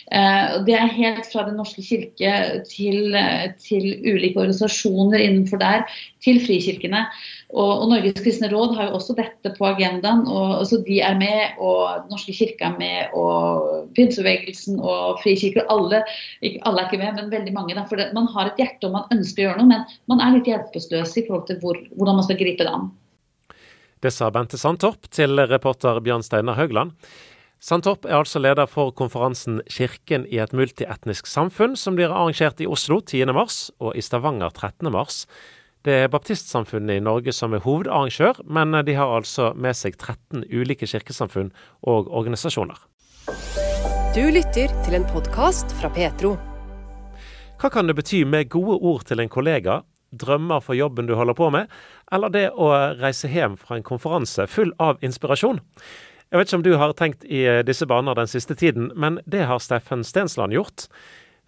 Uh, 0.09 0.65
det 0.65 0.73
er 0.73 0.89
helt 0.89 1.27
fra 1.29 1.43
Den 1.45 1.59
norske 1.59 1.83
kirke 1.85 2.31
til, 2.65 3.13
uh, 3.13 3.51
til, 3.61 3.91
ulike 4.01 4.39
organisasjoner 4.41 5.21
innenfor 5.21 5.61
der, 5.61 5.83
til 6.25 6.39
frikirkene. 6.41 7.03
Og, 7.53 7.69
og, 7.69 7.83
Norges 7.91 8.23
kristne 8.25 8.49
råd 8.49 8.73
har 8.77 8.89
jo 8.89 8.97
også 8.97 9.13
dette 9.19 9.53
på 9.53 9.67
agendaen. 9.69 10.25
og 10.25 10.65
så 10.65 10.81
De 10.87 10.97
er 11.05 11.17
med, 11.19 11.59
og 11.61 12.05
Den 12.05 12.15
norske 12.15 12.33
kirke 12.33 12.71
er 12.71 12.79
med, 12.81 13.13
og 13.13 13.91
pinsebevegelsen 13.97 14.81
og 14.81 15.21
frikirker. 15.23 15.67
Alle, 15.69 16.01
ikke, 16.41 16.63
alle 16.65 16.83
er 16.83 16.89
ikke 16.89 17.03
med, 17.03 17.13
men 17.21 17.33
veldig 17.35 17.53
mange. 17.53 17.77
Da, 17.77 17.85
for 17.85 18.01
det, 18.01 18.09
Man 18.17 18.31
har 18.33 18.49
et 18.49 18.61
hjerte 18.61 18.89
og 18.89 18.97
man 18.97 19.13
ønsker 19.13 19.45
å 19.45 19.47
gjøre 19.49 19.61
noe, 19.61 19.69
men 19.75 19.85
man 20.09 20.25
er 20.25 20.39
litt 20.39 20.49
hjelpeløs 20.49 21.15
i 21.21 21.27
forhold 21.27 21.45
til 21.51 21.61
hvor, 21.61 21.77
hvordan 21.95 22.17
man 22.17 22.25
skal 22.25 22.41
gripe 22.41 22.65
det 22.65 22.73
an. 22.73 22.89
Det 23.99 24.13
sa 24.15 24.29
Bente 24.31 24.55
Sandtorp 24.55 25.09
til 25.11 25.35
reporter 25.51 25.97
Bjørn 25.99 26.23
Steinar 26.23 26.55
Haugland. 26.55 26.93
Sandtorp 27.59 28.05
er 28.07 28.21
altså 28.21 28.39
leder 28.39 28.69
for 28.71 28.93
konferansen 28.95 29.59
'Kirken 29.67 30.23
i 30.31 30.39
et 30.39 30.53
multietnisk 30.55 31.27
samfunn', 31.27 31.75
som 31.75 31.97
blir 31.97 32.07
arrangert 32.07 32.61
i 32.63 32.67
Oslo 32.67 33.01
10.3 33.01 33.71
og 33.79 33.97
i 33.97 34.01
Stavanger 34.01 34.55
13.3. 34.55 35.27
Det 35.83 35.93
er 35.93 36.07
baptistsamfunnet 36.07 36.95
i 36.95 37.03
Norge 37.03 37.33
som 37.35 37.53
er 37.53 37.59
hovedarrangør, 37.59 38.39
men 38.47 38.71
de 38.85 38.95
har 38.95 39.11
altså 39.11 39.51
med 39.53 39.75
seg 39.75 39.97
13 39.97 40.47
ulike 40.47 40.87
kirkesamfunn 40.87 41.51
og 41.83 42.07
organisasjoner. 42.07 42.79
Du 44.15 44.23
lytter 44.31 44.71
til 44.85 44.95
en 44.95 45.07
podkast 45.11 45.75
fra 45.75 45.91
Petro. 45.91 46.37
Hva 47.59 47.67
kan 47.67 47.87
det 47.87 47.99
bety 47.99 48.23
med 48.23 48.47
gode 48.47 48.79
ord 48.79 49.03
til 49.03 49.19
en 49.19 49.29
kollega, 49.29 49.81
drømmer 50.15 50.63
for 50.63 50.77
jobben 50.77 51.07
du 51.07 51.15
holder 51.17 51.37
på 51.37 51.49
med, 51.53 51.67
eller 52.11 52.33
det 52.33 52.45
å 52.51 52.69
reise 52.99 53.29
hjem 53.29 53.57
fra 53.57 53.77
en 53.77 53.85
konferanse 53.85 54.47
full 54.49 54.73
av 54.81 55.01
inspirasjon. 55.05 55.61
Jeg 56.29 56.37
vet 56.37 56.49
ikke 56.49 56.59
om 56.59 56.65
du 56.65 56.75
har 56.77 56.93
tenkt 56.93 57.23
i 57.25 57.41
eh, 57.49 57.63
disse 57.65 57.87
baner 57.89 58.17
den 58.17 58.29
siste 58.29 58.53
tiden, 58.57 58.91
men 58.93 59.17
det 59.25 59.47
har 59.49 59.61
Steffen 59.63 60.03
Stensland 60.05 60.53
gjort. 60.53 60.87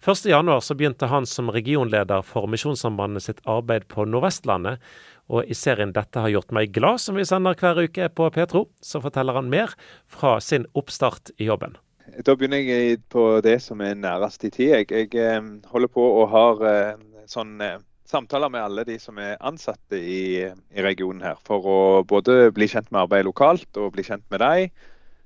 1.1 0.02 0.50
så 0.60 0.74
begynte 0.74 1.06
han 1.06 1.26
som 1.30 1.52
regionleder 1.54 2.24
for 2.26 2.48
Misjonssambandet 2.50 3.22
sitt 3.22 3.42
arbeid 3.46 3.86
på 3.86 4.02
Nordvestlandet. 4.10 4.82
Og 5.30 5.46
i 5.46 5.54
serien 5.54 5.92
'Dette 5.94 6.18
har 6.18 6.32
gjort 6.32 6.50
meg 6.50 6.72
glad', 6.74 6.98
som 6.98 7.14
vi 7.14 7.24
sender 7.24 7.54
hver 7.54 7.78
uke 7.78 8.08
på 8.10 8.26
Petro, 8.34 8.66
så 8.82 8.98
forteller 9.00 9.38
han 9.38 9.50
mer 9.50 9.70
fra 10.10 10.40
sin 10.40 10.66
oppstart 10.74 11.30
i 11.38 11.46
jobben. 11.46 11.78
Da 12.26 12.34
begynner 12.34 12.58
jeg 12.58 12.98
på 13.08 13.40
det 13.40 13.62
som 13.62 13.80
er 13.80 13.94
nærest 13.94 14.42
i 14.44 14.50
tid. 14.50 14.74
Jeg, 14.74 14.90
jeg 14.90 15.14
eh, 15.14 15.40
holder 15.70 15.88
på 15.88 16.02
og 16.02 16.28
har 16.34 16.66
eh, 16.66 16.98
sånn 17.30 17.62
samtaler 18.08 18.50
med 18.52 18.62
alle 18.62 18.84
de 18.88 18.98
som 19.00 19.18
er 19.22 19.40
ansatte 19.40 19.98
i, 19.98 20.44
i, 20.44 20.84
regionen 20.84 21.22
her. 21.24 21.40
For 21.46 21.66
å 21.66 21.80
både 22.08 22.50
bli 22.54 22.68
kjent 22.70 22.90
med 22.90 23.04
arbeidet 23.04 23.28
lokalt 23.28 23.80
og 23.80 23.92
bli 23.96 24.04
kjent 24.06 24.24
med 24.32 24.42
deg. 24.42 24.72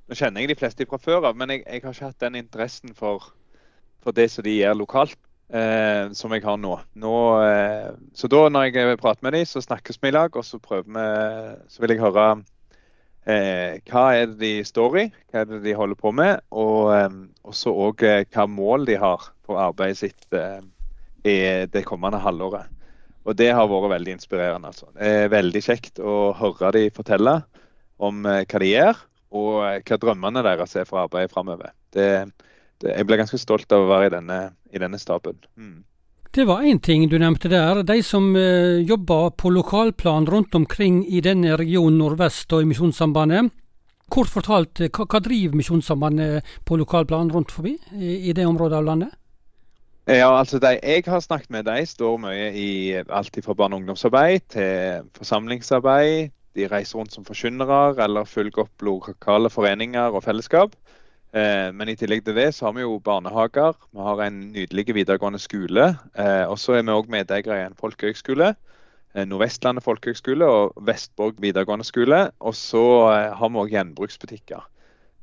Nå 0.07 0.18
kjenner 0.18 0.45
jeg 0.45 0.53
de 0.53 0.59
fleste 0.59 0.87
fra 0.89 1.01
før 1.03 1.31
av, 1.31 1.39
men 1.39 1.55
jeg, 1.55 1.64
jeg, 1.66 1.83
har 1.83 1.95
ikke 1.97 2.11
hatt 2.11 2.27
den 2.27 2.39
interessen 2.39 2.93
for, 2.95 3.31
for 4.05 4.14
det 4.14 4.29
som 4.31 4.47
de 4.47 4.55
gjør 4.55 4.77
lokalt, 4.79 5.18
eh, 5.51 6.12
som 6.14 6.35
jeg 6.35 6.45
har 6.47 6.61
nå. 6.62 6.77
nå 6.95 7.14
eh, 7.43 7.89
så 8.14 8.31
da 8.31 8.45
når 8.53 8.68
jeg 8.68 9.01
prater 9.03 9.27
med 9.27 9.35
dem, 9.35 9.49
så 9.51 9.64
snakkes 9.64 9.99
vi 10.03 10.12
i 10.12 10.14
lag, 10.14 10.37
og 10.37 10.47
så 10.47 10.61
vi 10.62 11.09
Så 11.66 11.83
vil 11.83 11.97
jeg 11.97 12.05
høre 12.05 12.29
eh, 13.27 13.83
hva 13.91 14.07
er 14.14 14.31
det 14.31 14.39
de 14.41 14.53
står 14.66 15.01
i, 15.01 15.07
hva 15.31 15.43
er 15.43 15.51
det 15.51 15.64
de 15.64 15.74
holder 15.74 15.99
på 15.99 16.12
med, 16.14 16.39
og 16.55 16.95
eh, 16.95 17.20
også 17.47 17.74
òg 17.74 18.07
eh, 18.07 18.24
hva 18.31 18.47
mål 18.47 18.87
de 18.87 18.99
har 19.03 19.31
for 19.47 19.59
arbeidet 19.62 20.05
sitt 20.05 20.27
eh, 20.35 20.62
i 21.27 21.39
det 21.72 21.85
kommende 21.87 22.20
halvåret. 22.22 22.70
Og 23.27 23.35
det 23.35 23.51
har 23.55 23.66
vært 23.66 23.91
veldig 23.97 24.14
inspirerende. 24.14 24.70
altså. 24.70 24.87
Det 24.95 25.12
er 25.24 25.33
veldig 25.33 25.62
kjekt 25.64 25.99
å 25.99 26.33
høre 26.39 26.72
de 26.77 26.85
fortelle 26.95 27.41
om 27.99 28.27
eh, 28.27 28.45
hva 28.47 28.62
de 28.62 28.70
gjør, 28.70 29.03
og 29.35 29.53
eh, 29.66 29.81
hva 29.83 29.99
drømmene 30.03 30.45
deres 30.47 30.77
er 30.79 30.87
for 30.87 31.03
arbeidet 31.03 31.35
framover. 31.35 31.74
Jeg 31.97 33.09
ble 33.09 33.18
ganske 33.18 33.41
stolt 33.41 33.72
av 33.72 33.87
å 33.87 33.91
være 33.91 34.11
i 34.11 34.14
denne, 34.18 34.41
i 34.70 34.81
denne 34.83 35.01
staben. 35.01 35.39
Mm. 35.57 35.83
Det 36.37 36.45
var 36.45 36.66
én 36.68 36.79
ting 36.85 37.07
du 37.09 37.16
nevnte 37.18 37.49
der. 37.49 37.81
De 37.89 38.03
som 38.05 38.29
eh, 38.37 38.83
jobber 38.85 39.31
på 39.41 39.51
lokalplan 39.51 40.27
rundt 40.29 40.55
omkring 40.55 41.01
i 41.09 41.22
denne 41.24 41.57
regionen 41.57 41.97
nordvest 41.99 42.53
og 42.53 42.62
i 42.62 42.68
Misjonssambandet. 42.68 43.49
Kort 44.12 44.31
fortalt, 44.31 44.85
hva, 44.93 45.07
hva 45.09 45.20
driver 45.24 45.57
Misjonssambandet 45.57 46.59
på 46.68 46.77
lokalplan 46.79 47.33
rundt 47.33 47.55
forbi 47.55 47.74
i, 47.97 48.29
i 48.29 48.35
det 48.37 48.45
området 48.47 48.79
av 48.79 48.87
landet? 48.87 49.16
Ja, 50.07 50.29
altså 50.39 50.61
de 50.63 50.77
jeg 50.83 51.03
har 51.07 51.21
snakket 51.21 51.51
med, 51.51 51.65
de 51.67 51.87
står 51.87 52.19
mye 52.23 52.51
i 52.55 52.95
alt 52.95 53.39
fra 53.43 53.55
barne- 53.59 53.75
og 53.75 53.81
ungdomsarbeid 53.81 54.41
til 54.55 55.09
forsamlingsarbeid. 55.17 56.31
De 56.55 56.69
reiser 56.71 56.99
rundt 56.99 57.13
som 57.13 57.25
forkynnere 57.25 58.05
eller 58.05 58.25
følger 58.25 58.63
opp 58.63 58.83
lokale 58.87 59.51
foreninger 59.51 60.15
og 60.15 60.23
fellesskap. 60.23 60.77
Eh, 61.35 61.73
men 61.75 61.91
i 61.91 61.97
tillegg 61.99 62.23
til 62.25 62.37
det 62.39 62.55
så 62.55 62.69
har 62.69 62.77
vi 62.77 62.85
jo 62.85 63.01
barnehager. 63.03 63.75
Vi 63.93 64.07
har 64.07 64.23
en 64.23 64.39
nydelig 64.53 64.95
videregående 64.95 65.43
skole. 65.43 65.89
Eh, 66.15 66.47
og 66.47 66.59
så 66.59 66.79
er 66.79 66.87
vi 66.87 66.95
òg 66.95 67.11
medeiere 67.11 67.59
i 67.59 67.67
en 67.67 67.75
folkehøgskole. 67.75 68.53
Eh, 69.15 69.27
Nordvestlandet 69.27 69.85
folkehøgskole 69.85 70.47
og 70.47 70.87
Vestborg 70.87 71.43
videregående 71.43 71.85
skole. 71.85 72.31
Og 72.41 72.55
så 72.55 72.85
eh, 73.11 73.35
har 73.35 73.51
vi 73.51 73.59
òg 73.59 73.75
gjenbruksbutikker. 73.75 74.71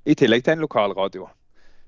I 0.05 0.13
tillegg 0.19 0.43
til 0.43 0.57
en 0.57 0.67
lokalradio. 0.67 1.29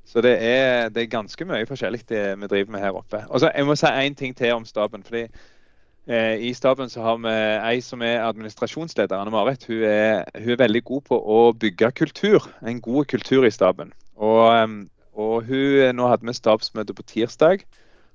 Så 0.05 0.21
det 0.21 0.35
er, 0.37 0.89
det 0.93 1.03
er, 1.03 1.09
ganske 1.09 1.45
mye 1.49 1.65
forskjellig 1.65 2.03
det 2.09 2.23
vi 2.39 2.47
driver 2.47 2.71
med 2.71 2.83
her 2.83 2.97
oppe. 2.97 3.23
Og 3.29 3.39
så 3.41 3.51
Jeg 3.55 3.65
må 3.65 3.75
si 3.75 3.85
én 3.89 4.15
ting 4.15 4.35
til 4.37 4.53
om 4.53 4.65
staben. 4.65 5.03
fordi 5.03 5.27
eh, 6.07 6.37
I 6.39 6.53
staben 6.53 6.89
så 6.89 7.01
har 7.01 7.17
vi 7.17 7.33
ei 7.73 7.81
som 7.81 8.01
er 8.01 8.21
administrasjonsleder, 8.23 9.17
Anne 9.17 9.31
Marit. 9.31 9.65
Hun 9.65 9.83
er, 9.83 10.23
hun 10.37 10.51
er 10.51 10.61
veldig 10.61 10.83
god 10.83 11.01
på 11.01 11.19
å 11.19 11.53
bygge 11.53 11.91
kultur. 11.91 12.51
En 12.61 12.81
god 12.81 13.05
kultur 13.05 13.45
i 13.45 13.51
staben. 13.51 13.93
Og, 14.15 14.53
eh, 14.55 14.67
og 15.15 15.43
hun, 15.43 15.95
Nå 15.95 16.07
hadde 16.07 16.27
vi 16.27 16.33
stabsmøte 16.33 16.93
på 16.93 17.03
tirsdag. 17.03 17.65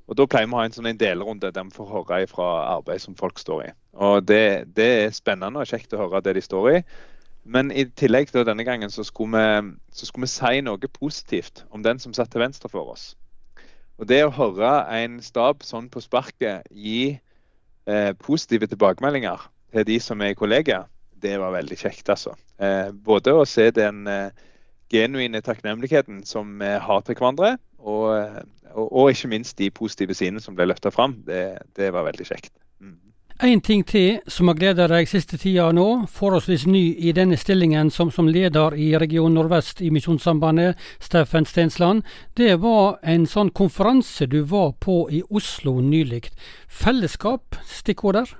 og 0.06 0.16
Da 0.16 0.26
pleier 0.26 0.46
vi 0.46 0.54
å 0.54 0.56
ha 0.56 0.64
en 0.64 0.72
sånn 0.72 0.86
en 0.86 0.98
delrunde 0.98 1.52
der 1.52 1.64
vi 1.64 1.70
får 1.70 1.90
høre 1.90 2.26
fra 2.26 2.76
arbeid 2.76 3.00
som 3.00 3.14
folk 3.14 3.38
står 3.38 3.64
i. 3.64 3.70
Og 3.94 4.26
det, 4.26 4.74
det 4.76 4.90
er 5.04 5.10
spennende 5.10 5.60
og 5.60 5.66
kjekt 5.66 5.92
å 5.92 5.98
høre 5.98 6.22
det 6.22 6.34
de 6.34 6.40
står 6.40 6.70
i. 6.70 6.82
Men 7.44 7.70
i 7.72 7.86
tillegg 7.96 8.30
til 8.30 8.44
denne 8.46 8.64
gangen 8.64 8.92
så 8.92 9.04
skulle, 9.06 9.40
vi, 9.40 9.72
så 9.92 10.06
skulle 10.06 10.28
vi 10.28 10.34
si 10.34 10.60
noe 10.64 10.92
positivt 11.00 11.64
om 11.70 11.82
den 11.82 11.98
som 12.02 12.14
satt 12.14 12.32
til 12.32 12.44
venstre 12.44 12.68
for 12.68 12.92
oss. 12.92 13.14
Og 14.00 14.08
Det 14.08 14.22
å 14.24 14.32
høre 14.32 14.70
en 14.96 15.18
stab 15.24 15.64
sånn 15.64 15.90
på 15.92 16.00
sparket 16.00 16.68
gi 16.72 17.18
eh, 17.84 18.12
positive 18.16 18.68
tilbakemeldinger 18.70 19.42
til 19.74 19.84
de 19.88 19.98
som 20.00 20.22
er 20.24 20.36
kollegaer, 20.38 20.88
det 21.20 21.36
var 21.40 21.52
veldig 21.52 21.76
kjekt. 21.76 22.08
altså. 22.08 22.32
Eh, 22.60 22.92
både 22.92 23.34
å 23.36 23.44
se 23.44 23.68
den 23.76 24.06
eh, 24.08 24.32
genuine 24.90 25.42
takknemligheten 25.44 26.24
som 26.24 26.56
vi 26.60 26.72
har 26.80 27.04
til 27.04 27.18
hverandre, 27.18 27.58
og, 27.78 28.08
og, 28.72 28.86
og, 28.88 29.10
ikke 29.10 29.30
minst 29.32 29.58
de 29.58 29.70
positive 29.70 30.16
sidene 30.16 30.40
som 30.40 30.56
ble 30.56 30.66
løfta 30.68 30.92
fram. 30.92 31.20
Det, 31.26 31.60
det 31.76 31.92
var 31.92 32.08
veldig 32.08 32.26
kjekt. 32.28 32.52
Mm. 32.80 33.09
En 33.40 33.60
ting 33.64 33.80
til 33.88 34.18
som 34.28 34.50
har 34.50 34.56
gleda 34.58 34.84
deg 34.90 35.06
siste 35.08 35.38
tida 35.40 35.70
nå, 35.72 35.84
forholdsvis 36.12 36.66
ny 36.68 36.82
i 37.08 37.14
denne 37.16 37.38
stillingen 37.40 37.88
som, 37.88 38.10
som 38.12 38.28
leder 38.28 38.76
i 38.76 38.90
Region 39.00 39.32
Nordvest 39.32 39.80
i 39.80 39.88
Misjonssambandet, 39.88 40.76
Steffen 41.00 41.48
Stensland, 41.48 42.04
det 42.36 42.58
var 42.60 42.98
en 43.00 43.24
sånn 43.24 43.48
konferanse 43.56 44.28
du 44.28 44.42
var 44.44 44.74
på 44.84 45.06
i 45.08 45.22
Oslo 45.32 45.78
nylig. 45.80 46.26
Fellesskap, 46.68 47.56
stikkord 47.64 48.20
der? 48.20 48.36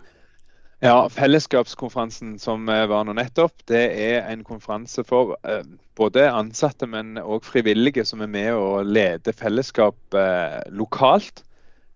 Ja, 0.84 0.98
Fellesskapskonferansen 1.16 2.36
som 2.36 2.68
var 2.68 3.08
nå 3.08 3.16
nettopp, 3.16 3.56
det 3.72 3.86
er 4.04 4.28
en 4.28 4.44
konferanse 4.44 5.00
for 5.08 5.38
eh, 5.48 5.64
både 5.96 6.28
ansatte, 6.28 6.84
men 6.84 7.16
òg 7.16 7.48
frivillige 7.48 8.04
som 8.04 8.20
er 8.20 8.28
med 8.36 8.52
og 8.52 8.84
leder 8.84 9.32
fellesskap 9.32 9.96
eh, 10.12 10.60
lokalt. 10.76 11.40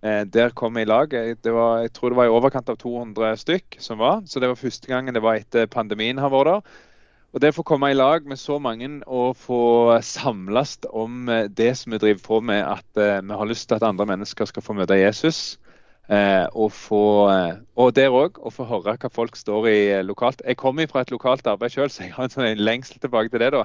Eh, 0.04 0.24
der 0.28 0.52
kom 0.52 0.76
vi 0.76 0.84
i 0.84 0.88
lag. 0.88 1.12
Var, 1.12 1.78
jeg 1.84 1.92
tror 1.92 2.12
det 2.12 2.18
var 2.18 2.28
i 2.28 2.34
overkant 2.34 2.68
av 2.68 2.76
200 2.80 3.38
stykk 3.40 3.78
som 3.80 4.02
var. 4.02 4.24
Så 4.28 4.40
det 4.40 4.50
var 4.50 4.60
første 4.60 4.90
gangen 4.90 5.16
det 5.16 5.22
var 5.24 5.40
etter 5.40 5.70
pandemien 5.70 6.20
har 6.20 6.32
vært 6.32 6.50
der. 6.50 6.74
Og 7.34 7.40
Det 7.42 7.50
å 7.50 7.56
få 7.56 7.64
komme 7.66 7.88
i 7.90 7.96
lag 7.96 8.26
med 8.30 8.38
så 8.38 8.60
mange 8.62 8.86
og 9.10 9.34
få 9.34 9.96
samles 10.06 10.76
om 10.92 11.28
eh, 11.28 11.48
det 11.48 11.72
som 11.80 11.92
vi 11.92 11.98
driver 11.98 12.22
på 12.22 12.40
med, 12.40 12.62
at 12.62 13.00
uh, 13.00 13.18
vi 13.26 13.38
har 13.40 13.48
lyst 13.50 13.68
til 13.68 13.80
at 13.80 13.82
andre 13.82 14.06
mennesker 14.06 14.46
skal 14.46 14.62
få 14.62 14.76
møte 14.78 15.00
Jesus. 15.00 15.58
Og, 16.04 16.68
få, 16.68 17.00
og 17.80 17.94
der 17.96 18.12
òg 18.12 18.36
å 18.36 18.50
få 18.52 18.66
høre 18.68 18.92
hva 19.00 19.08
folk 19.08 19.38
står 19.40 19.68
i 19.70 19.78
lokalt. 20.04 20.42
Jeg 20.44 20.58
kommer 20.60 20.84
fra 20.84 21.00
et 21.00 21.10
lokalt 21.10 21.46
arbeid 21.48 21.72
sjøl, 21.72 21.88
så 21.88 22.04
jeg 22.04 22.12
har 22.12 22.26
en 22.26 22.34
sånn 22.34 22.60
lengsel 22.60 23.00
tilbake 23.00 23.32
til 23.32 23.40
det. 23.40 23.54
da. 23.56 23.62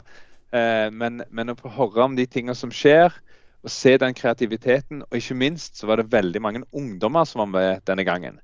Eh, 0.50 0.88
men, 0.92 1.22
men, 1.30 1.52
å 1.52 1.58
få 1.58 1.70
høre 1.74 2.08
om 2.08 2.16
de 2.18 2.26
tingene 2.30 2.58
som 2.58 2.72
skjer, 2.74 3.14
og 3.64 3.72
se 3.74 3.96
den 4.00 4.16
kreativiteten. 4.16 5.04
Og 5.10 5.20
ikke 5.20 5.38
minst 5.38 5.80
så 5.80 5.90
var 5.90 6.00
det 6.00 6.12
veldig 6.12 6.42
mange 6.42 6.64
ungdommer 6.72 7.28
som 7.28 7.44
var 7.46 7.54
med 7.54 7.88
denne 7.88 8.06
gangen. 8.08 8.40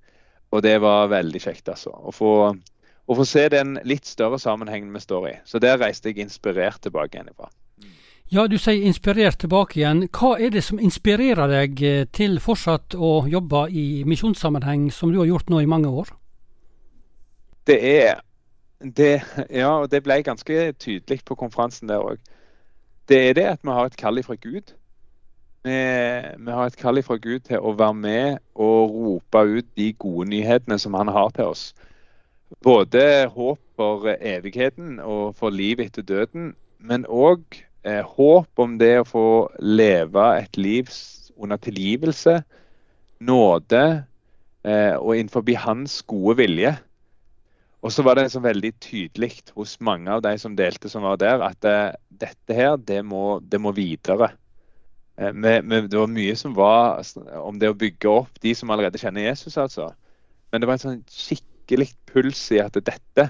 Og 0.52 0.64
det 0.64 0.78
var 0.82 1.12
veldig 1.12 1.42
kjekt, 1.42 1.70
altså. 1.70 1.92
Å 1.92 2.14
få, 2.16 2.32
å 3.08 3.18
få 3.20 3.28
se 3.28 3.48
den 3.52 3.78
litt 3.88 4.08
større 4.08 4.40
sammenhengen 4.40 4.94
vi 4.94 5.04
står 5.04 5.30
i. 5.30 5.36
Så 5.46 5.60
der 5.64 5.80
reiste 5.82 6.12
jeg 6.12 6.26
inspirert 6.26 6.82
tilbake 6.84 7.18
igjen 7.18 7.32
ifra. 7.32 7.50
Ja, 8.34 8.48
du 8.50 8.58
sier 8.58 8.82
inspirert 8.88 9.38
tilbake 9.44 9.78
igjen. 9.80 10.08
Hva 10.10 10.34
er 10.42 10.54
det 10.56 10.64
som 10.66 10.80
inspirerer 10.82 11.52
deg 11.52 11.82
eh, 11.86 12.06
til 12.10 12.40
fortsatt 12.42 12.96
å 12.98 13.28
jobbe 13.30 13.68
i 13.70 14.02
misjonssammenheng, 14.10 14.88
som 14.92 15.12
du 15.14 15.20
har 15.22 15.30
gjort 15.30 15.52
nå 15.54 15.62
i 15.62 15.70
mange 15.70 15.92
år? 15.92 16.10
Det 17.70 17.78
er 17.82 18.24
det, 18.80 19.22
Ja, 19.50 19.82
og 19.82 19.92
det 19.92 20.02
ble 20.04 20.20
ganske 20.26 20.74
tydelig 20.74 21.22
på 21.26 21.38
konferansen 21.38 21.90
der 21.90 22.02
òg. 22.02 22.18
Det 23.10 23.22
er 23.30 23.38
det 23.38 23.46
at 23.46 23.62
vi 23.62 23.78
har 23.78 23.86
et 23.86 23.98
kall 23.98 24.24
fra 24.26 24.36
Gud. 24.42 24.74
Vi, 25.66 26.52
har 26.52 26.68
et 26.68 26.78
kall 26.78 27.02
fra 27.02 27.18
Gud 27.18 27.48
til 27.48 27.58
å 27.58 27.72
være 27.74 27.98
med 27.98 28.42
og 28.54 28.92
rope 28.94 29.42
ut 29.50 29.70
de 29.80 29.88
gode 29.98 30.28
nyhetene 30.30 30.78
som 30.82 30.94
han 30.94 31.10
har 31.10 31.32
til 31.34 31.50
oss. 31.56 31.64
Både 32.62 33.26
håp 33.34 33.58
for 33.74 34.06
evigheten 34.14 35.00
og 35.02 35.34
for 35.40 35.50
liv 35.50 35.82
etter 35.82 36.06
døden, 36.06 36.52
men 36.78 37.08
òg 37.10 37.42
eh, 37.82 38.06
håp 38.06 38.62
om 38.62 38.78
det 38.78 38.94
å 39.02 39.08
få 39.10 39.26
leve 39.58 40.28
et 40.38 40.62
liv 40.62 40.94
under 41.42 41.58
tilgivelse, 41.58 42.38
nåde 43.26 43.84
eh, 44.62 44.96
og 45.00 45.16
innenfor 45.16 45.50
hans 45.66 45.98
gode 46.06 46.38
vilje. 46.44 46.76
Og 47.82 47.94
så 47.94 48.06
var 48.06 48.22
det 48.22 48.30
så 48.34 48.42
veldig 48.42 48.76
tydelig 48.82 49.34
hos 49.58 49.80
mange 49.82 50.14
av 50.14 50.22
de 50.26 50.38
som 50.42 50.54
delte 50.58 50.94
som 50.94 51.10
var 51.10 51.18
der, 51.22 51.42
at 51.42 51.66
eh, 51.66 51.94
dette 52.10 52.54
her, 52.54 52.78
det 52.78 53.02
må, 53.02 53.40
det 53.42 53.58
må 53.62 53.74
videre. 53.74 54.36
Eh, 55.18 55.34
med, 55.34 55.64
med, 55.66 55.90
det 55.92 56.00
var 56.00 56.12
mye 56.12 56.36
som 56.40 56.56
var 56.58 57.04
om 57.40 57.60
det 57.60 57.72
å 57.72 57.78
bygge 57.78 58.12
opp 58.12 58.42
de 58.44 58.56
som 58.58 58.72
allerede 58.74 59.00
kjenner 59.02 59.30
Jesus, 59.30 59.58
altså. 59.58 59.90
Men 60.52 60.62
det 60.62 60.70
var 60.70 60.78
en 60.80 60.86
sånn 60.86 61.02
skikkelig 61.12 61.90
puls 62.12 62.44
i 62.56 62.62
at 62.64 62.76
dette, 62.76 63.30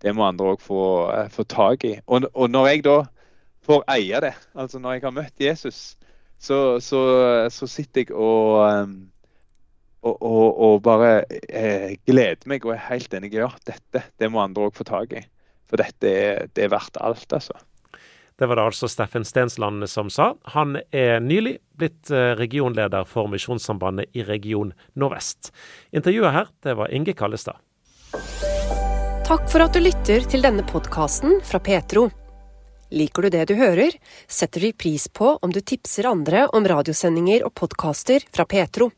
det 0.00 0.12
må 0.16 0.26
andre 0.26 0.54
òg 0.54 0.62
få, 0.64 0.82
eh, 1.14 1.30
få 1.32 1.46
tak 1.48 1.86
i. 1.88 1.96
Og, 2.06 2.28
og 2.34 2.52
når 2.52 2.72
jeg 2.72 2.86
da 2.88 2.98
får 3.66 3.86
eie 3.94 4.20
det. 4.24 4.34
Altså 4.54 4.80
Når 4.80 4.96
jeg 4.96 5.04
har 5.04 5.14
møtt 5.14 5.42
Jesus, 5.42 5.80
så, 6.40 6.80
så, 6.80 7.00
så 7.52 7.68
sitter 7.68 8.06
jeg 8.06 8.14
og, 8.16 8.56
og, 10.00 10.14
og, 10.16 10.46
og 10.64 10.78
bare 10.82 11.10
eh, 11.28 11.98
gleder 12.08 12.48
meg 12.48 12.64
og 12.64 12.74
er 12.74 12.86
helt 12.88 13.14
enig 13.14 13.34
i 13.34 13.42
ja, 13.42 13.50
dette 13.68 14.06
det 14.18 14.30
må 14.32 14.42
andre 14.42 14.70
òg 14.70 14.78
få 14.78 14.86
tak 14.88 15.12
i. 15.12 15.24
For 15.70 15.78
dette 15.78 16.10
er, 16.10 16.48
det 16.56 16.66
er 16.66 16.72
verdt 16.72 16.98
alt, 16.98 17.28
altså. 17.36 17.54
Det 18.40 18.46
var 18.48 18.56
det 18.56 18.62
altså 18.70 18.88
Steffen 18.88 19.24
Stensland 19.24 19.84
som 19.92 20.08
sa. 20.08 20.30
Han 20.56 20.78
er 20.96 21.18
nylig 21.20 21.58
blitt 21.76 22.08
eh, 22.08 22.32
regionleder 22.40 23.04
for 23.04 23.28
Misjonssambandet 23.28 24.16
i 24.16 24.24
region 24.24 24.72
Nordvest. 24.96 25.50
Intervjuet 25.92 26.32
her, 26.32 26.48
det 26.64 26.72
var 26.78 26.88
Inge 26.88 27.12
Kallestad. 27.12 27.60
Takk 29.28 29.44
for 29.52 29.60
at 29.60 29.76
du 29.76 29.84
lytter 29.84 30.24
til 30.24 30.40
denne 30.40 30.64
podkasten 30.64 31.36
fra 31.44 31.60
Petro. 31.60 32.06
Liker 32.90 33.28
du 33.28 33.34
det 33.36 33.44
du 33.52 33.54
hører, 33.60 33.92
setter 34.24 34.64
vi 34.64 34.72
pris 34.72 35.04
på 35.12 35.36
om 35.36 35.52
du 35.52 35.60
tipser 35.60 36.08
andre 36.08 36.46
om 36.56 36.64
radiosendinger 36.64 37.44
og 37.44 37.52
podkaster 37.60 38.24
fra 38.32 38.48
Petro. 38.48 38.88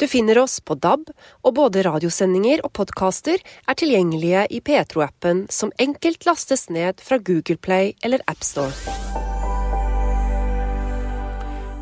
Du 0.00 0.06
finner 0.10 0.38
oss 0.42 0.58
på 0.60 0.76
DAB, 0.78 1.08
og 1.42 1.54
både 1.58 1.84
radiosendinger 1.86 2.64
og 2.66 2.72
podkaster 2.78 3.42
er 3.42 3.78
tilgjengelige 3.78 4.46
i 4.50 4.60
Petro-appen, 4.64 5.46
som 5.52 5.72
enkelt 5.82 6.26
lastes 6.28 6.68
ned 6.70 7.02
fra 7.04 7.18
Google 7.18 7.58
Play 7.58 7.94
eller 8.04 8.24
AppStore. 8.30 8.72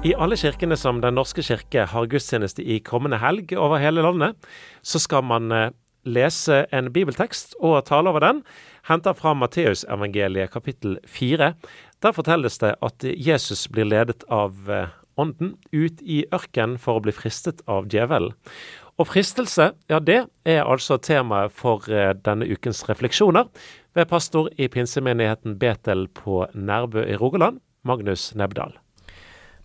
I 0.01 0.15
alle 0.17 0.37
kirkene 0.41 0.79
som 0.81 1.03
Den 1.05 1.19
norske 1.19 1.43
kirke 1.45 1.85
har 1.85 2.09
gudstjeneste 2.09 2.65
i 2.65 2.79
kommende 2.81 3.19
helg 3.21 3.53
over 3.53 3.83
hele 3.83 4.01
landet, 4.01 4.39
så 4.81 4.97
skal 5.03 5.27
man 5.29 5.53
eh, 5.53 5.73
lese 6.09 6.65
en 6.73 6.89
bibeltekst 6.93 7.59
og 7.61 7.85
tale 7.85 8.09
over 8.09 8.25
den 8.25 8.41
henter 8.89 9.13
fra 9.17 9.35
Matteusevangeliet 9.37 10.53
kapittel 10.53 10.99
4. 11.05 11.53
Der 12.01 12.17
fortelles 12.17 12.59
det 12.63 12.75
at 12.81 13.05
Jesus 13.05 13.67
blir 13.69 13.89
ledet 13.89 14.25
av 14.33 14.71
eh, 14.71 14.89
Ånden 15.21 15.55
ut 15.73 16.01
i 16.01 16.23
ørkenen 16.33 16.79
for 16.81 16.99
å 16.99 17.05
bli 17.05 17.15
fristet 17.15 17.61
av 17.69 17.91
djevelen. 17.93 18.33
Og 19.01 19.09
fristelse, 19.09 19.71
ja 19.89 19.99
det 20.05 20.19
er 20.49 20.67
altså 20.69 20.99
temaet 21.01 21.55
for 21.57 21.87
eh, 21.89 22.13
denne 22.27 22.49
ukens 22.49 22.83
refleksjoner 22.89 23.49
ved 23.97 24.09
pastor 24.11 24.51
i 24.61 24.69
pinsemenigheten 24.69 25.57
Betel 25.61 26.07
på 26.13 26.45
Nærbø 26.53 27.07
i 27.09 27.17
Rogaland, 27.17 27.63
Magnus 27.83 28.31
Nebdal. 28.37 28.75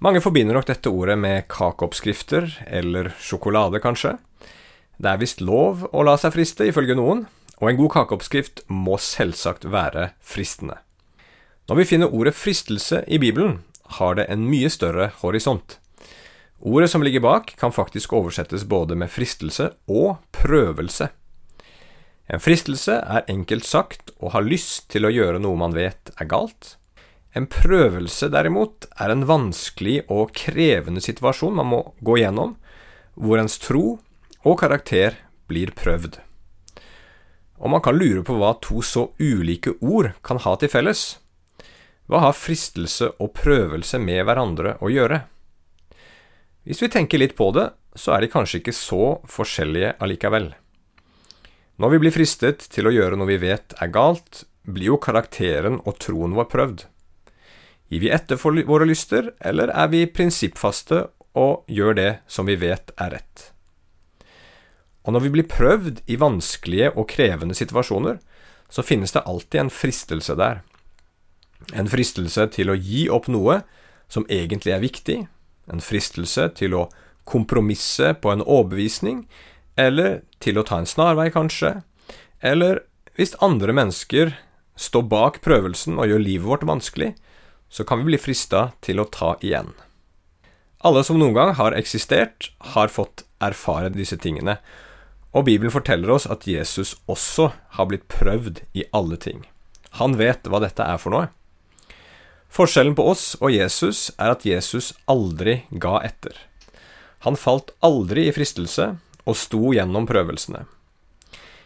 Mange 0.03 0.21
forbinder 0.23 0.55
nok 0.55 0.67
dette 0.69 0.91
ordet 0.91 1.17
med 1.19 1.47
kakeoppskrifter, 1.51 2.47
eller 2.67 3.11
sjokolade 3.19 3.79
kanskje. 3.83 4.15
Det 4.95 5.11
er 5.11 5.19
visst 5.19 5.43
lov 5.43 5.85
å 5.91 6.03
la 6.07 6.15
seg 6.19 6.35
friste, 6.35 6.67
ifølge 6.67 6.95
noen, 6.95 7.25
og 7.59 7.69
en 7.69 7.79
god 7.79 7.93
kakeoppskrift 7.95 8.65
må 8.71 8.97
selvsagt 8.99 9.67
være 9.71 10.09
fristende. 10.23 10.79
Når 11.67 11.79
vi 11.79 11.87
finner 11.89 12.13
ordet 12.13 12.35
fristelse 12.37 13.01
i 13.07 13.19
Bibelen, 13.19 13.63
har 13.99 14.15
det 14.17 14.27
en 14.31 14.47
mye 14.49 14.69
større 14.73 15.11
horisont. 15.21 15.79
Ordet 16.59 16.89
som 16.89 17.03
ligger 17.03 17.21
bak, 17.21 17.53
kan 17.59 17.71
faktisk 17.71 18.13
oversettes 18.13 18.63
både 18.65 18.95
med 18.97 19.11
fristelse 19.11 19.69
og 19.91 20.17
prøvelse. 20.33 21.09
En 22.25 22.41
fristelse 22.41 22.95
er 22.97 23.27
enkelt 23.29 23.67
sagt 23.67 24.09
å 24.17 24.31
ha 24.33 24.41
lyst 24.41 24.87
til 24.89 25.05
å 25.05 25.13
gjøre 25.13 25.41
noe 25.43 25.59
man 25.59 25.75
vet 25.77 26.09
er 26.17 26.29
galt. 26.29 26.77
En 27.35 27.45
prøvelse, 27.51 28.31
derimot, 28.31 28.87
er 28.97 29.11
en 29.11 29.25
vanskelig 29.27 30.05
og 30.09 30.31
krevende 30.33 31.03
situasjon 31.03 31.57
man 31.59 31.69
må 31.69 31.81
gå 31.99 32.17
gjennom, 32.23 32.55
hvor 33.13 33.41
ens 33.41 33.59
tro 33.61 33.99
og 34.45 34.57
karakter 34.61 35.19
blir 35.51 35.75
prøvd. 35.75 36.17
Og 37.59 37.71
man 37.71 37.83
kan 37.83 37.97
lure 37.99 38.23
på 38.25 38.35
hva 38.39 38.55
to 38.63 38.81
så 38.83 39.09
ulike 39.19 39.75
ord 39.81 40.13
kan 40.25 40.41
ha 40.43 40.55
til 40.59 40.71
felles. 40.71 41.03
Hva 42.05 42.21
har 42.21 42.37
fristelse 42.37 43.09
og 43.17 43.31
prøvelse 43.37 43.97
med 44.01 44.25
hverandre 44.27 44.75
å 44.77 44.91
gjøre? 44.93 45.23
Hvis 46.65 46.81
vi 46.81 46.89
tenker 46.93 47.21
litt 47.21 47.33
på 47.37 47.49
det, 47.55 47.71
så 47.97 48.13
er 48.13 48.21
de 48.21 48.29
kanskje 48.33 48.59
ikke 48.61 48.75
så 48.75 49.17
forskjellige 49.29 49.95
allikevel. 50.03 50.51
Når 51.81 51.91
vi 51.91 52.01
blir 52.03 52.13
fristet 52.13 52.67
til 52.71 52.87
å 52.87 52.93
gjøre 52.93 53.17
noe 53.17 53.29
vi 53.29 53.39
vet 53.41 53.73
er 53.81 53.89
galt, 53.93 54.43
blir 54.65 54.93
jo 54.93 54.99
karakteren 55.01 55.79
og 55.83 55.97
troen 56.01 56.35
vår 56.37 56.47
prøvd. 56.51 56.85
Gir 57.89 58.01
vi 58.01 58.13
etter 58.13 58.39
for 58.41 58.57
våre 58.69 58.87
lyster, 58.89 59.33
eller 59.39 59.73
er 59.73 59.89
vi 59.91 60.05
prinsippfaste 60.09 61.07
og 61.37 61.65
gjør 61.69 61.97
det 61.97 62.11
som 62.31 62.47
vi 62.49 62.57
vet 62.59 62.93
er 63.01 63.17
rett? 63.17 63.49
Og 65.05 65.13
når 65.13 65.25
vi 65.25 65.33
blir 65.35 65.49
prøvd 65.49 66.01
i 66.09 66.17
vanskelige 66.17 66.93
og 66.95 67.09
krevende 67.11 67.57
situasjoner, 67.57 68.17
så 68.69 68.85
finnes 68.85 69.13
det 69.13 69.25
alltid 69.25 69.65
en 69.65 69.73
fristelse 69.73 70.33
der. 70.37 70.63
En 71.73 71.89
fristelse 71.89 72.47
til 72.53 72.69
å 72.69 72.77
gi 72.77 73.07
opp 73.09 73.29
noe 73.31 73.61
som 74.11 74.27
egentlig 74.29 74.75
er 74.75 74.83
viktig, 74.83 75.19
en 75.71 75.81
fristelse 75.81 76.49
til 76.57 76.75
å 76.77 76.87
kompromisse 77.25 78.13
på 78.21 78.31
en 78.31 78.43
overbevisning, 78.45 79.23
eller 79.75 80.21
til 80.43 80.59
å 80.59 80.65
ta 80.67 80.77
en 80.79 80.89
snarvei, 80.89 81.31
kanskje, 81.33 81.79
eller 82.45 82.83
hvis 83.17 83.33
andre 83.43 83.73
mennesker 83.73 84.35
står 84.75 85.07
bak 85.09 85.39
prøvelsen 85.43 85.97
og 85.97 86.11
gjør 86.11 86.21
livet 86.21 86.47
vårt 86.47 86.67
vanskelig, 86.67 87.13
så 87.69 87.83
kan 87.87 88.01
vi 88.01 88.11
bli 88.11 88.19
frista 88.21 88.69
til 88.85 89.01
å 89.01 89.07
ta 89.09 89.33
igjen. 89.41 89.71
Alle 90.85 91.01
som 91.07 91.17
noen 91.17 91.33
gang 91.33 91.53
har 91.57 91.73
eksistert, 91.73 92.51
har 92.75 92.93
fått 92.93 93.23
erfare 93.41 93.89
disse 93.93 94.19
tingene, 94.21 94.59
og 95.35 95.47
Bibelen 95.47 95.73
forteller 95.73 96.11
oss 96.13 96.27
at 96.31 96.45
Jesus 96.47 96.93
også 97.11 97.49
har 97.75 97.89
blitt 97.89 98.05
prøvd 98.11 98.61
i 98.77 98.85
alle 98.95 99.17
ting. 99.19 99.41
Han 99.99 100.15
vet 100.19 100.47
hva 100.47 100.61
dette 100.63 100.83
er 100.83 100.99
for 101.01 101.15
noe. 101.15 101.31
Forskjellen 102.55 102.95
på 102.95 103.03
oss 103.11 103.33
og 103.41 103.51
Jesus 103.51 104.13
er 104.15 104.31
at 104.31 104.45
Jesus 104.47 104.93
aldri 105.11 105.65
ga 105.71 105.97
etter. 106.07 106.37
Han 107.27 107.35
falt 107.35 107.73
aldri 107.83 108.29
i 108.29 108.35
fristelse 108.35 108.93
og 109.25 109.35
sto 109.35 109.73
gjennom 109.75 110.07
prøvelsene. 110.07 110.61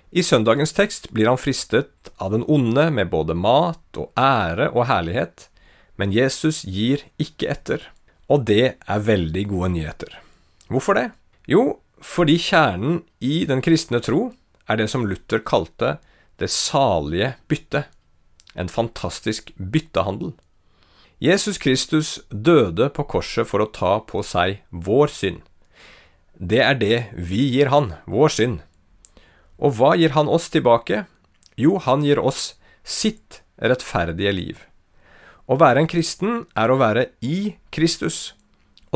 I 0.09 0.23
søndagens 0.25 0.73
tekst 0.73 1.11
blir 1.13 1.29
han 1.29 1.37
fristet 1.37 2.09
av 2.17 2.33
den 2.33 2.47
onde 2.49 2.87
med 2.95 3.11
både 3.11 3.37
mat 3.37 4.01
og 4.01 4.09
ære 4.17 4.71
og 4.71 4.87
herlighet, 4.89 5.45
men 6.01 6.15
Jesus 6.15 6.63
gir 6.65 7.05
ikke 7.21 7.51
etter. 7.53 7.85
Og 8.25 8.47
det 8.49 8.79
er 8.79 9.05
veldig 9.05 9.45
gode 9.51 9.71
nyheter. 9.75 10.17
Hvorfor 10.73 10.97
det? 10.97 11.07
Jo, 11.45 11.77
fordi 12.01 12.39
kjernen 12.41 13.03
i 13.21 13.43
den 13.45 13.61
kristne 13.61 14.01
tro 14.01 14.31
er 14.65 14.81
det 14.81 14.89
som 14.89 15.05
Luther 15.05 15.45
kalte 15.45 15.99
det 16.41 16.49
salige 16.49 17.35
bytte. 17.51 17.85
En 18.57 18.71
fantastisk 18.71 19.53
byttehandel. 19.57 20.33
Jesus 21.19 21.57
Kristus 21.57 22.21
døde 22.31 22.85
på 22.95 23.03
korset 23.03 23.43
for 23.49 23.59
å 23.59 23.71
ta 23.75 23.97
på 24.07 24.21
seg 24.23 24.61
vår 24.71 25.11
synd. 25.11 25.41
Det 26.39 26.61
er 26.63 26.77
det 26.79 26.99
vi 27.11 27.41
gir 27.51 27.67
han, 27.73 27.91
vår 28.07 28.31
synd. 28.31 28.61
Og 29.59 29.75
hva 29.75 29.97
gir 29.99 30.15
han 30.15 30.31
oss 30.31 30.47
tilbake? 30.47 31.03
Jo, 31.59 31.75
han 31.83 32.05
gir 32.07 32.21
oss 32.23 32.53
sitt 32.87 33.41
rettferdige 33.59 34.31
liv. 34.31 34.61
Å 35.51 35.57
være 35.59 35.83
en 35.83 35.89
kristen 35.91 36.45
er 36.55 36.71
å 36.71 36.79
være 36.79 37.09
i 37.19 37.57
Kristus. 37.75 38.31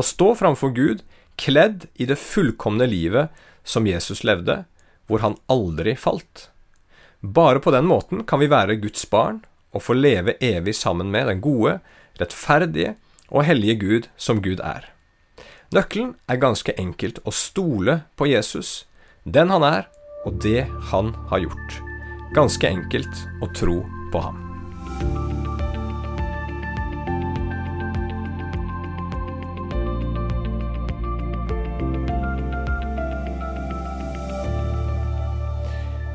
stå 0.00 0.32
framfor 0.40 0.72
Gud 0.72 1.02
kledd 1.36 1.90
i 2.00 2.06
det 2.08 2.16
fullkomne 2.16 2.88
livet 2.88 3.34
som 3.68 3.84
Jesus 3.84 4.24
levde, 4.24 4.62
hvor 5.04 5.20
han 5.20 5.36
aldri 5.52 5.92
falt. 5.92 6.48
Bare 7.20 7.60
på 7.60 7.74
den 7.74 7.84
måten 7.84 8.24
kan 8.24 8.40
vi 8.40 8.48
være 8.48 8.80
Guds 8.80 9.04
barn 9.12 9.42
og 9.76 9.84
få 9.84 9.98
leve 9.98 10.38
evig 10.40 10.72
sammen 10.78 11.12
med 11.12 11.28
den 11.28 11.44
gode, 11.44 11.82
rettferdige 12.20 12.94
og 13.28 13.44
hellige 13.48 13.78
Gud 13.80 14.08
som 14.16 14.42
Gud 14.42 14.62
er. 14.62 14.86
Nøkkelen 15.74 16.14
er 16.30 16.38
ganske 16.38 16.74
enkelt 16.78 17.18
å 17.26 17.34
stole 17.34 18.04
på 18.14 18.28
Jesus, 18.30 18.84
den 19.24 19.50
han 19.50 19.64
er, 19.66 19.88
og 20.24 20.38
det 20.44 20.66
han 20.92 21.14
har 21.32 21.42
gjort. 21.48 21.78
Ganske 22.36 22.68
enkelt 22.68 23.24
å 23.42 23.50
tro 23.56 23.80
på 24.12 24.22
ham. 24.22 24.40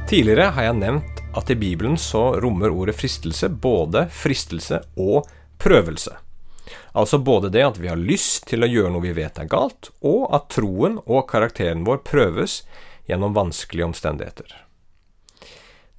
Tidligere 0.09 0.47
har 0.55 0.65
jeg 0.65 0.77
nevnt 0.79 1.19
at 1.37 1.51
i 1.53 1.57
Bibelen 1.59 1.93
så 1.99 2.39
rommer 2.41 2.73
ordet 2.73 2.95
fristelse 2.97 3.45
både 3.61 4.07
fristelse 4.09 4.79
og 4.97 5.27
prøvelse. 5.61 6.15
Altså 6.97 7.19
både 7.21 7.51
det 7.53 7.63
at 7.65 7.77
vi 7.79 7.89
har 7.91 7.99
lyst 7.99 8.47
til 8.49 8.65
å 8.65 8.69
gjøre 8.69 8.91
noe 8.93 9.05
vi 9.05 9.15
vet 9.17 9.39
er 9.39 9.49
galt, 9.49 9.91
og 10.01 10.29
at 10.35 10.49
troen 10.55 10.97
og 11.05 11.27
karakteren 11.29 11.85
vår 11.87 12.01
prøves 12.07 12.63
gjennom 13.09 13.35
vanskelige 13.37 13.89
omstendigheter. 13.89 14.53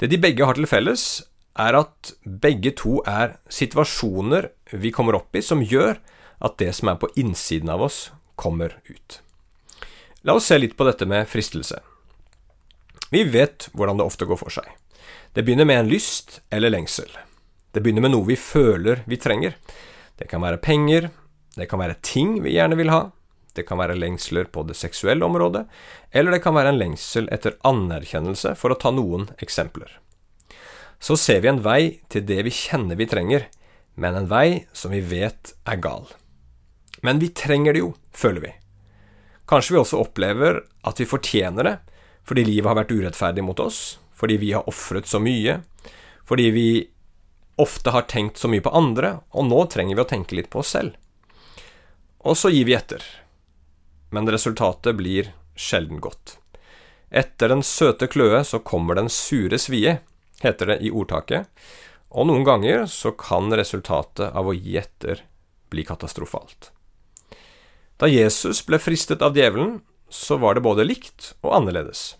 Det 0.00 0.08
de 0.10 0.18
begge 0.20 0.46
har 0.46 0.56
til 0.56 0.68
felles, 0.70 1.22
er 1.60 1.76
at 1.76 2.12
begge 2.24 2.72
to 2.78 3.00
er 3.10 3.36
situasjoner 3.52 4.48
vi 4.72 4.92
kommer 4.94 5.18
opp 5.18 5.36
i 5.36 5.42
som 5.44 5.62
gjør 5.62 5.98
at 6.40 6.56
det 6.62 6.72
som 6.78 6.88
er 6.88 7.00
på 7.00 7.10
innsiden 7.20 7.68
av 7.72 7.82
oss, 7.84 8.08
kommer 8.40 8.78
ut. 8.88 9.20
La 10.24 10.36
oss 10.36 10.48
se 10.48 10.56
litt 10.56 10.76
på 10.78 10.86
dette 10.88 11.04
med 11.08 11.28
fristelse. 11.28 11.82
Vi 13.10 13.24
vet 13.28 13.68
hvordan 13.74 14.00
det 14.00 14.06
ofte 14.06 14.28
går 14.28 14.38
for 14.40 14.54
seg. 14.54 14.68
Det 15.34 15.44
begynner 15.44 15.68
med 15.68 15.82
en 15.82 15.90
lyst 15.90 16.40
eller 16.54 16.72
lengsel. 16.72 17.10
Det 17.70 17.82
begynner 17.82 18.02
med 18.04 18.14
noe 18.14 18.26
vi 18.26 18.36
føler 18.40 19.04
vi 19.06 19.18
trenger. 19.20 19.54
Det 20.18 20.26
kan 20.30 20.42
være 20.42 20.60
penger, 20.62 21.10
det 21.56 21.68
kan 21.70 21.80
være 21.82 22.00
ting 22.02 22.40
vi 22.44 22.56
gjerne 22.56 22.78
vil 22.78 22.90
ha, 22.92 23.08
det 23.54 23.64
kan 23.66 23.80
være 23.80 23.98
lengsler 23.98 24.50
på 24.52 24.62
det 24.68 24.76
seksuelle 24.78 25.26
området, 25.26 25.64
eller 26.10 26.34
det 26.34 26.42
kan 26.44 26.54
være 26.54 26.74
en 26.74 26.80
lengsel 26.80 27.28
etter 27.34 27.56
anerkjennelse, 27.66 28.54
for 28.58 28.72
å 28.72 28.78
ta 28.78 28.92
noen 28.94 29.28
eksempler. 29.42 29.90
Så 31.00 31.16
ser 31.16 31.40
vi 31.42 31.50
en 31.50 31.62
vei 31.64 32.00
til 32.12 32.26
det 32.28 32.42
vi 32.46 32.54
kjenner 32.54 32.98
vi 32.98 33.08
trenger, 33.10 33.46
men 34.00 34.16
en 34.16 34.28
vei 34.30 34.66
som 34.76 34.92
vi 34.94 35.00
vet 35.02 35.54
er 35.68 35.80
gal. 35.82 36.06
Men 37.02 37.20
vi 37.22 37.30
trenger 37.32 37.74
det 37.74 37.82
jo, 37.82 37.94
føler 38.12 38.44
vi. 38.44 38.52
Kanskje 39.50 39.74
vi 39.74 39.80
også 39.80 40.02
opplever 40.02 40.60
at 40.86 41.00
vi 41.00 41.08
fortjener 41.08 41.66
det, 41.66 41.76
fordi 42.28 42.44
livet 42.46 42.68
har 42.70 42.78
vært 42.78 42.92
urettferdig 42.94 43.42
mot 43.42 43.60
oss, 43.62 43.98
fordi 44.14 44.36
vi 44.38 44.52
har 44.54 44.68
ofret 44.70 45.08
så 45.08 45.18
mye, 45.22 45.58
fordi 46.28 46.50
vi 46.54 46.68
ofte 47.60 47.92
har 47.94 48.08
tenkt 48.10 48.40
så 48.40 48.48
mye 48.50 48.64
på 48.64 48.72
andre, 48.74 49.18
og 49.30 49.46
nå 49.48 49.64
trenger 49.72 49.98
vi 49.98 50.04
å 50.04 50.10
tenke 50.10 50.36
litt 50.38 50.50
på 50.52 50.62
oss 50.62 50.74
selv. 50.76 50.96
Og 52.20 52.36
så 52.36 52.50
gir 52.52 52.66
vi 52.68 52.76
etter. 52.76 53.04
Men 54.10 54.28
resultatet 54.28 54.96
blir 54.98 55.30
sjelden 55.56 56.00
godt. 56.02 56.36
Etter 57.10 57.50
den 57.50 57.62
søte 57.66 58.06
kløe 58.10 58.42
så 58.46 58.60
kommer 58.62 58.98
den 58.98 59.10
sure 59.10 59.58
svie, 59.58 59.98
heter 60.42 60.72
det 60.72 60.78
i 60.86 60.92
ordtaket, 60.94 61.48
og 62.10 62.26
noen 62.26 62.44
ganger 62.46 62.86
så 62.90 63.12
kan 63.14 63.52
resultatet 63.54 64.34
av 64.34 64.48
å 64.50 64.54
gi 64.56 64.76
etter 64.80 65.24
bli 65.70 65.84
katastrofalt. 65.86 66.70
Da 68.00 68.08
Jesus 68.10 68.62
ble 68.66 68.80
fristet 68.82 69.22
av 69.22 69.36
djevelen, 69.36 69.80
så 70.10 70.38
var 70.42 70.56
det 70.56 70.64
både 70.66 70.86
likt 70.86 71.34
og 71.44 71.52
annerledes. 71.60 72.16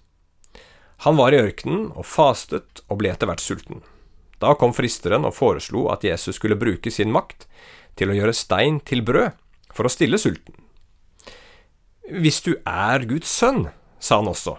Han 1.07 1.17
var 1.17 1.33
i 1.33 1.41
ørkenen 1.41 1.89
og 1.97 2.05
fastet 2.07 2.83
og 2.87 3.01
ble 3.01 3.11
etter 3.11 3.31
hvert 3.31 3.43
sulten. 3.43 3.81
Da 4.41 4.55
kom 4.57 4.73
fristeren 4.77 5.27
og 5.29 5.37
foreslo 5.37 5.87
at 5.93 6.05
Jesus 6.07 6.39
skulle 6.41 6.59
bruke 6.59 6.93
sin 6.93 7.13
makt 7.13 7.47
til 8.01 8.11
å 8.11 8.17
gjøre 8.17 8.37
stein 8.37 8.81
til 8.87 9.05
brød 9.05 9.37
for 9.77 9.87
å 9.87 9.93
stille 9.93 10.19
sulten. 10.21 10.57
Hvis 12.11 12.41
du 12.43 12.55
er 12.67 13.05
Guds 13.07 13.31
sønn, 13.31 13.69
sa 14.01 14.19
han 14.19 14.31
også, 14.31 14.57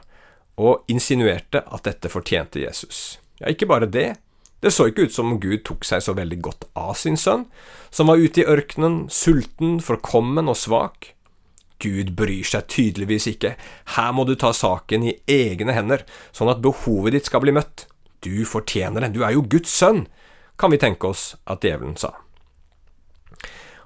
og 0.62 0.92
insinuerte 0.92 1.64
at 1.66 1.88
dette 1.88 2.12
fortjente 2.14 2.62
Jesus. 2.62 3.18
Ja, 3.42 3.50
ikke 3.50 3.68
bare 3.68 3.90
det, 3.90 4.14
det 4.62 4.72
så 4.76 4.88
ikke 4.88 5.08
ut 5.10 5.16
som 5.16 5.34
om 5.34 5.40
Gud 5.42 5.64
tok 5.66 5.86
seg 5.88 6.04
så 6.06 6.14
veldig 6.16 6.38
godt 6.46 6.68
av 6.78 6.94
sin 7.00 7.18
sønn, 7.18 7.48
som 7.90 8.12
var 8.12 8.22
ute 8.22 8.44
i 8.44 8.48
ørkenen, 8.48 9.08
sulten, 9.10 9.80
forkommen 9.82 10.52
og 10.52 10.60
svak. 10.62 11.16
Gud 11.82 12.14
bryr 12.14 12.46
seg 12.46 12.68
tydeligvis 12.70 13.26
ikke, 13.32 13.56
her 13.98 14.12
må 14.14 14.28
du 14.30 14.36
ta 14.38 14.54
saken 14.54 15.08
i 15.10 15.16
egne 15.26 15.74
hender, 15.74 16.06
sånn 16.30 16.52
at 16.54 16.62
behovet 16.62 17.18
ditt 17.18 17.32
skal 17.32 17.42
bli 17.42 17.56
møtt. 17.58 17.88
Du 18.22 18.44
fortjener 18.46 19.02
det, 19.02 19.14
du 19.16 19.24
er 19.26 19.34
jo 19.36 19.46
Guds 19.50 19.72
sønn, 19.74 20.06
kan 20.56 20.72
vi 20.74 20.80
tenke 20.82 21.10
oss 21.10 21.34
at 21.50 21.66
djevelen 21.66 21.98
sa. 21.98 22.14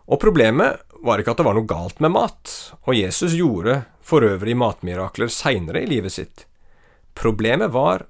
Og 0.06 0.20
problemet 0.22 0.84
var 1.06 1.22
ikke 1.22 1.34
at 1.34 1.40
det 1.40 1.46
var 1.48 1.56
noe 1.58 1.70
galt 1.70 2.02
med 2.04 2.14
mat, 2.14 2.52
og 2.86 2.98
Jesus 2.98 3.36
gjorde 3.38 3.84
for 4.06 4.26
øvrig 4.26 4.58
matmirakler 4.58 5.32
seinere 5.32 5.86
i 5.86 5.90
livet 5.90 6.14
sitt. 6.14 6.46
Problemet 7.16 7.72
var 7.74 8.06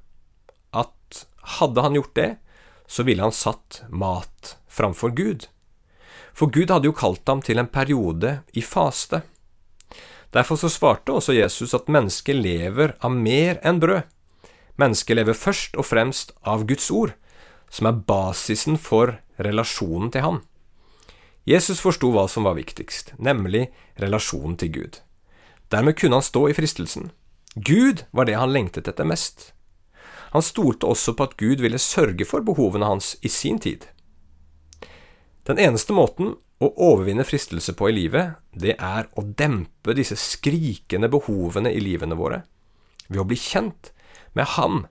at 0.76 1.26
hadde 1.60 1.86
han 1.86 1.98
gjort 2.00 2.16
det, 2.18 2.32
så 2.88 3.06
ville 3.06 3.24
han 3.24 3.36
satt 3.36 3.84
mat 3.90 4.56
framfor 4.68 5.14
Gud. 5.16 5.48
For 6.36 6.52
Gud 6.52 6.74
hadde 6.74 6.90
jo 6.90 6.98
kalt 6.98 7.24
ham 7.30 7.42
til 7.46 7.62
en 7.62 7.72
periode 7.72 8.40
i 8.54 8.66
faste. 8.66 9.22
Derfor 10.36 10.60
så 10.60 10.70
svarte 10.72 11.16
også 11.16 11.38
Jesus 11.38 11.74
at 11.78 11.88
mennesket 11.92 12.36
lever 12.36 12.96
av 13.00 13.14
mer 13.14 13.62
enn 13.64 13.80
brød. 13.80 14.04
Mennesket 14.82 15.16
lever 15.16 15.38
først 15.38 15.78
og 15.80 15.88
fremst 15.88 16.34
av 16.44 16.66
Guds 16.68 16.90
ord, 16.92 17.16
som 17.72 17.88
er 17.90 18.04
basisen 18.08 18.78
for 18.80 19.18
relasjonen 19.40 20.12
til 20.12 20.26
Han. 20.26 20.42
Jesus 21.46 21.80
forsto 21.84 22.10
hva 22.12 22.26
som 22.32 22.48
var 22.48 22.58
viktigst, 22.58 23.14
nemlig 23.22 23.68
relasjonen 24.02 24.58
til 24.58 24.72
Gud. 24.74 25.02
Dermed 25.70 25.98
kunne 26.00 26.18
han 26.18 26.26
stå 26.26 26.48
i 26.50 26.56
fristelsen. 26.58 27.12
Gud 27.56 28.04
var 28.12 28.26
det 28.26 28.38
han 28.40 28.52
lengtet 28.54 28.90
etter 28.90 29.08
mest. 29.08 29.52
Han 30.34 30.44
stolte 30.44 30.90
også 30.90 31.14
på 31.16 31.30
at 31.30 31.38
Gud 31.40 31.62
ville 31.64 31.80
sørge 31.80 32.26
for 32.28 32.44
behovene 32.44 32.90
hans 32.90 33.14
i 33.22 33.30
sin 33.32 33.62
tid. 33.62 33.86
Den 35.46 35.62
eneste 35.62 35.94
måten 35.94 36.34
å 36.60 36.72
overvinne 36.82 37.24
fristelse 37.28 37.76
på 37.78 37.92
i 37.92 37.96
livet, 37.96 38.36
det 38.52 38.76
er 38.76 39.08
å 39.16 39.24
dempe 39.24 39.94
disse 39.96 40.18
skrikende 40.20 41.12
behovene 41.14 41.72
i 41.72 41.84
livene 41.84 42.18
våre, 42.18 42.42
ved 43.08 43.22
å 43.22 43.28
bli 43.30 43.38
kjent 43.40 43.94
med 44.36 44.46
Han 44.46 44.88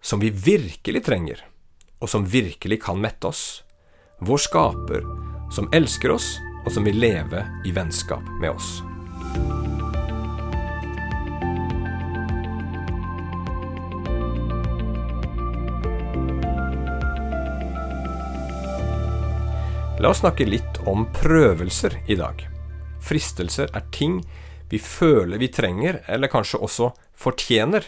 som 0.00 0.20
vi 0.20 0.30
virkelig 0.30 1.04
trenger, 1.04 1.44
og 2.00 2.08
som 2.08 2.24
virkelig 2.24 2.80
kan 2.82 3.00
mette 3.00 3.28
oss, 3.28 3.62
vår 4.24 4.40
skaper, 4.40 5.04
som 5.52 5.68
elsker 5.76 6.14
oss, 6.14 6.38
og 6.64 6.72
som 6.72 6.84
vil 6.88 6.96
leve 7.00 7.44
i 7.68 7.72
vennskap 7.76 8.24
med 8.40 8.50
oss. 8.56 8.80
La 20.00 20.08
oss 20.08 20.22
snakke 20.24 20.48
litt 20.48 20.80
om 20.88 21.04
prøvelser 21.12 21.98
i 22.08 22.16
dag. 22.16 22.46
Fristelser 23.04 23.68
er 23.76 23.90
ting 23.92 24.22
vi 24.70 24.78
føler 24.80 25.36
vi 25.36 25.50
trenger, 25.52 26.00
eller 26.08 26.32
kanskje 26.32 26.62
også 26.64 26.94
fortjener. 27.18 27.84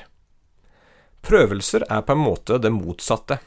Prøvelser 1.22 1.86
er 1.88 2.02
på 2.02 2.16
en 2.16 2.24
måte 2.24 2.58
det 2.58 2.72
motsatte. 2.74 3.38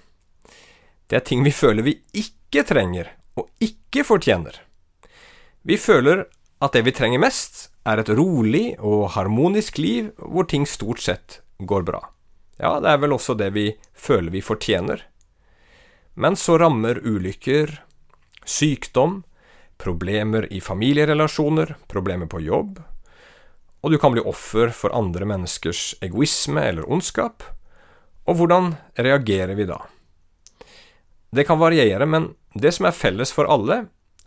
Det 1.07 1.19
er 1.19 1.25
ting 1.27 1.43
vi 1.45 1.51
føler 1.53 1.85
vi 1.85 1.97
ikke 2.15 2.63
trenger, 2.65 3.11
og 3.35 3.49
ikke 3.61 4.05
fortjener. 4.07 4.57
Vi 5.61 5.77
føler 5.77 6.25
at 6.63 6.73
det 6.73 6.85
vi 6.87 6.93
trenger 6.95 7.21
mest, 7.21 7.69
er 7.85 8.01
et 8.01 8.09
rolig 8.17 8.77
og 8.79 9.11
harmonisk 9.13 9.77
liv 9.77 10.09
hvor 10.17 10.47
ting 10.49 10.65
stort 10.65 11.03
sett 11.03 11.41
går 11.59 11.85
bra. 11.85 12.01
Ja, 12.57 12.79
det 12.79 12.89
er 12.89 13.01
vel 13.03 13.13
også 13.13 13.35
det 13.37 13.51
vi 13.53 13.67
føler 13.93 14.31
vi 14.33 14.41
fortjener. 14.41 15.03
Men 16.15 16.39
så 16.39 16.57
rammer 16.57 17.01
ulykker, 17.03 17.75
sykdom, 18.47 19.23
problemer 19.77 20.47
i 20.53 20.61
familierelasjoner, 20.63 21.75
problemer 21.91 22.31
på 22.31 22.39
jobb, 22.45 22.79
og 23.83 23.91
du 23.91 23.99
kan 24.01 24.15
bli 24.15 24.23
offer 24.25 24.71
for 24.73 24.95
andre 24.95 25.27
menneskers 25.29 25.91
egoisme 26.01 26.63
eller 26.63 26.87
ondskap. 26.89 27.43
Og 28.25 28.39
hvordan 28.39 28.73
reagerer 28.97 29.55
vi 29.57 29.67
da? 29.69 29.79
Det 31.35 31.45
kan 31.45 31.59
variere, 31.59 32.05
men 32.05 32.31
det 32.53 32.71
som 32.73 32.87
er 32.87 32.95
felles 32.95 33.33
for 33.35 33.49
alle, 33.51 33.85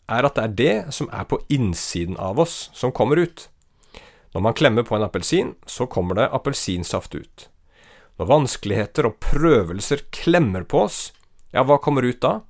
er 0.09 0.25
at 0.25 0.37
det 0.37 0.45
er 0.45 0.57
det 0.59 0.95
som 0.95 1.09
er 1.13 1.27
på 1.29 1.41
innsiden 1.53 2.17
av 2.21 2.41
oss, 2.41 2.69
som 2.77 2.93
kommer 2.95 3.21
ut. 3.21 3.49
Når 4.35 4.45
man 4.45 4.57
klemmer 4.57 4.85
på 4.85 4.97
en 4.97 5.07
appelsin, 5.07 5.55
så 5.67 5.87
kommer 5.87 6.19
det 6.19 6.29
appelsinsaft 6.37 7.15
ut. 7.17 7.49
Når 8.19 8.29
vanskeligheter 8.33 9.09
og 9.09 9.21
prøvelser 9.25 10.05
klemmer 10.15 10.67
på 10.69 10.85
oss, 10.89 10.99
ja, 11.53 11.65
hva 11.65 11.79
kommer 11.81 12.05
ut 12.05 12.21
da? 12.25 12.41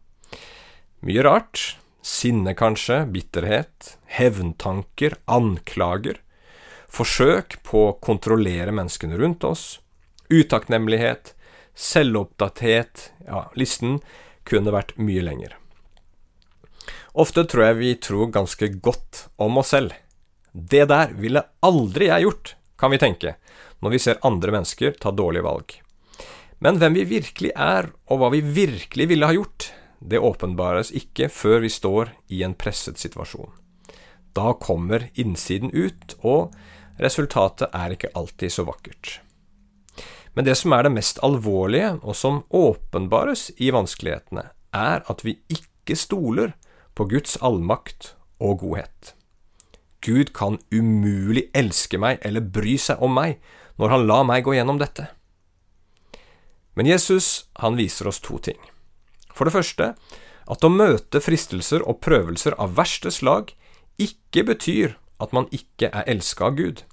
Mye 1.07 1.23
rart. 1.27 1.79
sinne 2.09 2.55
kanskje, 2.57 3.03
bitterhet, 3.13 3.99
hevntanker, 4.17 5.19
anklager, 5.29 6.23
forsøk 6.89 7.59
på 7.67 7.83
å 7.89 7.97
kontrollere 8.01 8.73
menneskene 8.73 9.19
rundt 9.21 9.45
oss, 9.45 9.65
utakknemlighet, 10.33 11.35
selvoppdathet, 11.79 13.13
ja, 13.27 13.47
listen 13.55 14.01
kunne 14.49 14.75
vært 14.75 14.97
mye 14.99 15.23
lenger. 15.23 15.55
Ofte 17.19 17.45
tror 17.49 17.69
jeg 17.69 17.79
vi 17.79 17.95
tror 18.03 18.33
ganske 18.35 18.69
godt 18.83 19.27
om 19.43 19.61
oss 19.63 19.73
selv. 19.75 19.95
Det 20.53 20.89
der 20.91 21.13
ville 21.19 21.45
aldri 21.65 22.09
jeg 22.11 22.27
gjort, 22.27 22.55
kan 22.79 22.93
vi 22.95 23.01
tenke, 23.03 23.37
når 23.83 23.95
vi 23.95 24.01
ser 24.03 24.23
andre 24.27 24.55
mennesker 24.55 24.97
ta 24.99 25.13
dårlige 25.15 25.47
valg. 25.47 25.77
Men 26.59 26.81
hvem 26.81 26.97
vi 26.99 27.07
virkelig 27.07 27.53
er, 27.55 27.93
og 28.11 28.23
hva 28.23 28.33
vi 28.35 28.43
virkelig 28.43 29.07
ville 29.13 29.29
ha 29.29 29.37
gjort, 29.37 29.71
det 29.99 30.23
åpenbares 30.23 30.91
ikke 30.95 31.29
før 31.31 31.63
vi 31.63 31.71
står 31.71 32.13
i 32.35 32.43
en 32.47 32.55
presset 32.59 32.99
situasjon. 32.99 33.51
Da 34.35 34.55
kommer 34.59 35.09
innsiden 35.19 35.71
ut, 35.75 36.15
og 36.23 36.55
resultatet 37.03 37.71
er 37.75 37.95
ikke 37.95 38.13
alltid 38.19 38.55
så 38.55 38.67
vakkert. 38.67 39.19
Men 40.39 40.47
det 40.47 40.55
som 40.55 40.71
er 40.71 40.87
det 40.87 40.95
mest 40.95 41.17
alvorlige, 41.27 41.97
og 41.99 42.15
som 42.15 42.45
åpenbares 42.55 43.49
i 43.59 43.73
vanskelighetene, 43.75 44.45
er 44.71 45.03
at 45.11 45.25
vi 45.27 45.41
ikke 45.51 45.97
stoler 45.99 46.53
på 46.95 47.09
Guds 47.11 47.35
allmakt 47.43 48.13
og 48.39 48.61
godhet. 48.61 49.17
Gud 49.99 50.31
kan 50.39 50.61
umulig 50.71 51.49
elske 51.59 51.99
meg 51.99 52.23
eller 52.23 52.47
bry 52.55 52.77
seg 52.79 53.03
om 53.03 53.19
meg 53.19 53.43
når 53.83 53.97
han 53.97 54.07
lar 54.07 54.31
meg 54.31 54.47
gå 54.47 54.55
gjennom 54.55 54.79
dette. 54.79 55.09
Men 56.79 56.87
Jesus, 56.87 57.51
han 57.59 57.75
viser 57.75 58.07
oss 58.07 58.23
to 58.23 58.39
ting. 58.39 58.63
For 59.35 59.43
det 59.43 59.57
første, 59.59 59.93
at 60.47 60.63
å 60.63 60.71
møte 60.71 61.19
fristelser 61.19 61.83
og 61.83 61.99
prøvelser 62.07 62.55
av 62.63 62.79
verste 62.79 63.11
slag 63.11 63.57
ikke 63.99 64.47
betyr 64.55 64.95
at 65.19 65.35
man 65.35 65.51
ikke 65.51 65.91
er 65.91 66.07
elska 66.07 66.53
av 66.53 66.63
Gud. 66.63 66.87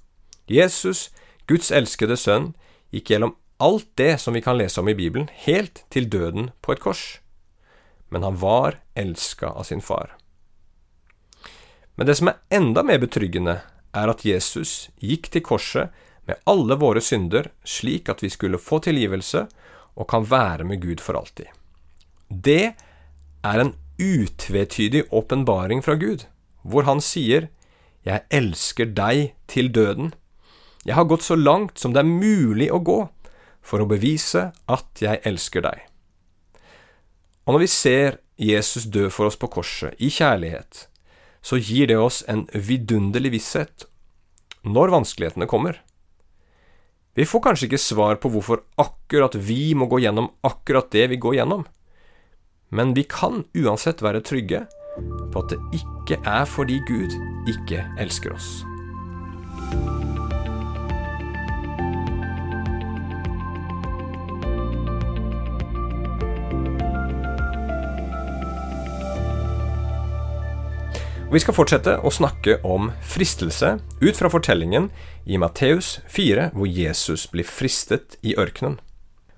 Jesus, 0.50 1.12
Guds 1.46 1.70
elskede 1.70 2.18
sønn, 2.18 2.56
gikk 2.94 3.10
gjennom 3.10 3.36
alt 3.62 3.88
det 3.96 4.18
som 4.20 4.36
vi 4.36 4.42
kan 4.44 4.58
lese 4.58 4.80
om 4.80 4.88
i 4.88 4.94
Bibelen, 4.94 5.28
helt 5.32 5.84
til 5.90 6.08
døden 6.12 6.50
på 6.60 6.74
et 6.74 6.82
kors. 6.82 7.20
Men 8.08 8.22
han 8.22 8.36
var 8.40 8.80
elska 8.94 9.50
av 9.50 9.64
sin 9.68 9.82
far. 9.82 10.14
Men 11.96 12.06
det 12.06 12.18
som 12.18 12.28
er 12.28 12.40
enda 12.52 12.84
mer 12.84 13.00
betryggende, 13.00 13.60
er 13.96 14.12
at 14.12 14.24
Jesus 14.28 14.90
gikk 15.00 15.30
til 15.32 15.44
korset 15.44 15.94
med 16.28 16.42
alle 16.44 16.76
våre 16.76 17.00
synder, 17.00 17.48
slik 17.64 18.10
at 18.12 18.22
vi 18.22 18.30
skulle 18.32 18.60
få 18.60 18.82
tilgivelse 18.84 19.46
og 19.96 20.08
kan 20.10 20.26
være 20.28 20.66
med 20.68 20.82
Gud 20.82 21.00
for 21.00 21.16
alltid. 21.16 21.48
Det 22.28 22.74
er 23.46 23.62
en 23.62 23.72
utvetydig 23.96 25.06
åpenbaring 25.14 25.80
fra 25.82 25.94
Gud, 25.94 26.26
hvor 26.62 26.84
han 26.84 27.00
sier, 27.00 27.48
Jeg 28.06 28.22
elsker 28.30 28.86
deg 28.94 29.32
til 29.50 29.72
døden. 29.74 30.12
Jeg 30.86 30.94
har 30.94 31.08
gått 31.10 31.24
så 31.26 31.34
langt 31.34 31.80
som 31.82 31.94
det 31.94 32.04
er 32.04 32.08
mulig 32.08 32.68
å 32.70 32.78
gå 32.78 33.00
for 33.66 33.82
å 33.82 33.88
bevise 33.90 34.52
at 34.70 35.02
jeg 35.02 35.18
elsker 35.26 35.64
deg. 35.66 35.80
Og 37.46 37.56
når 37.56 37.64
vi 37.64 37.70
ser 37.70 38.20
Jesus 38.38 38.86
dø 38.94 39.08
for 39.10 39.26
oss 39.26 39.38
på 39.40 39.50
korset, 39.50 39.96
i 39.98 40.10
kjærlighet, 40.12 40.86
så 41.42 41.58
gir 41.58 41.90
det 41.90 41.98
oss 41.98 42.22
en 42.30 42.44
vidunderlig 42.52 43.34
visshet 43.34 43.86
når 44.66 44.94
vanskelighetene 44.94 45.50
kommer. 45.50 45.80
Vi 47.18 47.26
får 47.26 47.42
kanskje 47.48 47.70
ikke 47.70 47.82
svar 47.82 48.20
på 48.22 48.30
hvorfor 48.30 48.62
akkurat 48.78 49.34
vi 49.38 49.74
må 49.78 49.88
gå 49.90 50.02
gjennom 50.04 50.30
akkurat 50.46 50.90
det 50.94 51.06
vi 51.14 51.18
går 51.22 51.38
gjennom, 51.40 51.66
men 52.70 52.94
vi 52.94 53.06
kan 53.10 53.42
uansett 53.58 54.02
være 54.04 54.22
trygge 54.26 54.66
på 55.32 55.42
at 55.42 55.54
det 55.54 55.82
ikke 55.82 56.22
er 56.22 56.46
fordi 56.50 56.78
Gud 56.86 57.14
ikke 57.50 57.82
elsker 58.02 58.34
oss. 58.36 58.50
Vi 71.26 71.40
skal 71.42 71.56
fortsette 71.56 71.96
å 72.06 72.10
snakke 72.14 72.60
om 72.62 72.92
fristelse 73.02 73.72
ut 73.98 74.14
fra 74.14 74.28
fortellingen 74.30 74.84
i 75.26 75.40
Matteus 75.42 75.96
4, 76.06 76.52
hvor 76.54 76.70
Jesus 76.70 77.24
blir 77.32 77.48
fristet 77.50 78.14
i 78.22 78.36
ørkenen. 78.38 78.76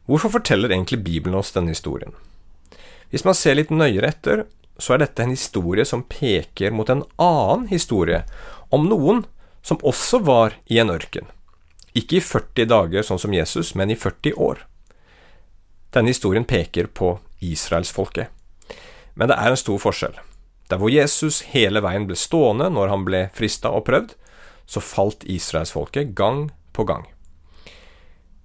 Hvorfor 0.04 0.34
forteller 0.36 0.68
egentlig 0.68 1.00
Bibelen 1.06 1.38
oss 1.40 1.54
denne 1.56 1.72
historien? 1.72 2.12
Hvis 3.08 3.24
man 3.24 3.38
ser 3.38 3.56
litt 3.56 3.72
nøyere 3.72 4.12
etter, 4.12 4.44
så 4.76 4.94
er 4.94 5.02
dette 5.06 5.24
en 5.24 5.32
historie 5.32 5.88
som 5.88 6.04
peker 6.04 6.76
mot 6.76 6.92
en 6.92 7.06
annen 7.16 7.66
historie 7.72 8.20
om 8.68 8.84
noen 8.92 9.24
som 9.64 9.80
også 9.80 10.20
var 10.28 10.60
i 10.68 10.82
en 10.84 10.92
ørken. 10.92 11.24
Ikke 11.96 12.20
i 12.20 12.24
40 12.24 12.68
dager 12.68 13.08
sånn 13.08 13.24
som 13.24 13.32
Jesus, 13.32 13.72
men 13.72 13.88
i 13.88 13.96
40 13.96 14.36
år. 14.36 14.60
Denne 15.96 16.12
historien 16.12 16.44
peker 16.44 16.92
på 16.92 17.16
israelsfolket. 17.40 18.28
Men 19.16 19.32
det 19.32 19.40
er 19.40 19.56
en 19.56 19.64
stor 19.64 19.80
forskjell. 19.80 20.20
Der 20.68 20.80
hvor 20.80 20.92
Jesus 20.92 21.40
hele 21.54 21.80
veien 21.84 22.06
ble 22.08 22.16
stående 22.16 22.68
når 22.72 22.92
han 22.92 23.04
ble 23.08 23.22
frista 23.36 23.72
og 23.72 23.86
prøvd, 23.88 24.14
så 24.68 24.84
falt 24.84 25.24
israelsfolket 25.24 26.12
gang 26.16 26.50
på 26.76 26.84
gang. 26.84 27.06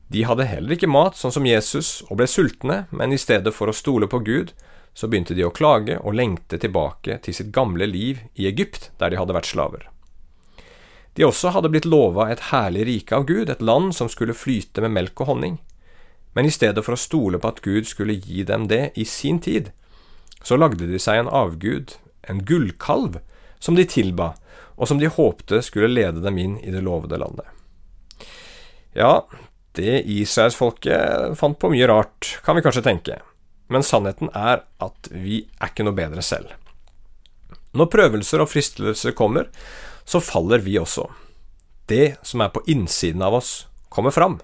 De 0.07 0.23
hadde 0.27 0.45
heller 0.47 0.75
ikke 0.75 0.91
mat, 0.91 1.17
sånn 1.17 1.33
som 1.33 1.47
Jesus, 1.47 2.03
og 2.09 2.19
ble 2.19 2.27
sultne, 2.29 2.83
men 2.91 3.11
i 3.11 3.19
stedet 3.19 3.51
for 3.55 3.67
å 3.67 3.75
stole 3.75 4.07
på 4.07 4.21
Gud, 4.23 4.53
så 4.93 5.09
begynte 5.09 5.33
de 5.33 5.43
å 5.43 5.51
klage 5.51 5.97
og 5.99 6.13
lengte 6.15 6.59
tilbake 6.61 7.17
til 7.25 7.33
sitt 7.33 7.49
gamle 7.55 7.87
liv 7.89 8.21
i 8.37 8.45
Egypt, 8.47 8.91
der 9.01 9.09
de 9.09 9.17
hadde 9.17 9.35
vært 9.35 9.49
slaver. 9.49 9.87
De 11.17 11.25
også 11.25 11.51
hadde 11.53 11.69
blitt 11.73 11.89
lova 11.89 12.29
et 12.31 12.49
herlig 12.51 12.85
rike 12.89 13.17
av 13.17 13.25
Gud, 13.29 13.49
et 13.49 13.61
land 13.61 13.93
som 13.97 14.09
skulle 14.09 14.37
flyte 14.37 14.81
med 14.85 14.93
melk 14.93 15.19
og 15.21 15.33
honning. 15.33 15.57
Men 16.33 16.45
i 16.49 16.53
stedet 16.53 16.85
for 16.85 16.95
å 16.95 17.01
stole 17.01 17.41
på 17.41 17.49
at 17.49 17.61
Gud 17.65 17.89
skulle 17.89 18.17
gi 18.17 18.45
dem 18.45 18.69
det 18.69 18.91
i 18.97 19.05
sin 19.05 19.41
tid, 19.41 19.69
så 20.43 20.57
lagde 20.57 20.89
de 20.89 20.99
seg 20.99 21.21
en 21.21 21.29
avgud, 21.29 21.93
en 22.27 22.43
gullkalv, 22.45 23.19
som 23.59 23.75
de 23.75 23.85
tilba, 23.87 24.33
og 24.75 24.89
som 24.89 24.99
de 24.99 25.11
håpte 25.11 25.61
skulle 25.63 25.91
lede 25.91 26.23
dem 26.23 26.39
inn 26.41 26.57
i 26.63 26.73
det 26.73 26.83
lovede 26.83 27.19
landet. 27.21 27.47
Ja, 28.93 29.25
det 29.73 30.03
israelsfolket 30.09 31.37
fant 31.39 31.59
på 31.59 31.71
mye 31.73 31.87
rart, 31.89 32.37
kan 32.45 32.57
vi 32.57 32.63
kanskje 32.65 32.85
tenke, 32.85 33.19
men 33.73 33.85
sannheten 33.85 34.29
er 34.37 34.65
at 34.83 35.09
vi 35.09 35.43
er 35.57 35.71
ikke 35.71 35.85
noe 35.87 35.97
bedre 35.97 36.25
selv. 36.25 36.51
Når 37.73 37.89
prøvelser 37.89 38.43
og 38.43 38.51
fristelser 38.51 39.15
kommer, 39.17 39.49
så 40.05 40.21
faller 40.21 40.61
vi 40.61 40.77
også. 40.77 41.07
Det 41.89 42.19
som 42.21 42.43
er 42.45 42.51
på 42.53 42.61
innsiden 42.69 43.23
av 43.25 43.39
oss, 43.39 43.53
kommer 43.89 44.13
fram. 44.13 44.37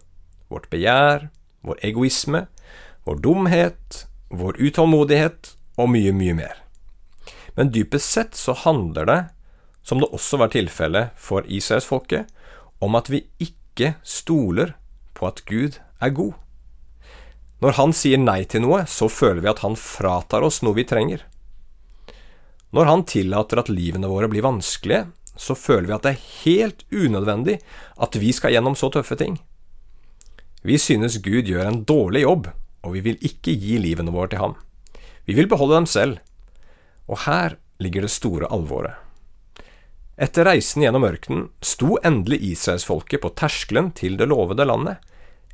Vårt 0.50 0.70
begjær, 0.74 1.28
vår 1.62 1.78
egoisme, 1.86 2.48
vår 3.06 3.22
dumhet, 3.22 4.04
vår 4.34 4.58
utålmodighet 4.58 5.54
og 5.78 5.92
mye, 5.94 6.14
mye 6.16 6.36
mer. 6.42 6.58
Men 7.60 7.74
dypest 7.76 8.14
sett 8.16 8.36
så 8.40 8.54
handler 8.56 9.06
det, 9.06 9.22
som 9.84 10.00
det 10.00 10.08
også 10.16 10.38
var 10.40 10.54
tilfellet 10.54 11.16
for 11.20 11.44
israelsfolket, 11.44 12.30
om 12.80 12.96
at 12.96 13.10
vi 13.12 13.26
ikke 13.44 13.98
stoler 14.08 14.78
på 15.18 15.28
at 15.28 15.42
Gud 15.50 15.82
er 16.00 16.14
god. 16.16 16.38
Når 17.60 17.76
han 17.76 17.92
sier 17.92 18.22
nei 18.22 18.46
til 18.48 18.64
noe, 18.64 18.86
så 18.88 19.10
føler 19.12 19.44
vi 19.44 19.52
at 19.52 19.60
han 19.66 19.76
fratar 19.76 20.46
oss 20.48 20.62
noe 20.64 20.78
vi 20.78 20.88
trenger. 20.88 21.26
Når 22.72 22.88
han 22.88 23.04
tillater 23.10 23.60
at 23.60 23.72
livene 23.74 24.08
våre 24.08 24.30
blir 24.32 24.46
vanskelige, 24.46 25.10
så 25.36 25.58
føler 25.58 25.90
vi 25.90 25.96
at 25.98 26.08
det 26.08 26.14
er 26.14 26.26
helt 26.46 26.88
unødvendig 26.96 27.58
at 28.00 28.16
vi 28.24 28.32
skal 28.36 28.56
gjennom 28.56 28.80
så 28.80 28.88
tøffe 28.94 29.20
ting. 29.20 29.36
Vi 30.64 30.80
synes 30.80 31.20
Gud 31.24 31.52
gjør 31.52 31.68
en 31.68 31.84
dårlig 31.84 32.24
jobb, 32.24 32.50
og 32.88 32.96
vi 32.96 33.04
vil 33.04 33.20
ikke 33.20 33.52
gi 33.52 33.76
livene 33.84 34.16
våre 34.16 34.32
til 34.32 34.44
ham. 34.44 34.58
Vi 35.28 35.36
vil 35.36 35.52
beholde 35.52 35.76
dem 35.82 35.92
selv. 35.92 36.24
Og 37.10 37.26
her 37.26 37.58
ligger 37.82 38.06
det 38.06 38.14
store 38.14 38.50
alvoret. 38.54 38.96
Etter 40.20 40.46
reisen 40.46 40.84
gjennom 40.84 41.06
ørkenen 41.08 41.46
sto 41.64 41.96
endelig 42.04 42.42
israelsfolket 42.52 43.24
på 43.24 43.32
terskelen 43.40 43.94
til 43.96 44.18
det 44.20 44.28
lovede 44.28 44.68
landet. 44.68 45.00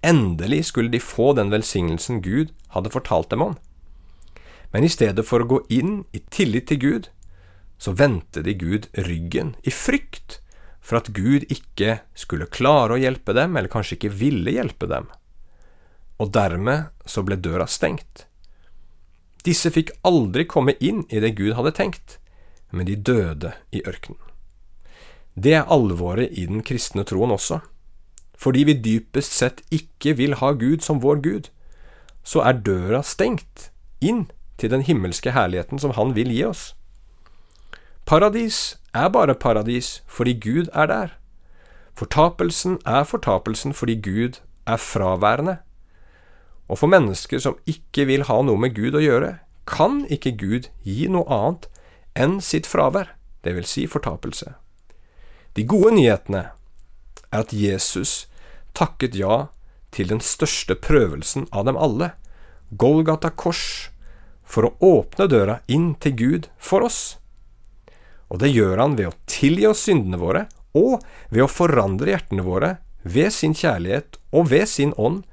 Endelig 0.02 0.66
skulle 0.72 0.92
de 0.94 1.02
få 1.02 1.34
den 1.38 1.54
velsignelsen 1.54 2.24
Gud 2.26 2.52
hadde 2.74 2.92
fortalt 2.94 3.30
dem 3.30 3.46
om. 3.46 3.54
Men 4.74 4.84
i 4.84 4.90
stedet 4.92 5.24
for 5.28 5.44
å 5.44 5.50
gå 5.50 5.62
inn 5.72 6.02
i 6.18 6.24
tillit 6.34 6.68
til 6.72 6.82
Gud, 6.82 7.12
så 7.78 7.94
vendte 7.94 8.42
de 8.42 8.56
Gud 8.58 8.90
ryggen 8.98 9.54
i 9.64 9.72
frykt 9.72 10.40
for 10.86 11.00
at 11.00 11.14
Gud 11.14 11.46
ikke 11.50 12.00
skulle 12.18 12.50
klare 12.52 12.96
å 12.96 13.02
hjelpe 13.02 13.34
dem, 13.38 13.56
eller 13.58 13.72
kanskje 13.72 13.98
ikke 14.00 14.14
ville 14.18 14.54
hjelpe 14.54 14.90
dem. 14.90 15.08
Og 16.22 16.32
dermed 16.34 16.92
så 17.10 17.24
ble 17.26 17.38
døra 17.42 17.66
stengt. 17.70 18.26
Disse 19.46 19.70
fikk 19.72 19.92
aldri 20.04 20.48
komme 20.50 20.74
inn 20.82 21.04
i 21.14 21.22
det 21.22 21.36
Gud 21.38 21.54
hadde 21.58 21.76
tenkt, 21.78 22.18
men 22.72 22.88
de 22.90 22.96
døde 22.96 23.54
i 23.72 23.84
ørkenen. 23.86 24.20
Det 25.36 25.54
er 25.54 25.72
alvoret 25.72 26.32
i 26.32 26.46
den 26.48 26.64
kristne 26.64 27.04
troen 27.04 27.34
også. 27.36 27.60
Fordi 28.38 28.64
vi 28.68 28.74
dypest 28.80 29.36
sett 29.36 29.62
ikke 29.72 30.16
vil 30.18 30.38
ha 30.40 30.52
Gud 30.56 30.84
som 30.84 31.02
vår 31.04 31.22
Gud, 31.24 31.52
så 32.24 32.42
er 32.42 32.64
døra 32.66 33.04
stengt 33.04 33.70
inn 34.02 34.26
til 34.58 34.72
den 34.72 34.82
himmelske 34.82 35.32
herligheten 35.36 35.80
som 35.80 35.94
Han 35.96 36.16
vil 36.16 36.32
gi 36.32 36.44
oss. 36.48 36.74
Paradis 38.06 38.78
er 38.94 39.10
bare 39.10 39.36
paradis 39.36 40.04
fordi 40.08 40.34
Gud 40.40 40.68
er 40.74 40.86
der. 40.86 41.08
Fortapelsen 41.96 42.80
er 42.86 43.04
fortapelsen 43.04 43.74
fordi 43.74 43.96
Gud 44.02 44.42
er 44.68 44.78
fraværende. 44.78 45.58
Og 46.70 46.80
for 46.82 46.90
mennesker 46.90 47.42
som 47.42 47.60
ikke 47.70 48.08
vil 48.10 48.26
ha 48.30 48.40
noe 48.42 48.60
med 48.60 48.76
Gud 48.78 48.98
å 48.98 49.04
gjøre, 49.04 49.38
kan 49.70 50.04
ikke 50.14 50.36
Gud 50.38 50.70
gi 50.86 51.10
noe 51.12 51.26
annet 51.30 51.68
enn 52.18 52.40
sitt 52.42 52.70
fravær, 52.70 53.14
vil 53.46 53.68
si 53.70 53.84
fortapelse. 53.86 54.56
De 55.54 55.62
gode 55.70 55.92
nyhetene 55.94 56.48
er 57.30 57.44
at 57.44 57.52
Jesus 57.54 58.26
takket 58.74 59.14
ja 59.14 59.46
til 59.94 60.10
den 60.10 60.24
største 60.24 60.74
prøvelsen 60.76 61.46
av 61.54 61.68
dem 61.70 61.78
alle, 61.78 62.16
Golgata 62.74 63.30
kors, 63.30 63.92
for 64.42 64.66
å 64.66 64.74
åpne 64.82 65.28
døra 65.30 65.60
inn 65.72 65.94
til 66.02 66.18
Gud 66.18 66.50
for 66.58 66.86
oss. 66.86 67.18
Og 68.34 68.42
det 68.42 68.50
gjør 68.52 68.82
han 68.82 68.98
ved 68.98 69.12
å 69.12 69.18
tilgi 69.30 69.70
oss 69.70 69.86
syndene 69.86 70.20
våre, 70.20 70.46
og 70.76 71.06
ved 71.30 71.46
å 71.46 71.52
forandre 71.52 72.12
hjertene 72.12 72.44
våre 72.44 72.72
ved 73.06 73.32
sin 73.32 73.54
kjærlighet 73.56 74.18
og 74.36 74.50
ved 74.52 74.68
sin 74.68 74.92
ånd, 74.98 75.24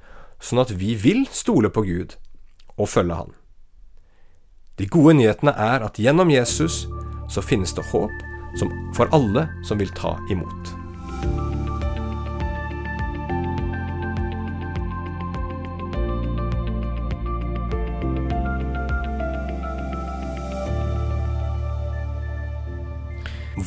sånn 0.43 0.63
at 0.63 0.75
vi 0.75 0.97
vil 0.99 1.25
stole 1.31 1.71
på 1.71 1.87
Gud 1.87 2.17
og 2.77 2.91
følge 2.91 3.21
Han. 3.21 3.33
De 4.81 4.89
gode 4.91 5.15
nyhetene 5.21 5.55
er 5.55 5.85
at 5.87 6.01
gjennom 6.01 6.33
Jesus 6.33 6.87
så 7.31 7.45
finnes 7.45 7.75
det 7.77 7.87
håp 7.93 8.29
for 8.97 9.09
alle 9.17 9.47
som 9.65 9.81
vil 9.81 9.93
ta 9.97 10.17
imot. 10.33 10.73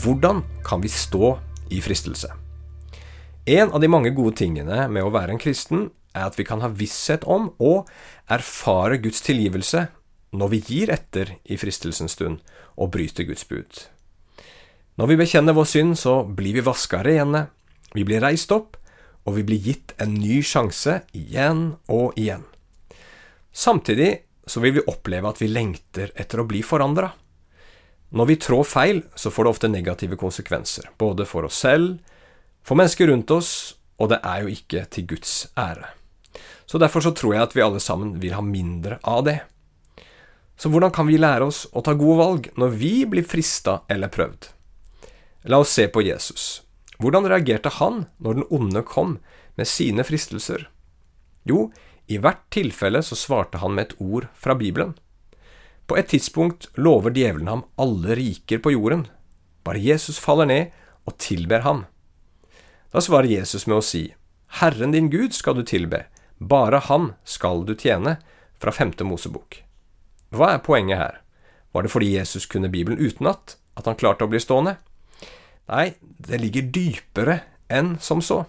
Hvordan 0.06 0.44
kan 0.66 0.84
vi 0.84 0.90
stå 0.90 1.38
i 1.74 1.80
fristelse? 1.82 2.30
En 3.46 3.72
av 3.72 3.82
de 3.82 3.90
mange 3.90 4.12
gode 4.14 4.36
tingene 4.38 4.88
med 4.90 5.06
å 5.06 5.14
være 5.14 5.34
en 5.34 5.42
kristen 5.42 5.88
er 6.16 6.30
at 6.30 6.40
vi 6.40 6.46
kan 6.48 6.64
ha 6.64 6.72
visshet 6.72 7.26
om 7.28 7.52
og 7.60 7.90
erfare 8.32 8.98
Guds 9.04 9.22
tilgivelse 9.26 9.88
når 10.36 10.52
vi 10.52 10.62
gir 10.68 10.92
etter 10.94 11.36
i 11.44 11.58
fristelsens 11.60 12.16
stund 12.18 12.42
og 12.76 12.92
bryter 12.96 13.28
Guds 13.28 13.46
bud. 13.48 13.86
Når 14.96 15.12
vi 15.12 15.20
bekjenner 15.20 15.56
vår 15.56 15.68
synd, 15.68 15.98
så 16.00 16.24
blir 16.24 16.56
vi 16.56 16.64
vaska 16.64 17.02
rene, 17.04 17.48
vi 17.96 18.04
blir 18.08 18.24
reist 18.24 18.52
opp, 18.56 18.78
og 19.26 19.36
vi 19.40 19.44
blir 19.48 19.64
gitt 19.64 19.96
en 20.00 20.14
ny 20.14 20.42
sjanse 20.46 21.02
igjen 21.18 21.76
og 21.92 22.16
igjen. 22.20 22.46
Samtidig 23.52 24.12
så 24.48 24.62
vil 24.62 24.78
vi 24.78 24.88
oppleve 24.88 25.32
at 25.32 25.42
vi 25.42 25.50
lengter 25.50 26.12
etter 26.16 26.42
å 26.42 26.48
bli 26.48 26.62
forandra. 26.64 27.10
Når 28.16 28.30
vi 28.30 28.38
trår 28.40 28.68
feil, 28.68 29.02
så 29.18 29.32
får 29.34 29.44
det 29.44 29.54
ofte 29.56 29.72
negative 29.72 30.20
konsekvenser, 30.20 30.92
både 31.00 31.26
for 31.28 31.48
oss 31.48 31.58
selv, 31.66 31.98
for 32.64 32.78
mennesker 32.80 33.10
rundt 33.10 33.32
oss, 33.34 33.52
og 34.00 34.12
det 34.14 34.22
er 34.24 34.44
jo 34.44 34.54
ikke 34.54 34.86
til 34.92 35.08
Guds 35.10 35.34
ære. 35.60 35.90
Så 36.76 36.80
derfor 36.80 37.00
så 37.06 37.14
tror 37.16 37.32
jeg 37.32 37.44
at 37.46 37.54
vi 37.56 37.62
alle 37.64 37.80
sammen 37.80 38.18
vil 38.20 38.34
ha 38.36 38.42
mindre 38.44 38.98
av 39.08 39.22
det. 39.24 39.38
Så 40.60 40.68
hvordan 40.68 40.92
kan 40.92 41.08
vi 41.08 41.16
lære 41.16 41.46
oss 41.48 41.62
å 41.72 41.80
ta 41.80 41.94
gode 41.96 42.18
valg 42.20 42.50
når 42.60 42.74
vi 42.82 42.90
blir 43.08 43.24
frista 43.24 43.78
eller 43.88 44.12
prøvd? 44.12 44.50
La 45.48 45.62
oss 45.64 45.72
se 45.72 45.86
på 45.88 46.02
Jesus. 46.04 46.66
Hvordan 47.00 47.30
reagerte 47.32 47.72
han 47.78 48.02
når 48.20 48.36
den 48.36 48.48
onde 48.58 48.82
kom 48.84 49.14
med 49.56 49.70
sine 49.72 50.04
fristelser? 50.04 50.66
Jo, 51.48 51.70
i 52.12 52.18
hvert 52.20 52.42
tilfelle 52.52 53.00
så 53.08 53.16
svarte 53.16 53.62
han 53.64 53.78
med 53.78 53.86
et 53.86 53.96
ord 54.04 54.28
fra 54.36 54.58
Bibelen. 54.60 54.98
På 55.88 55.96
et 55.96 56.12
tidspunkt 56.12 56.68
lover 56.76 57.16
djevelen 57.16 57.54
ham 57.54 57.64
alle 57.80 58.18
riker 58.20 58.60
på 58.60 58.74
jorden. 58.76 59.06
Bare 59.64 59.80
Jesus 59.80 60.20
faller 60.20 60.52
ned 60.52 60.76
og 61.08 61.16
tilber 61.24 61.64
ham. 61.64 61.86
Da 62.92 63.00
svarer 63.00 63.32
Jesus 63.32 63.64
med 63.64 63.80
å 63.80 63.88
si, 63.94 64.10
Herren 64.60 64.92
din 64.92 65.08
Gud 65.08 65.32
skal 65.40 65.56
du 65.56 65.64
tilbe, 65.64 66.04
bare 66.38 66.82
han 66.88 67.14
skal 67.24 67.66
du 67.66 67.76
tjene, 67.76 68.18
fra 68.56 68.72
femte 68.72 69.04
Mosebok. 69.04 69.60
Hva 70.32 70.56
er 70.56 70.64
poenget 70.64 70.98
her? 70.98 71.18
Var 71.76 71.84
det 71.84 71.92
fordi 71.92 72.14
Jesus 72.16 72.46
kunne 72.48 72.72
Bibelen 72.72 73.00
utenat, 73.00 73.58
at 73.76 73.86
han 73.86 73.98
klarte 74.00 74.24
å 74.26 74.32
bli 74.32 74.40
stående? 74.40 74.78
Nei, 75.68 75.96
det 76.00 76.40
ligger 76.40 76.70
dypere 76.72 77.40
enn 77.68 77.98
som 78.00 78.22
så. 78.24 78.46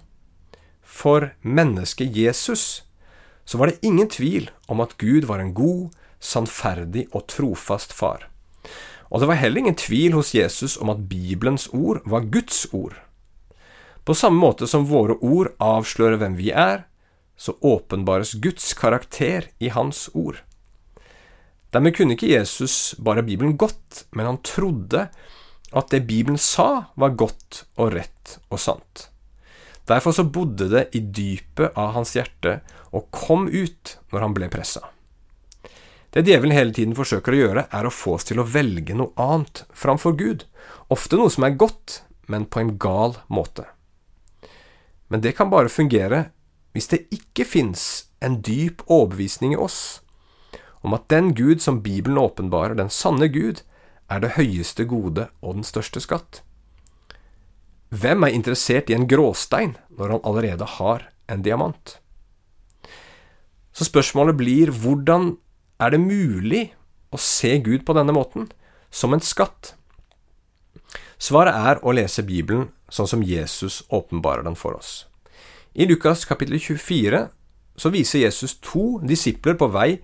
For 0.82 1.32
mennesket 1.42 2.14
Jesus 2.14 2.86
så 3.46 3.58
var 3.58 3.70
det 3.70 3.82
ingen 3.86 4.08
tvil 4.10 4.50
om 4.70 4.82
at 4.82 4.96
Gud 4.98 5.26
var 5.26 5.42
en 5.42 5.54
god, 5.54 5.90
sannferdig 6.22 7.06
og 7.12 7.26
trofast 7.30 7.92
far. 7.94 8.28
Og 9.10 9.22
det 9.22 9.28
var 9.30 9.38
heller 9.38 9.62
ingen 9.62 9.78
tvil 9.78 10.16
hos 10.16 10.34
Jesus 10.34 10.76
om 10.82 10.90
at 10.90 11.06
Bibelens 11.10 11.68
ord 11.72 12.02
var 12.06 12.26
Guds 12.30 12.66
ord. 12.72 12.96
På 14.06 14.14
samme 14.14 14.38
måte 14.38 14.66
som 14.70 14.86
våre 14.86 15.18
ord 15.22 15.52
avslører 15.62 16.18
hvem 16.20 16.36
vi 16.38 16.50
er, 16.50 16.86
så 17.36 17.56
åpenbares 17.60 18.34
Guds 18.42 18.72
karakter 18.74 19.50
i 19.58 19.68
Hans 19.68 20.08
ord. 20.14 20.40
Dermed 21.74 21.96
kunne 21.96 22.16
ikke 22.16 22.30
Jesus 22.30 22.94
bare 22.98 23.24
Bibelen 23.26 23.56
godt, 23.60 24.06
men 24.16 24.26
han 24.28 24.40
trodde 24.46 25.08
at 25.76 25.92
det 25.92 26.06
Bibelen 26.08 26.38
sa, 26.40 26.92
var 26.96 27.16
godt 27.18 27.64
og 27.76 27.92
rett 27.96 28.38
og 28.48 28.60
sant. 28.62 29.08
Derfor 29.86 30.14
så 30.16 30.24
bodde 30.24 30.70
det 30.72 30.88
i 30.98 31.02
dypet 31.04 31.76
av 31.78 31.92
hans 31.94 32.16
hjerte 32.16 32.58
og 32.90 33.10
kom 33.14 33.46
ut 33.46 33.98
når 34.10 34.24
han 34.24 34.34
ble 34.34 34.48
pressa. 34.50 34.82
Det 36.10 36.24
djevelen 36.26 36.56
hele 36.56 36.72
tiden 36.72 36.96
forsøker 36.96 37.34
å 37.34 37.38
gjøre, 37.42 37.66
er 37.68 37.86
å 37.86 37.92
få 37.92 38.16
oss 38.16 38.26
til 38.26 38.40
å 38.40 38.46
velge 38.48 38.96
noe 38.96 39.12
annet 39.20 39.66
framfor 39.76 40.16
Gud, 40.16 40.46
ofte 40.88 41.18
noe 41.20 41.30
som 41.30 41.44
er 41.44 41.58
godt, 41.60 42.00
men 42.26 42.48
på 42.48 42.62
en 42.62 42.72
gal 42.80 43.18
måte. 43.28 43.66
Men 45.12 45.22
det 45.22 45.36
kan 45.38 45.52
bare 45.52 45.70
fungere 45.70 46.30
hvis 46.76 46.90
det 46.92 47.06
ikke 47.14 47.46
fins 47.48 48.10
en 48.20 48.42
dyp 48.44 48.82
overbevisning 48.86 49.54
i 49.54 49.60
oss 49.60 50.02
om 50.84 50.94
at 50.94 51.08
den 51.10 51.32
Gud 51.34 51.62
som 51.64 51.80
Bibelen 51.82 52.20
åpenbarer, 52.20 52.76
den 52.76 52.92
sanne 52.92 53.26
Gud, 53.32 53.64
er 54.06 54.20
det 54.22 54.36
høyeste 54.36 54.84
gode 54.86 55.24
og 55.40 55.56
den 55.56 55.66
største 55.66 55.98
skatt. 56.04 56.42
Hvem 57.90 58.22
er 58.22 58.36
interessert 58.36 58.90
i 58.90 58.94
en 58.94 59.08
gråstein 59.10 59.74
når 59.96 60.14
han 60.14 60.22
allerede 60.28 60.68
har 60.76 61.08
en 61.32 61.42
diamant? 61.42 61.96
Så 63.72 63.88
spørsmålet 63.88 64.38
blir 64.38 64.70
hvordan 64.70 65.34
er 65.82 65.96
det 65.96 66.00
mulig 66.04 66.62
å 67.10 67.18
se 67.18 67.56
Gud 67.58 67.82
på 67.88 67.96
denne 67.96 68.14
måten, 68.14 68.50
som 68.90 69.16
en 69.16 69.24
skatt? 69.24 69.74
Svaret 71.18 71.56
er 71.56 71.82
å 71.82 71.96
lese 71.96 72.22
Bibelen 72.26 72.68
sånn 72.92 73.08
som 73.10 73.24
Jesus 73.24 73.82
åpenbarer 73.88 74.46
den 74.46 74.58
for 74.58 74.76
oss. 74.78 75.05
I 75.78 75.84
Lukas 75.86 76.24
kapittel 76.24 76.56
24 76.60 77.18
så 77.76 77.90
viser 77.92 78.22
Jesus 78.22 78.54
to 78.64 78.96
disipler 79.04 79.58
på 79.60 79.66
vei 79.68 79.98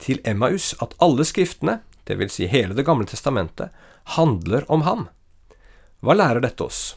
til 0.00 0.22
Emmaus 0.24 0.70
at 0.80 0.94
alle 1.04 1.26
skriftene, 1.28 1.82
dvs. 2.08 2.30
Si 2.32 2.46
hele 2.48 2.72
Det 2.72 2.86
gamle 2.86 3.04
testamentet, 3.04 3.68
handler 4.16 4.64
om 4.72 4.86
ham. 4.86 5.02
Hva 6.00 6.16
lærer 6.16 6.40
dette 6.40 6.64
oss? 6.64 6.96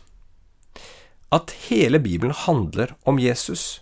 At 1.27 1.51
hele 1.67 1.99
Bibelen 1.99 2.31
handler 2.31 2.93
om 3.03 3.19
Jesus. 3.19 3.81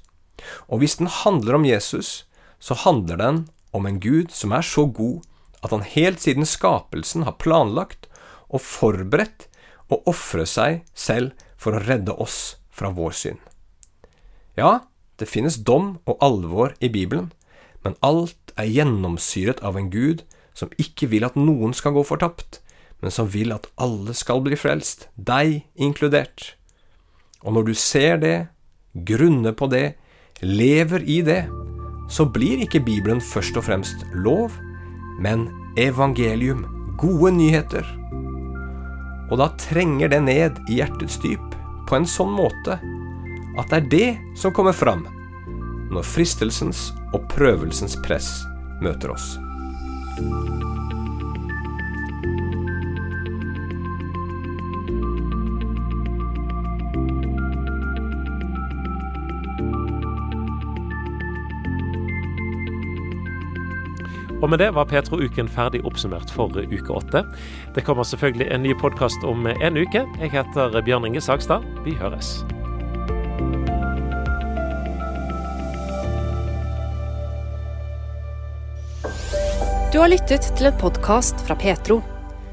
Og 0.66 0.82
hvis 0.82 0.98
den 0.98 1.12
handler 1.14 1.60
om 1.60 1.68
Jesus, 1.70 2.26
så 2.58 2.74
handler 2.74 3.22
den 3.22 3.38
om 3.72 3.86
en 3.86 4.00
Gud 4.02 4.34
som 4.34 4.52
er 4.58 4.66
så 4.66 4.88
god 4.90 5.22
at 5.62 5.70
han 5.78 5.86
helt 5.86 6.26
siden 6.26 6.50
skapelsen 6.50 7.28
har 7.30 7.38
planlagt 7.38 8.10
og 8.50 8.66
forberedt 8.66 9.46
å 9.94 10.02
ofre 10.10 10.50
seg 10.50 10.82
selv 10.98 11.38
for 11.54 11.78
å 11.78 11.86
redde 11.86 12.18
oss 12.18 12.58
fra 12.74 12.90
vår 12.90 13.14
synd. 13.14 13.49
Ja, 14.60 14.82
det 15.20 15.30
finnes 15.32 15.62
dom 15.64 16.00
og 16.10 16.20
alvor 16.24 16.74
i 16.84 16.90
Bibelen, 16.92 17.32
men 17.86 17.96
alt 18.04 18.52
er 18.60 18.68
gjennomsyret 18.68 19.62
av 19.64 19.78
en 19.80 19.88
Gud 19.94 20.26
som 20.58 20.72
ikke 20.82 21.08
vil 21.14 21.24
at 21.24 21.38
noen 21.40 21.72
skal 21.76 21.96
gå 21.96 22.04
fortapt, 22.04 22.60
men 23.00 23.14
som 23.16 23.30
vil 23.32 23.54
at 23.56 23.70
alle 23.80 24.16
skal 24.18 24.44
bli 24.44 24.60
frelst, 24.60 25.08
deg 25.16 25.62
inkludert. 25.80 26.58
Og 27.46 27.56
når 27.56 27.70
du 27.70 27.74
ser 27.80 28.20
det, 28.20 28.36
grunner 29.08 29.56
på 29.56 29.70
det, 29.72 29.94
lever 30.44 31.08
i 31.08 31.22
det, 31.24 31.46
så 32.12 32.26
blir 32.28 32.60
ikke 32.66 32.84
Bibelen 32.84 33.24
først 33.24 33.56
og 33.56 33.70
fremst 33.70 34.04
lov, 34.12 34.52
men 35.24 35.48
evangelium, 35.80 36.66
gode 37.00 37.32
nyheter. 37.38 37.88
Og 39.30 39.40
da 39.40 39.54
trenger 39.62 40.12
det 40.12 40.24
ned 40.26 40.64
i 40.68 40.82
hjertets 40.82 41.20
dyp 41.24 41.56
på 41.88 41.96
en 41.96 42.08
sånn 42.10 42.34
måte 42.36 42.80
at 43.60 43.72
det 43.72 43.80
er 43.80 43.90
det 43.92 44.40
som 44.40 44.54
kommer 44.56 44.76
fram 44.76 45.06
når 45.90 46.06
fristelsens 46.06 46.90
og 47.14 47.26
prøvelsens 47.32 47.98
press 48.06 48.30
møter 48.84 49.12
oss. 49.12 49.36
Og 64.40 64.48
med 64.48 64.62
det 64.62 64.70
var 64.72 64.88
Petro-uken 64.88 65.50
ferdig 65.52 65.82
oppsummert 65.84 66.32
for 66.32 66.54
uke 66.56 66.94
åtte. 66.96 67.26
Det 67.76 67.84
kommer 67.84 68.08
selvfølgelig 68.08 68.48
en 68.48 68.64
ny 68.64 68.72
podkast 68.80 69.26
om 69.28 69.50
en 69.52 69.82
uke. 69.82 70.06
Jeg 70.22 70.32
heter 70.32 70.80
Bjørn 70.86 71.10
Inge 71.10 71.22
Sagstad. 71.22 71.68
Vi 71.84 71.98
høres. 72.00 72.38
Du 79.90 79.98
har 79.98 80.12
lyttet 80.12 80.44
til 80.54 80.68
en 80.70 80.76
podkast 80.78 81.40
fra 81.48 81.56
Petro. 81.58 81.96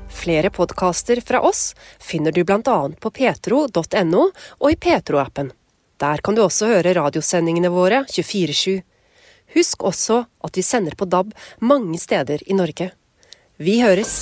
Flere 0.08 0.48
podkaster 0.48 1.20
fra 1.20 1.42
oss 1.44 1.74
finner 2.00 2.32
du 2.32 2.40
bl.a. 2.48 2.76
på 2.88 3.10
petro.no 3.12 4.22
og 4.56 4.70
i 4.72 4.76
Petro-appen. 4.80 5.50
Der 6.00 6.24
kan 6.24 6.38
du 6.38 6.40
også 6.46 6.70
høre 6.70 6.94
radiosendingene 6.96 7.68
våre 7.74 8.06
24-7. 8.08 8.80
Husk 9.52 9.84
også 9.84 10.22
at 10.48 10.56
vi 10.56 10.64
sender 10.64 10.96
på 10.96 11.04
DAB 11.04 11.36
mange 11.60 12.00
steder 12.00 12.40
i 12.48 12.56
Norge. 12.56 12.88
Vi 13.60 13.82
høres! 13.84 14.16